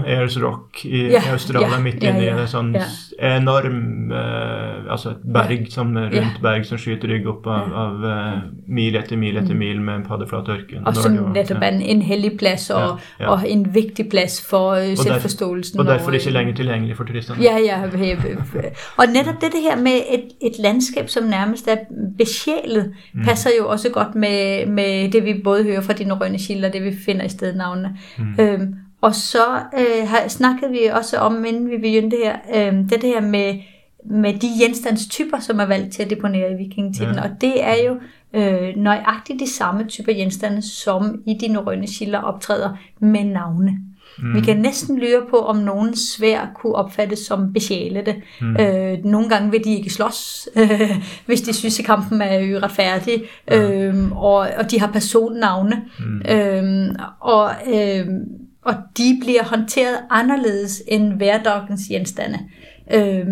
Ayers 0.08 0.44
Rock 0.44 0.86
i, 0.86 0.98
Ja, 1.02 1.10
i 1.10 1.32
Australia, 1.32 1.68
ja, 1.76 1.80
midt 1.82 2.04
ja, 2.04 2.10
inni 2.14 2.26
ja, 2.26 2.36
det 2.38 2.50
sånn 2.50 2.74
ja. 2.76 2.84
enorm 3.38 4.12
eh, 4.12 4.92
Altså 4.92 5.10
et 5.10 5.24
berg 5.34 5.68
som 5.72 5.96
rundt 5.98 6.14
Ja. 6.16 6.28
berg 6.42 6.66
som 6.66 6.78
skyter 6.78 7.08
rygg 7.10 7.28
opp 7.28 7.48
av, 7.48 7.70
Ja. 7.70 7.86
av 7.86 8.06
eh, 8.06 8.42
mil 8.68 8.96
etter 8.96 9.18
mil 9.18 9.38
etter 9.38 9.56
mil 9.56 9.82
med 9.82 9.96
en 9.96 10.04
paddeflat 10.08 10.50
ørken. 10.50 10.88
Og 10.88 10.96
som 10.96 11.12
netop 11.34 11.62
ja. 11.62 11.68
er 11.68 11.72
en, 11.76 11.82
en 11.82 12.02
hellig 12.02 12.38
plads 12.40 12.70
og, 12.70 13.00
Ja, 13.20 13.24
ja. 13.26 13.30
og 13.32 13.50
en 13.50 13.68
vigtig 13.76 14.10
plads 14.10 14.42
for 14.50 14.72
øh, 14.72 14.82
der- 14.88 14.96
selvforståelsen. 14.96 15.80
Og 15.80 15.86
derfor 15.86 16.10
øh, 16.10 16.16
ikke 16.16 16.30
lenger 16.30 16.54
tilgjengelig 16.56 16.98
for 16.98 17.04
turistene. 17.04 17.38
Ja, 17.44 17.58
ja. 17.58 17.82
Og 19.00 19.06
netop 19.14 19.42
det, 19.42 19.52
her 19.64 19.76
med 19.78 19.92
et, 20.12 20.24
et 20.42 20.60
landskap, 20.60 21.10
som 21.10 21.24
nærmest 21.24 21.68
er 21.68 21.78
besjælet, 22.62 22.94
Mm. 23.14 23.24
passer 23.24 23.50
jo 23.60 23.70
også 23.70 23.90
godt 23.90 24.16
med, 24.16 24.66
med 24.66 25.12
det, 25.12 25.26
vi 25.26 25.42
både 25.44 25.64
hører 25.64 25.82
fra 25.82 25.94
de 25.94 26.04
norrøne 26.04 26.38
kilder, 26.38 26.70
det 26.70 26.84
vi 26.84 26.96
finder 27.06 27.26
i 27.26 27.30
stednavnene. 27.30 27.98
Mm. 28.18 28.36
Øhm, 28.40 28.76
og 29.02 29.16
så 29.16 29.46
øh, 29.80 30.08
har, 30.08 30.28
snakkede 30.28 30.72
vi 30.72 30.80
også 30.94 31.18
om, 31.18 31.46
inden 31.46 31.70
vi 31.70 31.78
begyndte 31.78 32.18
her, 32.24 32.36
øh, 32.56 32.74
det 32.90 33.02
her 33.04 33.22
med, 33.22 33.60
med 34.06 34.34
de 34.34 34.48
genstandstyper, 34.62 35.40
som 35.40 35.60
er 35.60 35.66
valgt 35.66 35.94
til 35.94 36.04
at 36.04 36.10
deponere 36.10 36.52
i 36.52 36.56
vikingetiden. 36.56 37.16
Ja. 37.16 37.22
Og 37.24 37.30
det 37.42 37.64
er 37.64 37.76
jo 37.88 37.98
øh, 38.34 38.76
nøjagtigt 38.78 39.40
de 39.40 39.54
samme 39.54 39.84
typer 39.84 40.14
genstande, 40.14 40.62
som 40.62 41.22
i 41.28 41.34
de 41.42 41.48
norrøne 41.48 41.88
kilder 41.88 42.20
optræder 42.20 42.78
med 43.00 43.24
navne. 43.24 43.80
Mm. 44.18 44.36
Vi 44.36 44.42
kan 44.42 44.58
næsten 44.58 45.00
lyre 45.00 45.22
på, 45.30 45.38
om 45.38 45.56
nogen 45.58 45.96
svær 45.96 46.52
kunne 46.56 46.76
opfattes 46.76 47.20
som 47.20 47.54
besjælede. 47.54 48.16
Mm. 48.42 48.56
Øh, 48.60 48.98
nogle 49.06 49.30
gange 49.30 49.52
vil 49.52 49.64
de 49.64 49.76
ikke 49.76 49.90
slås, 49.90 50.50
øh, 50.56 50.92
hvis 51.26 51.42
de 51.42 51.54
synes, 51.54 51.80
at 51.80 51.86
kampen 51.86 52.22
er 52.22 52.58
uretfærdig, 52.58 53.24
øh, 53.52 54.12
og, 54.12 54.48
og 54.58 54.72
de 54.72 54.80
har 54.80 54.92
personnavne. 54.92 55.82
Mm. 56.00 56.22
Øh, 56.32 56.96
og, 57.20 57.52
øh, 57.74 58.08
og 58.62 58.76
de 58.98 59.20
bliver 59.22 59.44
håndteret 59.44 59.98
anderledes 60.10 60.84
end 60.88 61.14
hverdagens 61.14 61.82
genstande. 61.92 62.40
Øh, 62.94 63.26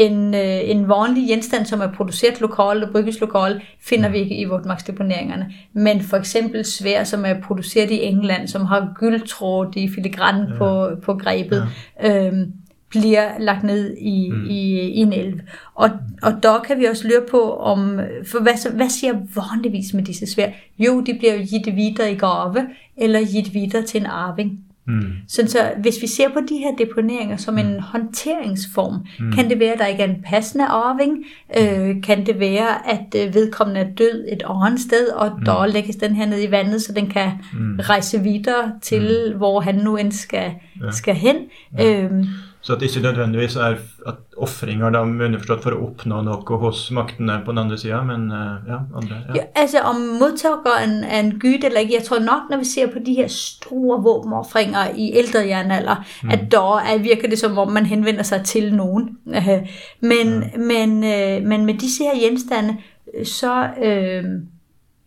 en, 0.00 0.34
øh, 0.34 0.70
en 0.70 0.88
vanlig 0.88 1.28
genstand, 1.28 1.66
som 1.66 1.80
er 1.80 1.92
produceret 1.92 2.40
lokalt 2.40 2.84
og 2.84 2.90
brygges 2.92 3.20
lokalt, 3.20 3.62
finder 3.80 4.08
vi 4.08 4.18
ikke 4.18 4.36
i 4.36 4.44
vådmagtsdeponeringerne. 4.44 5.52
Men 5.72 6.00
for 6.00 6.16
eksempel 6.16 6.64
svær, 6.64 7.04
som 7.04 7.24
er 7.24 7.34
produceret 7.40 7.90
i 7.90 8.02
England, 8.02 8.48
som 8.48 8.64
har 8.64 8.92
gyldtråd 9.00 9.76
i 9.76 9.88
filigran 9.88 10.48
ja. 10.48 10.58
på, 10.58 10.88
på 11.02 11.14
grebet, 11.14 11.68
ja. 12.02 12.26
øhm, 12.26 12.52
bliver 12.88 13.28
lagt 13.38 13.64
ned 13.64 13.96
i, 13.96 14.30
mm. 14.30 14.46
i, 14.50 14.80
i 14.80 14.96
en 14.96 15.12
elv. 15.12 15.40
Og, 15.74 15.90
og 16.22 16.32
der 16.42 16.58
kan 16.58 16.78
vi 16.78 16.84
også 16.84 17.08
lure 17.08 17.26
på, 17.30 17.56
om, 17.56 18.00
for 18.26 18.42
hvad, 18.42 18.56
så- 18.56 18.72
hvad 18.72 18.88
siger 18.88 19.12
vanligvis 19.12 19.94
med 19.94 20.02
disse 20.02 20.26
svær? 20.26 20.48
Jo, 20.78 21.00
de 21.00 21.14
bliver 21.18 21.34
jo 21.34 21.44
givet 21.44 21.76
videre 21.76 22.12
i 22.12 22.16
gave, 22.16 22.66
eller 22.96 23.20
givet 23.32 23.54
videre 23.54 23.82
til 23.82 24.00
en 24.00 24.06
arving. 24.06 24.60
Mm. 24.86 25.12
Sådan 25.28 25.48
så 25.48 25.58
hvis 25.78 26.02
vi 26.02 26.06
ser 26.06 26.28
på 26.28 26.40
de 26.48 26.56
her 26.56 26.86
deponeringer 26.86 27.36
som 27.36 27.58
en 27.58 27.80
håndteringsform, 27.80 29.06
mm. 29.18 29.32
kan 29.32 29.50
det 29.50 29.60
være, 29.60 29.72
at 29.72 29.78
der 29.78 29.86
ikke 29.86 30.02
er 30.02 30.08
en 30.08 30.22
passende 30.26 30.64
arving? 30.64 31.24
Øh, 31.58 32.02
kan 32.02 32.26
det 32.26 32.40
være, 32.40 32.90
at 32.90 33.26
øh, 33.26 33.34
vedkommende 33.34 33.80
er 33.80 33.90
død 33.98 34.24
et 34.32 34.42
andet 34.46 34.80
sted, 34.80 35.08
og 35.08 35.32
mm. 35.38 35.44
der 35.44 35.66
lægges 35.66 35.96
den 35.96 36.14
her 36.14 36.26
ned 36.26 36.42
i 36.42 36.50
vandet, 36.50 36.82
så 36.82 36.92
den 36.92 37.06
kan 37.06 37.30
mm. 37.52 37.78
rejse 37.82 38.20
videre 38.20 38.72
til, 38.82 39.30
mm. 39.32 39.36
hvor 39.38 39.60
han 39.60 39.74
nu 39.74 39.96
end 39.96 40.12
skal, 40.12 40.52
ja. 40.84 40.90
skal 40.90 41.14
hen? 41.14 41.36
Ja. 41.78 42.02
Øhm, 42.02 42.24
Så 42.64 42.72
at 42.72 42.80
det 42.80 42.96
ikke 42.96 43.02
nødvendigvis 43.02 43.56
er 43.56 43.76
at 44.06 44.14
ofringer 44.36 44.90
da 44.90 45.02
underforstått 45.04 45.62
for 45.62 45.76
å 45.76 45.82
oppnå 45.84 46.22
noe 46.24 46.58
hos 46.62 46.86
maktene 46.96 47.36
på 47.44 47.52
den 47.52 47.60
andre 47.60 47.76
sida, 47.78 47.98
men 48.08 48.24
uh, 48.32 48.64
ja, 48.64 48.78
andre. 48.96 49.18
Ja. 49.28 49.34
Ja, 49.36 49.42
altså 49.60 49.82
om 49.84 50.00
modtageren 50.20 50.94
er 51.04 51.18
en 51.18 51.34
gud 51.42 51.66
eller 51.68 51.84
ikke, 51.84 51.98
jeg 51.98 52.06
tror 52.06 52.22
nok, 52.24 52.48
når 52.50 52.62
vi 52.62 52.70
ser 52.70 52.88
på 52.92 53.02
de 53.04 53.18
her 53.18 53.28
store 53.28 54.00
våbenoffringer 54.06 54.96
i 54.96 55.10
ældre 55.12 55.44
jernalder, 55.48 56.00
mm. 56.22 56.30
at 56.30 56.46
der 56.52 56.78
er, 56.80 56.98
virker 57.04 57.28
det 57.28 57.38
som 57.38 57.58
om 57.58 57.72
man 57.72 57.86
henvender 57.86 58.22
sig 58.22 58.40
til 58.44 58.74
nogen. 58.74 59.18
Men, 60.00 60.42
ja. 60.42 60.58
men, 60.58 61.04
øh, 61.04 61.46
men 61.48 61.66
med 61.66 61.74
disse 61.74 62.04
her 62.04 62.28
genstande, 62.28 62.76
så 63.24 63.68
øh, 63.84 64.24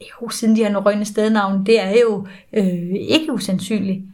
jo, 0.01 0.30
siden 0.30 0.55
de 0.55 0.64
har 0.64 0.72
norrøne 0.72 1.05
stednavn, 1.05 1.66
det 1.66 1.82
er 1.82 1.93
jo 2.01 2.28
øh, 2.53 2.93
ikke 2.93 3.34
usandsynligt. 3.34 4.05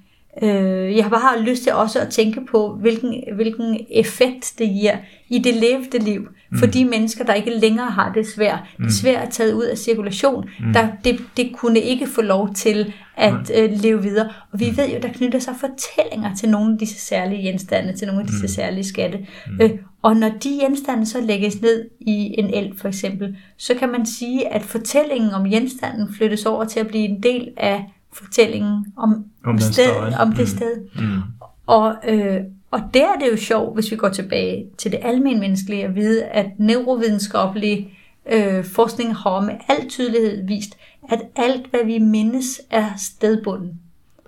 Øh, 0.42 0.96
jeg 0.96 1.06
har 1.06 1.10
bare 1.10 1.42
lyst 1.42 1.64
til 1.64 1.74
også 1.74 2.00
at 2.00 2.10
tænke 2.10 2.42
på, 2.52 2.78
hvilken, 2.82 3.24
hvilken 3.36 3.80
effekt 3.92 4.54
det 4.58 4.70
giver 4.70 4.98
i 5.30 5.40
det 5.40 5.56
levede 5.56 6.00
liv, 6.00 6.28
mm. 6.52 6.58
for 6.58 6.66
de 6.66 6.86
mennesker, 6.86 7.24
der 7.24 7.34
ikke 7.34 7.50
længere 7.50 7.92
har 7.92 8.14
det 8.14 8.28
svært. 8.28 8.60
Mm. 8.78 8.86
Det 8.86 8.92
er 8.92 8.96
svært 8.96 9.28
at 9.28 9.30
tage 9.30 9.56
ud 9.56 9.64
af 9.64 9.78
cirkulation. 9.78 10.50
Mm. 10.60 10.74
Der, 10.74 10.88
det, 11.04 11.20
det 11.38 11.52
kunne 11.56 11.80
ikke 11.80 12.08
få 12.08 12.22
lov 12.22 12.54
til 12.54 12.94
at 13.18 13.34
mm. 13.34 13.46
øh, 13.56 13.72
leve 13.82 14.02
videre. 14.02 14.30
Og 14.54 14.60
vi 14.60 14.74
ved 14.78 14.90
jo, 14.90 15.00
der 15.02 15.14
knytter 15.14 15.40
sig 15.40 15.54
fortællinger 15.60 16.36
til 16.36 16.50
nogle 16.50 16.74
af 16.74 16.80
disse 16.80 17.00
særlige 17.00 17.42
genstande, 17.42 17.98
til 17.98 18.08
nogle 18.08 18.22
af 18.22 18.28
disse 18.28 18.44
mm. 18.44 18.48
særlige 18.48 18.84
skatte. 18.84 19.18
Mm. 19.48 19.62
Øh, 19.62 19.72
og 20.02 20.16
når 20.18 20.30
de 20.30 20.60
genstande 20.62 21.06
så 21.06 21.22
lægges 21.22 21.62
ned 21.62 21.90
i 22.00 22.36
en 22.38 22.54
el 22.54 22.78
for 22.78 22.88
eksempel, 22.88 23.38
så 23.58 23.74
kan 23.74 23.90
man 23.90 24.06
sige, 24.06 24.54
at 24.54 24.62
fortællingen 24.62 25.32
om 25.32 25.50
genstanden 25.50 26.14
flyttes 26.14 26.46
over 26.46 26.66
til 26.66 26.80
at 26.80 26.88
blive 26.88 27.04
en 27.04 27.24
del 27.24 27.50
af 27.58 27.84
fortællingen 28.14 28.86
om, 28.98 29.26
Om 29.46 29.60
sted, 29.60 29.90
om 30.20 30.30
det 30.32 30.40
Mm. 30.40 30.46
sted. 30.46 31.02
Mm. 31.02 31.22
Og, 31.68 31.96
øh, 32.10 32.38
og 32.72 32.80
der 32.94 33.06
er 33.06 33.20
det 33.20 33.32
jo 33.32 33.38
sjovt, 33.38 33.74
hvis 33.76 33.92
vi 33.92 33.96
går 33.96 34.10
tilbage 34.10 34.66
til 34.78 34.92
det 34.92 35.00
almenmenneskelige, 35.04 35.84
at 35.86 35.96
vide, 35.96 36.24
at 36.24 36.46
neurovidenskabelig 36.60 37.98
øh, 38.32 38.66
forskning 38.66 39.16
har 39.16 39.42
med 39.42 39.54
al 39.70 39.90
tydelighed 39.90 40.48
vist, 40.48 40.78
at 41.10 41.22
alt, 41.36 41.68
hvad 41.70 41.86
vi 41.86 42.00
mindes, 42.00 42.62
er 42.70 42.86
stedbunden. 42.98 43.72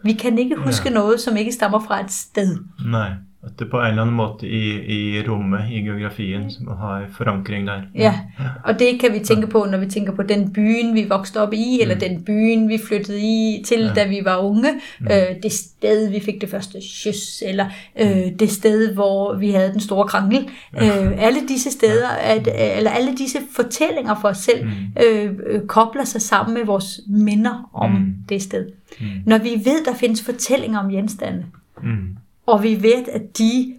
Vi 0.04 0.14
kan 0.14 0.38
ikke 0.40 0.56
huske 0.56 0.90
Ja. 0.90 0.94
noget, 0.94 1.20
som 1.20 1.38
ikke 1.38 1.52
stammer 1.52 1.80
fra 1.80 2.04
et 2.04 2.12
sted. 2.12 2.58
Nei. 2.86 3.10
At 3.46 3.52
det 3.60 3.70
på 3.72 3.80
en 3.80 3.88
eller 3.88 4.02
annen 4.02 4.16
måte 4.16 4.48
i, 4.50 5.20
i 5.20 5.28
rommet, 5.30 5.60
i 5.72 5.80
geografien, 5.82 6.52
som 6.52 6.68
har 6.68 7.06
forankring 7.18 7.68
der. 7.68 7.82
Ja, 7.96 8.20
og 8.64 8.80
det 8.80 9.00
kan 9.00 9.14
vi 9.14 9.20
tænke 9.20 9.48
på, 9.48 9.68
når 9.72 9.78
vi 9.78 9.86
tænker 9.86 10.16
på 10.16 10.24
den 10.24 10.54
byen, 10.54 10.96
vi 10.96 11.06
voksede 11.10 11.44
op 11.48 11.54
i, 11.54 11.80
eller 11.82 11.96
Mm. 11.96 12.00
den 12.00 12.24
byen, 12.24 12.70
vi 12.70 12.78
flyttede 12.88 13.20
i 13.22 13.64
til, 13.66 13.80
Ja. 13.80 13.94
da 13.94 14.08
vi 14.08 14.20
var 14.24 14.38
unge. 14.38 14.70
Øh, 15.02 15.44
det 15.44 15.52
sted, 15.52 16.10
vi 16.10 16.20
fik 16.20 16.42
det 16.42 16.50
første 16.50 16.78
kys, 17.04 17.44
eller 17.46 17.66
øh, 18.02 18.32
det 18.40 18.50
sted, 18.50 18.94
hvor 18.94 19.38
vi 19.38 19.52
havde 19.52 19.72
den 19.72 19.80
store 19.80 20.08
krangel. 20.08 20.50
Øh, 20.82 21.24
alle 21.26 21.40
disse 21.48 21.72
steder, 21.72 22.10
at, 22.10 22.48
eller 22.78 22.92
alle 22.92 23.12
disse 23.18 23.38
fortællinger 23.56 24.16
for 24.22 24.28
os 24.28 24.38
selv, 24.38 24.66
Mm. 24.66 24.72
øh, 25.08 25.32
øh, 25.48 25.62
kobler 25.68 26.04
sig 26.04 26.22
sammen 26.22 26.54
med 26.54 26.66
vores 26.66 27.00
minder 27.08 27.70
om 27.74 27.92
Mm. 27.92 28.14
det 28.30 28.42
sted. 28.42 28.66
Mm. 29.00 29.06
Når 29.26 29.38
vi 29.38 29.50
ved, 29.50 29.86
der 29.86 29.94
findes 29.96 30.24
fortællinger 30.24 30.80
om 30.80 30.90
genstande, 30.92 31.46
Mm. 31.84 32.18
Og 32.46 32.64
vi 32.64 32.84
ved, 32.84 33.08
at 33.12 33.38
de 33.38 33.76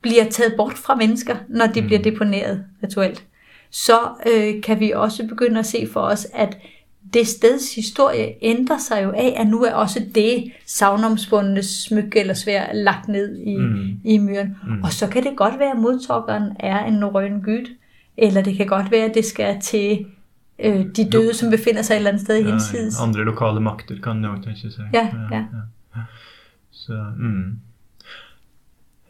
bliver 0.00 0.24
taget 0.30 0.54
bort 0.56 0.74
fra 0.74 0.94
mennesker, 0.94 1.36
når 1.48 1.66
de 1.66 1.80
mm. 1.80 1.86
bliver 1.86 2.02
deponeret 2.02 2.64
rituelt, 2.82 3.24
så 3.70 3.98
øh, 4.34 4.62
kan 4.62 4.80
vi 4.80 4.90
også 4.90 5.26
begynde 5.28 5.58
at 5.58 5.66
se 5.66 5.88
for 5.92 6.00
os, 6.00 6.26
at 6.34 6.58
det 7.14 7.26
steds 7.26 7.74
historie 7.74 8.26
ændrer 8.42 8.78
sig 8.78 9.04
jo 9.04 9.10
af, 9.10 9.34
at 9.36 9.46
nu 9.46 9.62
er 9.64 9.72
også 9.72 10.02
det 10.14 10.52
savnomspundne 10.66 11.62
smykke 11.62 12.20
eller 12.20 12.34
svær 12.34 12.72
lagt 12.72 13.08
ned 13.08 13.38
i, 13.38 13.56
Mm. 13.56 14.00
i 14.04 14.18
myren. 14.18 14.56
Mm. 14.66 14.82
Og 14.82 14.92
så 14.92 15.06
kan 15.08 15.22
det 15.24 15.36
godt 15.36 15.58
være, 15.58 15.70
at 15.70 15.78
modtageren 15.78 16.52
er 16.60 16.84
en 16.84 16.92
norrøn 16.94 17.42
gud, 17.42 17.68
eller 18.16 18.42
det 18.42 18.56
kan 18.56 18.66
godt 18.66 18.90
være, 18.90 19.04
at 19.04 19.14
det 19.14 19.24
skal 19.24 19.60
til 19.60 20.06
øh, 20.58 20.86
de 20.96 21.10
døde, 21.10 21.34
som 21.34 21.50
befinder 21.50 21.82
sig 21.82 21.94
et 21.94 21.96
eller 21.96 22.10
andet 22.10 22.22
sted 22.24 22.36
i 22.36 22.42
Ja, 22.42 22.50
hinsides. 22.50 23.00
andre 23.00 23.24
lokale 23.24 23.60
makter 23.60 23.94
kan 24.02 24.22
det 24.22 24.30
også 24.30 24.42
tenke 24.42 24.60
seg. 24.60 24.84
Ja, 24.94 25.08
ja. 25.30 25.36
ja. 25.96 26.00
Så, 26.70 27.04
mm. 27.18 27.58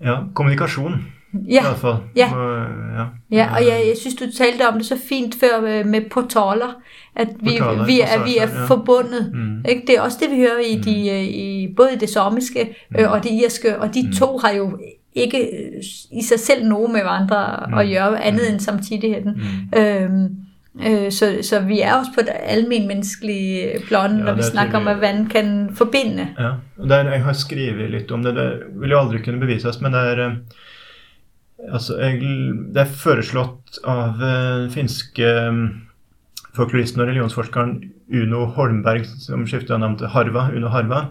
Ja, 0.04 0.16
kommunikasjon 0.34 0.92
i 0.92 1.52
Ja, 1.54 1.62
hvert 1.62 1.76
fall. 1.78 1.96
Ja. 2.16 2.34
Og, 2.34 2.66
ja. 2.98 3.04
Ja, 3.30 3.54
og 3.54 3.60
jeg, 3.62 3.82
jeg 3.88 3.94
synes, 4.00 4.14
du 4.14 4.24
talte 4.38 4.68
om 4.68 4.74
det 4.78 4.86
så 4.86 4.96
fint 5.08 5.34
før 5.40 5.60
med, 5.60 5.84
med 5.84 6.00
portaler, 6.10 6.74
at 7.16 7.28
vi, 7.40 7.50
Portaler, 7.58 7.86
vi, 7.86 8.00
er, 8.00 8.24
vi 8.24 8.36
er 8.38 8.48
ja. 8.60 8.64
forbundet. 8.66 9.30
Mm. 9.34 9.64
Ikke? 9.68 9.82
Det 9.86 9.96
er 9.96 10.00
også 10.00 10.18
det, 10.20 10.30
vi 10.30 10.36
hører 10.36 10.60
i, 10.66 10.74
de, 10.80 11.10
øh, 11.10 11.22
i 11.24 11.74
både 11.76 11.88
i 11.94 11.98
det 11.98 12.08
samiske 12.10 12.76
øh, 12.98 13.10
og 13.10 13.22
det 13.24 13.30
irske, 13.30 13.78
og 13.80 13.94
de 13.94 14.02
Mm. 14.06 14.12
to 14.12 14.38
har 14.38 14.50
jo 14.52 14.78
ikke 15.14 15.38
øh, 15.38 15.82
i 16.12 16.22
sig 16.22 16.40
selv 16.40 16.66
noget 16.68 16.90
med 16.90 17.00
hverandre 17.00 17.66
Mm. 17.68 17.74
at 17.78 17.88
gøre, 17.88 18.24
andet 18.24 18.42
Mm. 18.48 18.52
end 18.52 18.60
samtidigheden. 18.60 19.40
Mm. 19.72 19.78
Øhm, 19.80 20.28
øh, 20.80 21.08
så, 21.12 21.30
så 21.42 21.60
vi 21.66 21.80
er 21.80 21.94
også 21.94 22.14
på 22.14 22.26
det 22.26 22.34
almenmenneskelige 22.42 23.80
plan, 23.88 24.18
Ja, 24.18 24.24
når 24.24 24.38
vi 24.40 24.44
er 24.46 24.50
snakker 24.50 24.78
om, 24.78 24.90
vand 25.00 25.28
kan 25.30 25.70
forbinde. 25.74 26.28
Ja, 26.38 26.52
og 26.78 26.88
der, 26.88 27.10
jeg 27.12 27.24
har 27.24 27.32
skrevet 27.32 27.90
litt 27.90 28.10
om 28.12 28.22
det. 28.22 28.34
Det 28.34 28.48
vil 28.80 28.90
jo 28.90 29.00
aldri 29.00 29.22
kunne 29.24 29.40
bevises, 29.40 29.80
men 29.80 29.92
det 29.92 30.06
er 30.12 30.24
eh, 30.28 30.36
Altså, 31.72 31.94
jeg, 31.96 32.18
det 32.74 32.80
er 32.82 32.96
foreslått 33.00 33.78
av 33.88 34.20
eh, 34.20 34.66
finske 34.74 35.28
folkloristen 36.54 37.00
og 37.00 37.08
religionsforskeren 37.08 37.78
Uno 38.14 38.44
Holmberg, 38.52 39.06
som 39.22 39.46
skifta 39.48 39.78
navn 39.80 39.96
til 39.98 40.10
Harva. 40.12 40.50
Uno 40.52 40.68
Harva. 40.74 41.06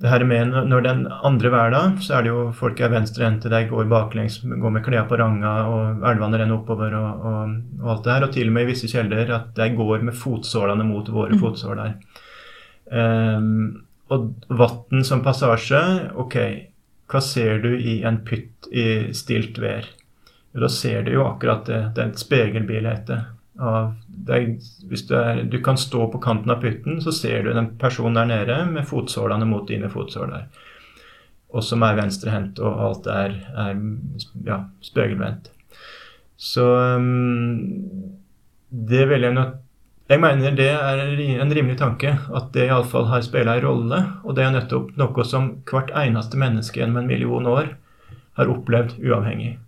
Det 0.00 0.08
her 0.12 0.22
med 0.24 0.52
når- 0.70 0.82
den 0.82 1.06
andre 1.10 1.50
verden, 1.50 1.96
så 1.98 2.14
er 2.18 2.22
det 2.22 2.28
jo 2.30 2.52
folk 2.54 2.78
er 2.80 2.88
venstrehendte, 2.92 3.48
de 3.50 3.64
går 3.68 3.88
baklengs, 3.90 4.36
går 4.44 4.70
med 4.70 4.84
klær 4.84 5.08
på 5.08 5.18
ranga, 5.18 5.66
og 5.66 6.04
elvene 6.06 6.38
renner 6.38 6.54
oppover 6.54 6.94
og, 6.94 7.24
og, 7.26 7.56
og 7.82 7.90
alt 7.96 8.04
det 8.04 8.12
her. 8.12 8.26
Og 8.28 8.32
til 8.32 8.46
og 8.46 8.52
med 8.54 8.62
i 8.62 8.70
visse 8.70 8.86
kilder 8.92 9.32
at 9.34 9.54
de 9.58 9.68
går 9.74 10.02
med 10.06 10.14
fotsålene 10.14 10.84
mot 10.86 11.08
våre 11.08 11.34
Mm. 11.34 11.40
fotsåler. 11.42 11.94
Um, 12.90 13.82
og 14.10 14.34
vann 14.48 15.04
som 15.04 15.20
passasje, 15.24 15.82
ok, 16.16 16.36
hva 17.08 17.20
ser 17.24 17.58
du 17.64 17.74
i 17.76 17.98
en 18.08 18.18
pytt 18.24 18.68
i 18.72 19.12
stilt 19.16 19.58
vær? 19.60 19.84
Da 20.58 20.68
ser 20.72 21.02
du 21.04 21.12
jo 21.12 21.24
akkurat 21.28 21.66
det. 21.68 21.82
Det 21.94 22.04
er 22.04 22.08
et 22.08 22.22
speilbilde 22.22 23.18
av 23.60 23.94
er, 24.34 24.48
Hvis 24.88 25.06
du, 25.08 25.14
er, 25.18 25.42
du 25.44 25.58
kan 25.64 25.78
stå 25.80 26.08
på 26.12 26.20
kanten 26.22 26.50
av 26.54 26.62
pytten, 26.62 27.00
så 27.04 27.12
ser 27.12 27.44
du 27.44 27.52
en 27.52 27.72
person 27.78 28.14
der 28.14 28.28
nede 28.28 28.58
med 28.70 28.88
fotsålene 28.88 29.48
mot 29.48 29.68
dine 29.68 29.90
fotsåler. 29.92 30.48
Og 31.48 31.64
som 31.64 31.82
er 31.82 31.96
venstrehendt, 31.96 32.58
og 32.60 32.82
alt 32.88 33.06
er, 33.08 33.38
er 33.56 33.78
ja, 34.44 34.62
speilvendt. 34.84 35.48
Så 36.36 36.66
um, 36.96 37.64
det 38.68 39.08
vil 39.10 39.24
jeg 39.26 39.34
nok 39.34 39.56
jeg 40.08 40.22
mener 40.22 40.54
det 40.56 40.70
er 40.72 41.02
en 41.42 41.50
rimelig 41.52 41.76
tanke, 41.82 42.14
at 42.16 42.46
det 42.54 42.64
iallfall 42.64 43.10
har 43.10 43.20
spilt 43.26 43.50
en 43.52 43.60
rolle. 43.60 43.98
Og 44.24 44.38
det 44.38 44.46
er 44.46 44.54
nettopp 44.54 44.94
noe 44.96 45.24
som 45.28 45.50
hvert 45.68 45.92
eneste 45.92 46.40
menneske 46.40 46.80
gjennom 46.80 47.02
en 47.02 47.10
million 47.10 47.48
år 47.50 47.74
har 48.40 48.48
opplevd 48.48 48.94
uavhengig. 49.04 49.58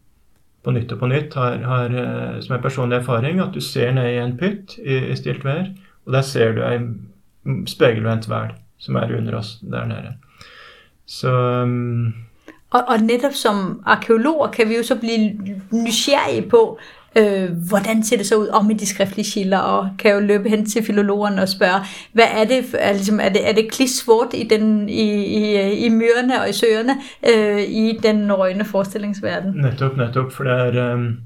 På 0.64 0.74
nytt 0.76 0.92
og 0.92 0.98
på 1.00 1.08
nytt 1.08 1.34
har, 1.34 1.62
har 1.64 1.94
eh, 1.96 2.40
som 2.44 2.56
en 2.56 2.62
personlig 2.62 2.98
erfaring 3.00 3.40
at 3.40 3.54
du 3.54 3.60
ser 3.64 3.94
ned 3.96 4.10
i 4.12 4.18
en 4.20 4.36
pytt 4.40 4.76
i, 4.78 4.98
i 5.12 5.16
stilt 5.16 5.44
vær, 5.44 5.70
og 6.06 6.12
der 6.12 6.26
ser 6.26 6.52
du 6.56 6.64
en 6.64 7.66
speilvendt 7.68 8.28
vel 8.28 8.52
som 8.80 8.96
er 8.96 9.16
under 9.16 9.38
oss 9.38 9.58
der 9.62 9.88
nede. 9.88 10.14
Så 11.06 11.32
um, 11.62 12.12
Og, 12.70 12.84
og 12.88 13.00
netop 13.02 13.32
som 13.34 13.82
arkeologer 13.86 14.50
kan 14.50 14.68
vi 14.68 14.76
jo 14.76 14.82
så 14.82 14.96
blive 14.96 15.30
nysgerrige 15.72 16.48
på, 16.50 16.78
øh, 17.16 17.50
hvordan 17.68 18.04
ser 18.04 18.16
det 18.16 18.26
så 18.26 18.36
ud 18.36 18.48
om 18.48 18.70
i 18.70 18.74
de 18.74 18.86
skriftlige 18.86 19.30
kilder, 19.30 19.58
og 19.58 19.88
kan 19.98 20.12
jo 20.14 20.20
løbe 20.20 20.48
hen 20.48 20.66
til 20.66 20.82
filologerne 20.82 21.42
og 21.42 21.48
spørge, 21.48 21.80
hvad 22.12 22.24
er 22.32 22.44
det, 22.44 22.64
er, 22.78 22.92
ligesom, 22.92 23.20
er 23.20 23.28
det, 23.28 23.48
er 23.48 23.52
det 23.52 23.70
klissvort 23.72 24.34
i, 24.34 24.44
den, 24.44 24.88
i, 24.88 25.24
i, 25.24 25.58
øh, 25.58 25.82
i 25.82 25.88
myrerne 25.88 26.40
og 26.40 26.48
i 26.48 26.52
søerne 26.52 26.96
øh, 27.28 27.62
i 27.62 27.98
den 28.02 28.32
røgne 28.32 28.64
forestillingsverden? 28.64 29.52
Netop, 29.54 29.96
netop, 29.96 30.32
For 30.32 30.44
det 30.44 30.52
er 30.52 30.94
um, 30.94 31.16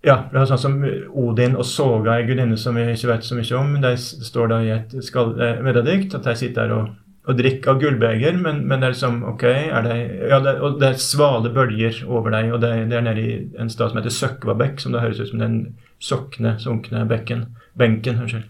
Ja, 0.00 0.14
det 0.32 0.38
er 0.40 0.46
sånn 0.48 0.60
som 0.60 0.76
Odin 1.12 1.58
og 1.60 1.66
Soga, 1.68 2.14
ei 2.16 2.24
gudinne 2.24 2.56
som 2.56 2.78
vi 2.78 2.86
ikke 2.88 3.10
vet 3.10 3.26
så 3.26 3.36
mye 3.36 3.56
om. 3.58 3.74
De 3.82 3.90
står 4.00 4.48
da 4.48 4.60
i 4.64 4.70
et 4.72 4.94
skal, 5.04 5.34
eh, 5.36 5.60
vedadikt 5.64 6.14
at 6.16 6.24
de 6.24 6.36
sitter 6.40 6.70
der 6.70 6.72
og, 6.78 6.88
og 7.30 7.38
drikker 7.38 7.72
av 7.72 7.80
gullbeger, 7.82 8.36
men, 8.42 8.64
men 8.66 8.80
det 8.80 8.88
er 8.88 8.96
liksom 8.96 9.22
OK 9.30 9.44
er 9.50 9.86
det, 9.86 9.96
ja, 10.32 10.40
det, 10.42 10.56
Og 10.66 10.80
det 10.80 10.88
er 10.88 11.00
svale 11.02 11.52
bølger 11.54 12.02
over 12.08 12.34
deg, 12.34 12.50
og 12.54 12.60
det, 12.64 12.72
det 12.90 12.98
er 12.98 13.06
nede 13.06 13.22
i 13.22 13.38
en 13.60 13.70
stad 13.72 13.92
som 13.92 14.00
heter 14.00 14.16
Søkvabekk, 14.16 14.82
som 14.82 14.96
det 14.96 15.04
høres 15.04 15.22
ut 15.22 15.32
som 15.32 15.42
den 15.42 15.56
sokne, 16.02 16.56
sunkne 16.62 17.06
bekken. 17.08 17.46
Benken, 17.78 18.22
unnskyld. 18.24 18.46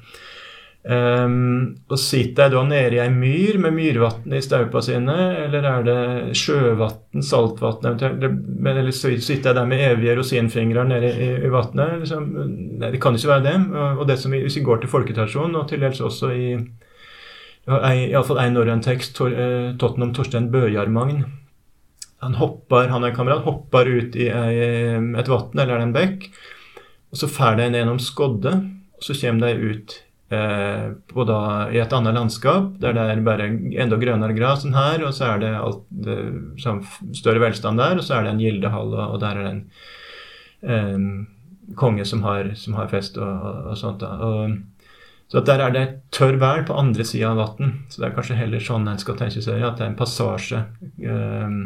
Um, 0.80 1.74
og 1.92 1.98
sitter 2.00 2.46
jeg 2.46 2.52
da 2.54 2.60
nede 2.64 2.96
i 2.96 3.00
ei 3.02 3.10
myr 3.12 3.58
med 3.60 3.74
myrvann 3.76 4.32
i 4.32 4.38
staupa 4.40 4.80
sine, 4.80 5.16
eller 5.42 5.66
er 5.68 5.82
det 5.84 6.36
sjøvann, 6.40 7.20
saltvann 7.20 7.84
eventuelt? 7.84 8.38
Men, 8.48 8.78
eller 8.80 8.94
så 8.96 9.12
sitter 9.12 9.50
jeg 9.50 9.58
der 9.58 9.68
med 9.68 9.84
evige 9.90 10.14
rosinfingre 10.16 10.86
nede 10.88 11.10
i, 11.12 11.28
i 11.44 11.52
vannet? 11.52 11.98
Liksom? 12.00 12.30
Nei, 12.80 12.94
det 12.94 13.02
kan 13.02 13.18
ikke 13.18 13.32
være 13.34 13.46
det. 13.50 13.58
Og, 13.74 14.00
og 14.00 14.08
det 14.08 14.16
som 14.22 14.32
vi, 14.32 14.40
hvis 14.46 14.56
vi 14.56 14.64
går 14.70 14.80
til 14.80 14.94
folketradisjonen, 14.94 15.60
og 15.60 15.68
til 15.68 15.84
dels 15.84 16.00
også 16.00 16.32
i 16.32 16.48
Iallfall 17.70 18.40
én 18.42 18.56
norrøn 18.56 18.82
tekst, 18.82 19.20
eh, 19.22 19.70
Tottenham 19.78 20.14
Torstein 20.16 20.50
Bøjarmagn, 20.50 21.24
han 22.20 22.36
hoppar, 22.36 22.90
han 22.92 23.04
og 23.04 23.10
en 23.10 23.16
kamerat 23.16 23.46
hoppar 23.46 23.88
ut 23.88 24.16
i 24.18 24.28
eh, 24.28 24.98
et 24.98 25.30
vann 25.30 25.62
eller 25.62 25.80
en 25.80 25.94
bekk. 25.94 26.28
Og 27.10 27.20
så 27.22 27.28
fer 27.30 27.56
de 27.58 27.70
gjennom 27.72 28.00
skodde, 28.02 28.52
og 28.96 29.04
så 29.04 29.16
kommer 29.22 29.48
de 29.48 29.70
ut 29.72 29.94
eh, 30.36 30.90
på 31.10 31.26
da, 31.28 31.40
i 31.72 31.80
et 31.82 31.94
annet 31.96 32.14
landskap 32.14 32.76
der 32.82 32.94
det 32.96 33.06
er 33.08 33.24
bare 33.26 33.48
enda 33.50 33.98
grønnere 34.00 34.36
gress 34.36 34.66
enn 34.66 34.76
her, 34.76 35.02
og 35.06 35.16
så 35.16 35.32
er 35.32 35.42
det, 35.42 35.54
alt, 35.58 35.82
det 35.90 36.18
sånn 36.62 36.84
større 37.16 37.42
velstand 37.42 37.80
der, 37.80 37.98
og 37.98 38.06
så 38.06 38.18
er 38.18 38.26
det 38.26 38.34
en 38.34 38.44
gildehall, 38.44 38.94
og, 38.94 39.16
og 39.16 39.22
der 39.24 39.40
er 39.40 39.48
det 39.48 39.54
en 39.54 39.64
eh, 40.76 41.08
konge 41.80 42.04
som 42.04 42.22
har, 42.26 42.52
som 42.58 42.76
har 42.78 42.90
fest 42.92 43.18
og, 43.18 43.30
og, 43.30 43.72
og 43.72 43.80
sånt. 43.80 44.04
da. 44.04 44.12
Og, 44.26 44.60
så 45.30 45.40
der 45.46 45.60
er 45.62 45.70
det 45.70 45.88
tørr 46.12 46.36
vær 46.40 46.64
på 46.66 46.74
andre 46.74 47.04
sida 47.04 47.28
av 47.30 47.36
vann. 47.38 47.74
Så 47.88 48.00
det 48.02 48.08
er 48.08 48.14
kanskje 48.16 48.38
heller 48.40 48.62
sånn 48.64 48.88
en 48.90 48.98
skal 48.98 49.18
tenke 49.18 49.42
seg 49.44 49.62
at 49.62 49.76
det 49.78 49.84
er 49.84 49.92
en 49.92 49.98
passasje. 49.98 50.64
Um, 51.06 51.60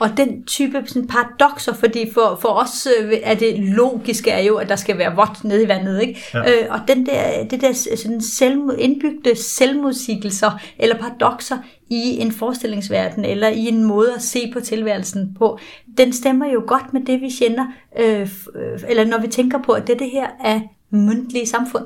Og 0.00 0.16
den 0.16 0.44
type 0.44 0.82
sådan, 0.86 1.08
paradoxer, 1.08 1.74
fordi 1.74 2.10
for, 2.14 2.38
for 2.40 2.48
os 2.48 2.86
øh, 2.86 3.12
er 3.22 3.34
det 3.34 3.58
logiske 3.58 4.30
er 4.30 4.42
jo, 4.42 4.56
at 4.56 4.68
der 4.68 4.76
skal 4.76 4.98
være 4.98 5.16
vådt 5.16 5.44
nede 5.44 5.64
i 5.64 5.68
vandet, 5.68 6.02
ikke? 6.02 6.20
Ja. 6.34 6.40
Øh, 6.40 6.66
og 6.70 6.80
den 6.88 7.06
der, 7.06 7.44
det 7.50 7.60
der 7.60 7.72
sådan 7.72 8.20
selv, 8.20 8.58
indbygte 8.78 9.36
selvmodsigelser 9.36 10.60
eller 10.78 10.98
paradoxer 10.98 11.56
i 11.90 12.18
en 12.20 12.32
forestillingsverden 12.32 13.24
eller 13.24 13.48
i 13.48 13.66
en 13.68 13.84
måde 13.84 14.14
at 14.14 14.22
se 14.22 14.50
på 14.52 14.60
tilværelsen 14.60 15.34
på, 15.38 15.58
den 15.98 16.12
stemmer 16.12 16.46
jo 16.46 16.64
godt 16.66 16.92
med 16.92 17.00
det, 17.00 17.20
vi 17.20 17.30
kender, 17.40 17.66
øh, 17.98 18.28
øh, 18.54 18.80
eller 18.88 19.04
når 19.04 19.20
vi 19.20 19.28
tænker 19.28 19.58
på, 19.62 19.72
at 19.72 19.86
det, 19.86 19.98
det 19.98 20.10
her 20.10 20.26
er 20.44 20.60
mundtlige 20.90 21.46
samfund. 21.46 21.84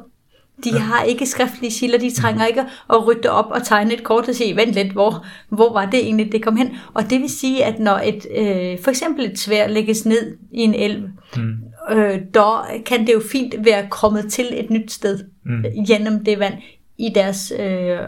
De 0.65 0.71
ja. 0.73 0.79
har 0.79 1.03
ikke 1.03 1.27
skriftlige 1.27 1.73
kilder, 1.81 1.99
de 1.99 2.11
trænger 2.11 2.47
ikke 2.47 2.61
at 2.91 3.07
rydde 3.07 3.31
op 3.31 3.51
og 3.51 3.65
tegne 3.65 3.95
et 3.95 4.05
kort 4.05 4.29
og 4.29 4.35
sige, 4.35 4.57
vent 4.57 4.73
lidt, 4.73 4.93
hvor, 4.93 5.25
hvor 5.49 5.73
var 5.73 5.91
det 5.91 6.01
egentlig, 6.01 6.33
det 6.33 6.43
kom 6.43 6.57
hen? 6.57 6.77
Og 6.95 7.11
det 7.11 7.21
vil 7.21 7.29
sige, 7.31 7.65
at 7.65 7.79
når 7.79 8.01
et, 8.05 8.27
øh, 8.37 8.79
for 8.83 8.91
eksempel 8.91 9.25
et 9.25 9.39
svær 9.39 9.69
lægges 9.69 10.07
ned 10.07 10.37
i 10.53 10.61
en 10.61 10.75
elv, 10.75 11.03
mm, 11.37 11.55
øh, 11.91 12.21
der 12.35 12.67
kan 12.87 13.07
det 13.07 13.13
jo 13.13 13.21
fint 13.33 13.55
være 13.65 13.87
kommet 13.91 14.33
til 14.33 14.47
et 14.53 14.71
nyt 14.71 14.93
sted 14.93 15.25
mm, 15.45 15.65
gennem 15.87 16.25
det 16.25 16.39
vand 16.39 16.55
i 16.99 17.11
deres, 17.15 17.53
øh, 17.59 17.99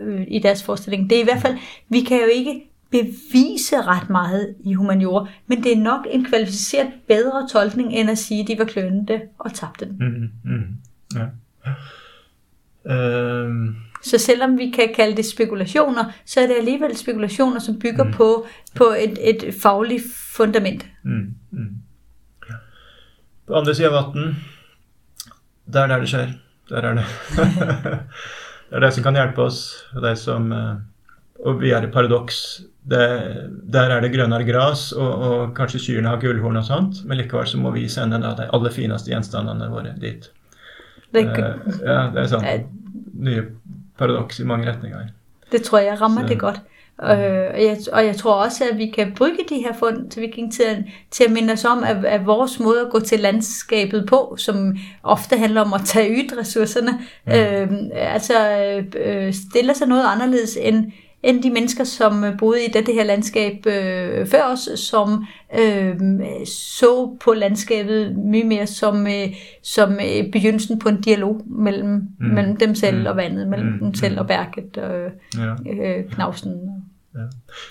øh, 0.00 0.24
i 0.28 0.38
deres 0.38 0.62
forestilling. 0.62 1.10
Det 1.10 1.18
er 1.18 1.22
i 1.22 1.24
hvert 1.24 1.42
fald, 1.42 1.56
vi 1.88 2.00
kan 2.00 2.18
jo 2.18 2.26
ikke 2.26 2.62
bevise 2.90 3.76
ret 3.80 4.10
meget 4.10 4.54
i 4.64 4.72
humaniora, 4.72 5.28
men 5.46 5.64
det 5.64 5.72
er 5.72 5.76
nok 5.76 6.06
en 6.10 6.24
kvalificeret 6.24 6.88
bedre 7.08 7.48
tolkning, 7.48 7.92
end 7.92 8.10
at 8.10 8.18
sige, 8.18 8.40
at 8.40 8.48
de 8.48 8.58
var 8.58 8.64
klønende 8.64 9.20
og 9.38 9.54
tabte 9.54 9.86
den. 9.86 9.96
mm, 10.00 10.52
mm, 10.52 10.64
ja. 11.14 11.24
Um, 12.84 13.76
Så 14.02 14.18
selvom 14.18 14.56
vi 14.58 14.70
kan 14.70 14.88
kalde 14.94 15.16
det 15.16 15.24
spekulationer, 15.26 16.04
så 16.26 16.40
er 16.40 16.46
det 16.46 16.56
alligevel 16.58 16.96
spekulationer, 16.96 17.58
som 17.60 17.78
bygger 17.78 18.04
Mm. 18.04 18.12
på, 18.12 18.46
på 18.74 18.84
et, 18.98 19.18
et 19.20 19.54
fagligt 19.62 20.02
fundament. 20.36 20.86
mm, 21.04 21.34
mm. 21.52 21.68
Ja. 22.48 22.54
På 23.46 23.54
andre 23.54 23.90
vann, 23.90 24.36
der 25.72 25.82
er 25.82 25.86
der 25.86 25.98
det 26.00 26.08
skjer. 26.08 26.28
Der 26.68 26.76
er 26.76 26.94
det. 26.94 27.04
det 28.70 28.76
er 28.76 28.80
det 28.80 28.92
som 28.94 29.02
kan 29.02 29.14
hjelpe 29.14 29.42
oss. 29.42 29.84
og 29.94 30.02
Det 30.02 30.18
som, 30.18 30.52
eh, 30.52 30.74
og 31.46 31.60
vi 31.60 31.70
er 31.70 31.82
i 31.82 31.90
paradoks. 31.90 32.60
Det, 32.90 32.98
der 33.72 33.90
er 33.90 34.00
det 34.00 34.12
grønnere 34.12 34.44
gras, 34.44 34.92
og, 34.92 35.18
og 35.18 35.54
kanskje 35.56 35.78
kyrne 35.78 36.08
har 36.08 36.20
gullhorn 36.20 36.56
og 36.56 36.64
sånt, 36.64 37.04
men 37.04 37.18
likevel 37.18 37.46
så 37.46 37.58
må 37.58 37.70
vi 37.70 37.88
sende 37.88 38.18
da 38.22 38.34
de 38.34 38.48
aller 38.52 38.70
fineste 38.70 39.10
gjenstandene 39.10 39.68
våre 39.70 39.94
dit. 40.00 40.30
Det, 41.12 41.20
Eh, 41.20 41.44
ja, 41.84 42.10
det 42.14 42.22
er 42.22 42.26
sånn 42.26 42.44
Ja. 42.44 42.58
nye 43.14 43.42
paradoks 43.98 44.40
i 44.40 44.44
mange 44.44 44.70
retninger. 44.72 44.98
det 45.52 45.62
tror 45.62 45.78
jeg 45.78 46.00
rammer 46.00 46.20
Så- 46.22 46.28
det 46.28 46.38
godt. 46.38 46.60
Øh, 47.02 47.08
og, 47.54 47.62
jeg, 47.62 47.76
og 47.92 48.06
jeg 48.06 48.16
tror 48.16 48.32
også, 48.44 48.64
at 48.72 48.78
vi 48.78 48.86
kan 48.90 49.12
bruge 49.16 49.30
de 49.48 49.54
her 49.66 49.72
fund 49.78 50.10
til 50.10 50.22
vikingtiden 50.22 50.84
til 51.10 51.24
at 51.24 51.30
minde 51.32 51.52
os 51.52 51.64
om, 51.64 51.84
at, 51.84 52.04
at 52.04 52.26
vores 52.26 52.60
måde 52.60 52.80
at 52.80 52.90
gå 52.90 53.00
til 53.00 53.20
landskabet 53.20 54.06
på, 54.08 54.34
som 54.38 54.76
ofte 55.02 55.36
handler 55.36 55.60
om 55.60 55.72
at 55.72 55.80
tage 55.84 56.24
ytressourcerne, 56.24 56.92
øh, 57.28 57.68
altså 57.92 58.34
øh, 59.04 59.32
stiller 59.34 59.74
sig 59.74 59.88
noget 59.88 60.04
anderledes 60.06 60.58
end, 60.60 60.92
end 61.22 61.42
de 61.42 61.50
mennesker, 61.50 61.84
som 61.84 62.24
øh, 62.24 62.38
boede 62.38 62.64
i 62.64 62.70
dette 62.72 62.92
her 62.92 63.04
landskab 63.04 63.66
øh, 63.66 64.26
før 64.26 64.42
os, 64.52 64.68
som 64.80 65.24
øh, 65.60 65.94
så 66.46 67.16
på 67.24 67.32
landskabet 67.32 68.16
mye 68.18 68.44
mere 68.44 68.66
som, 68.66 69.06
øh, 69.06 69.28
som 69.62 69.92
øh, 69.92 70.30
begyndelsen 70.32 70.78
på 70.78 70.88
en 70.88 71.00
dialog 71.00 71.42
mellem, 71.46 72.02
Mm. 72.20 72.26
mellem 72.26 72.56
dem 72.56 72.74
selv 72.74 72.98
Mm. 73.00 73.06
og 73.06 73.16
vandet, 73.16 73.48
mellem 73.48 73.68
Mm. 73.72 73.78
dem 73.78 73.94
selv 73.94 74.12
Mm. 74.14 74.18
og 74.18 74.28
værket 74.28 74.76
og 74.78 75.10
Ja. 75.38 75.52
øh, 75.72 76.10
knavsen. 76.10 76.52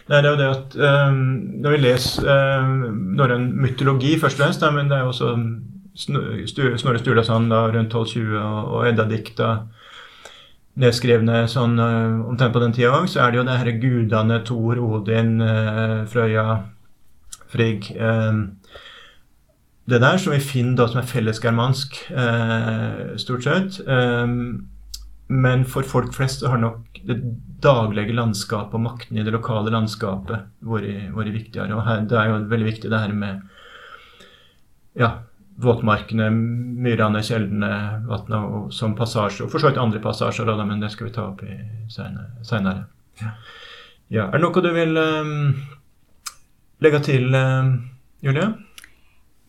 Nei, 0.10 0.18
det 0.22 0.26
er 0.26 0.32
jo 0.32 0.38
det 0.38 0.56
at 0.84 1.08
um, 1.10 1.16
Når 1.62 1.70
vi 1.72 1.78
leser 1.78 2.60
um, 2.62 2.68
norrøn 3.18 3.62
mytologi 3.62 4.20
først 4.20 4.40
og 4.40 4.44
fremst, 4.44 4.62
men 4.74 4.86
det 4.86 4.92
er 4.98 5.00
jo 5.00 5.08
også 5.08 5.38
Snorre 5.96 6.98
Sturlason 7.00 7.54
rundt 7.54 7.78
1220 7.94 8.40
og, 8.40 8.66
og 8.72 8.90
Edda-dikt 8.90 9.38
da, 9.38 9.56
nedskrevne 10.80 11.44
sånn 11.52 11.76
uh, 11.82 12.22
omtrent 12.30 12.54
på 12.56 12.62
den 12.64 12.76
tida 12.76 12.94
òg, 12.96 13.10
så 13.12 13.26
er 13.26 13.32
det 13.32 13.42
jo 13.42 13.48
det 13.48 13.58
her 13.60 13.72
gudene 13.82 14.40
Thor, 14.48 14.80
Odin, 14.80 15.34
uh, 15.44 16.02
Frøya, 16.10 16.46
Frigg 17.52 17.90
um, 18.00 18.44
Det 19.90 20.00
der 20.00 20.22
som 20.22 20.32
vi 20.32 20.40
finner 20.40 20.78
da 20.80 20.88
som 20.88 21.02
er 21.02 21.10
fellesgermansk, 21.10 21.98
uh, 22.16 23.18
stort 23.20 23.44
sett. 23.44 23.82
Men 25.32 25.64
for 25.68 25.88
folk 25.88 26.14
flest 26.16 26.44
så 26.44 26.52
har 26.52 26.60
nok 26.62 27.02
det 27.08 27.18
daglige 27.64 28.16
landskapet 28.16 28.76
og 28.78 28.84
makten 28.84 29.20
i 29.20 29.24
det 29.26 29.34
lokale 29.34 29.72
landskapet 29.74 30.48
vært 30.68 31.34
viktigere. 31.34 31.76
Og 31.76 31.84
her, 31.88 32.06
det 32.08 32.18
er 32.20 32.30
jo 32.30 32.40
veldig 32.52 32.68
viktig 32.68 32.92
det 32.92 33.00
her 33.00 33.16
med 33.16 33.42
ja, 35.00 35.12
våtmarkene, 35.62 36.30
myrene, 36.32 37.22
kjeldene, 37.24 37.72
vannet 38.10 38.74
som 38.76 38.96
passasje. 38.98 39.46
Og 39.46 39.54
for 39.54 39.62
så 39.62 39.70
vidt 39.70 39.82
andre 39.82 40.02
passasjer, 40.04 40.48
da, 40.48 40.66
men 40.66 40.82
det 40.82 40.92
skal 40.94 41.10
vi 41.10 41.14
ta 41.16 41.28
opp 41.30 41.44
i 41.46 41.58
seinere. 41.92 42.84
Ja. 43.22 43.36
ja. 44.10 44.28
Er 44.28 44.38
det 44.38 44.44
noe 44.46 44.66
du 44.66 44.72
vil 44.76 44.98
um, 44.98 45.54
legge 46.82 47.04
til, 47.08 47.30
um, 47.36 47.74
Julie? 48.26 48.50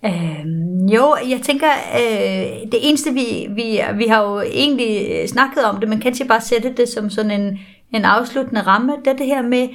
Øhm, 0.05 0.87
jo, 0.87 1.17
jeg 1.31 1.41
tænker, 1.43 1.69
øh, 1.95 2.73
det 2.73 2.81
eneste 2.89 3.13
vi, 3.15 3.47
vi, 3.51 3.81
vi 3.95 4.07
har 4.07 4.23
jo 4.23 4.41
egentlig 4.41 5.29
snakket 5.29 5.65
om 5.65 5.81
det, 5.81 5.89
men 5.89 6.01
kan 6.01 6.13
ikke 6.13 6.29
bare 6.29 6.41
sætte 6.41 6.75
det 6.77 6.89
som 6.89 7.11
sådan 7.11 7.31
en, 7.31 7.59
en 7.95 8.05
afsluttende 8.05 8.63
ramme, 8.63 8.93
det 9.05 9.13
er 9.13 9.17
det 9.17 9.27
her 9.27 9.43
med, 9.43 9.69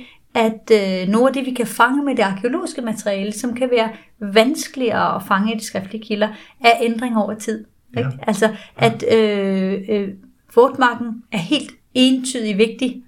at 0.45 0.71
øh, 0.71 1.07
noget 1.09 1.27
af 1.27 1.33
det, 1.33 1.45
vi 1.45 1.51
kan 1.51 1.67
fange 1.67 2.03
med 2.03 2.15
det 2.15 2.23
arkeologiske 2.23 2.81
materiale, 2.81 3.31
som 3.31 3.53
kan 3.55 3.69
være 3.71 3.89
vanskeligere 4.19 5.15
at 5.15 5.21
fange 5.27 5.53
i 5.53 5.57
de 5.57 5.63
skriftlige 5.65 6.03
kilder, 6.03 6.27
er 6.63 6.71
ændring 6.81 7.17
over 7.17 7.33
tid. 7.33 7.65
Ikke? 7.97 8.09
Ja. 8.09 8.23
Altså, 8.27 8.49
at 8.77 9.03
øh, 9.13 9.73
øh, 9.89 10.07
vådmarken 10.55 11.23
er 11.31 11.37
helt 11.37 11.71
entydigt 11.93 12.57
vigtig 12.57 13.03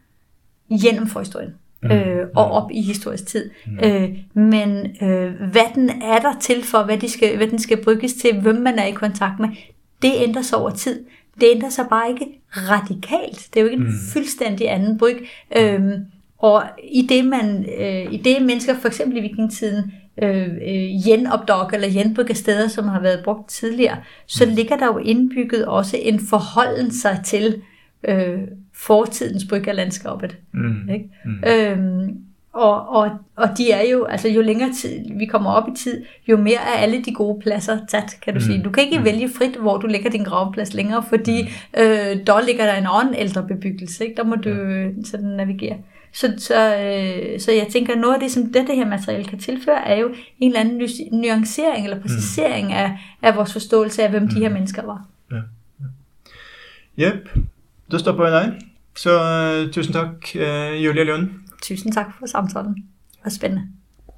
gennem 0.82 1.08
forhistorien 1.08 1.54
øh, 1.84 2.26
og 2.36 2.52
op 2.52 2.72
i 2.72 2.82
historisk 2.82 3.26
tid. 3.28 3.50
Mm. 3.68 3.80
Øh, 3.84 4.10
men 4.34 4.88
øh, 5.02 5.34
hvad 5.52 5.76
den 5.76 5.90
er 5.90 6.20
der 6.20 6.34
til 6.42 6.64
for, 6.64 6.84
hvad, 6.84 6.98
de 6.98 7.10
skal, 7.10 7.38
hvad 7.38 7.48
den 7.48 7.60
skal 7.60 7.84
bruges 7.84 8.14
til, 8.14 8.42
hvem 8.42 8.56
man 8.56 8.80
er 8.80 8.86
i 8.86 8.92
kontakt 8.92 9.40
med, 9.40 9.50
det 10.02 10.12
ændrer 10.18 10.42
sig 10.42 10.58
over 10.58 10.70
tid. 10.70 11.06
Det 11.42 11.48
ændrer 11.56 11.70
sig 11.70 11.86
bare 11.90 12.10
ikke 12.10 12.26
radikalt. 12.52 13.48
Det 13.54 13.60
er 13.60 13.64
jo 13.64 13.70
ikke 13.70 13.82
en 13.82 13.88
Mm. 13.88 13.94
fuldstændig 14.14 14.72
anden 14.72 14.98
bryg. 14.98 15.28
Øhm, 15.58 15.94
og 16.40 16.64
i 16.92 17.02
det, 17.10 17.26
man, 17.26 17.66
øh, 17.80 18.14
i 18.14 18.18
det 18.18 18.42
mennesker, 18.42 18.76
for 18.76 18.88
eksempel 18.88 19.18
i 19.18 19.22
vikingtiden, 19.22 19.92
øh, 20.24 20.48
øh, 20.48 20.90
genopdog 21.06 21.70
eller 21.74 21.88
genbrygger 21.94 22.34
steder, 22.34 22.68
som 22.68 22.88
har 22.88 23.02
været 23.02 23.24
brugt 23.24 23.50
tidligere, 23.50 23.98
så 24.26 24.46
ligger 24.46 24.78
der 24.78 24.86
jo 24.86 24.98
indbygget 24.98 25.66
også 25.66 25.98
en 26.02 26.20
forholden 26.30 26.92
sig 26.92 27.20
til 27.26 27.62
øh, 28.04 28.40
fortidens 28.76 29.46
bryggerlandskabet. 29.50 30.38
Mm. 30.54 30.90
Ikke? 30.94 31.06
Mm. 31.26 31.44
Øhm, 31.50 32.18
og, 32.54 32.90
og, 32.90 33.10
og 33.36 33.48
de 33.58 33.72
er 33.72 33.90
jo, 33.92 34.04
altså 34.04 34.30
jo 34.30 34.42
længere 34.42 34.74
tid 34.74 34.90
vi 35.18 35.26
kommer 35.26 35.52
op 35.52 35.68
i 35.68 35.72
tid, 35.78 36.04
jo 36.28 36.38
mere 36.38 36.56
er 36.76 36.78
alle 36.82 37.04
de 37.04 37.14
gode 37.14 37.40
pladser 37.42 37.78
taget, 37.90 38.18
kan 38.22 38.34
du 38.34 38.38
Mm. 38.40 38.46
sige. 38.46 38.64
Du 38.64 38.70
kan 38.70 38.84
ikke 38.84 39.00
Mm. 39.00 39.06
vælge 39.06 39.30
frit, 39.38 39.56
hvor 39.56 39.78
du 39.78 39.88
lægger 39.88 40.10
din 40.10 40.24
gravplads 40.24 40.74
længere, 40.74 41.04
fordi 41.10 41.40
øh, 41.80 42.18
der 42.28 42.46
ligger 42.46 42.66
der 42.66 42.74
en 42.76 42.86
anden 42.90 43.16
ældre 43.16 43.44
bebyggelse, 43.48 44.04
ikke? 44.04 44.16
der 44.18 44.24
må 44.24 44.36
du 44.36 44.50
øh, 44.50 44.92
sådan 45.06 45.28
navigere. 45.28 45.78
Så, 46.14 46.34
så, 46.38 46.56
øh, 46.78 47.40
så 47.40 47.52
jeg 47.52 47.68
tænker, 47.72 47.96
noget 47.96 48.14
af 48.14 48.20
det, 48.20 48.32
som 48.32 48.54
dette 48.54 48.76
her 48.76 48.86
materiale 48.86 49.24
kan 49.26 49.40
tilføre, 49.40 49.88
er 49.88 49.96
jo 50.00 50.14
en 50.40 50.52
eller 50.52 50.60
anden 50.60 50.78
nu- 50.78 51.18
nuancering 51.22 51.84
eller 51.86 52.02
præcisering 52.02 52.74
af, 52.74 52.98
af 53.22 53.36
vores 53.36 53.54
forståelse 53.54 54.04
af, 54.04 54.10
hvem 54.10 54.28
de 54.28 54.40
her 54.40 54.50
mennesker 54.50 54.86
var. 54.86 55.06
Jepp. 56.98 57.30
Da 57.92 57.98
stopper 57.98 58.24
vi 58.26 58.32
der. 58.32 58.52
Så 58.98 59.12
eh, 59.66 59.74
tusen 59.74 59.94
takk, 59.94 60.36
eh, 60.36 60.86
Julie 60.86 61.04
Lund. 61.04 61.30
Tusind 61.64 61.94
tak 61.94 62.08
for 62.20 62.26
samtalen. 62.28 62.74
Det 62.76 63.20
var 63.24 63.30
spændende. 63.30 63.64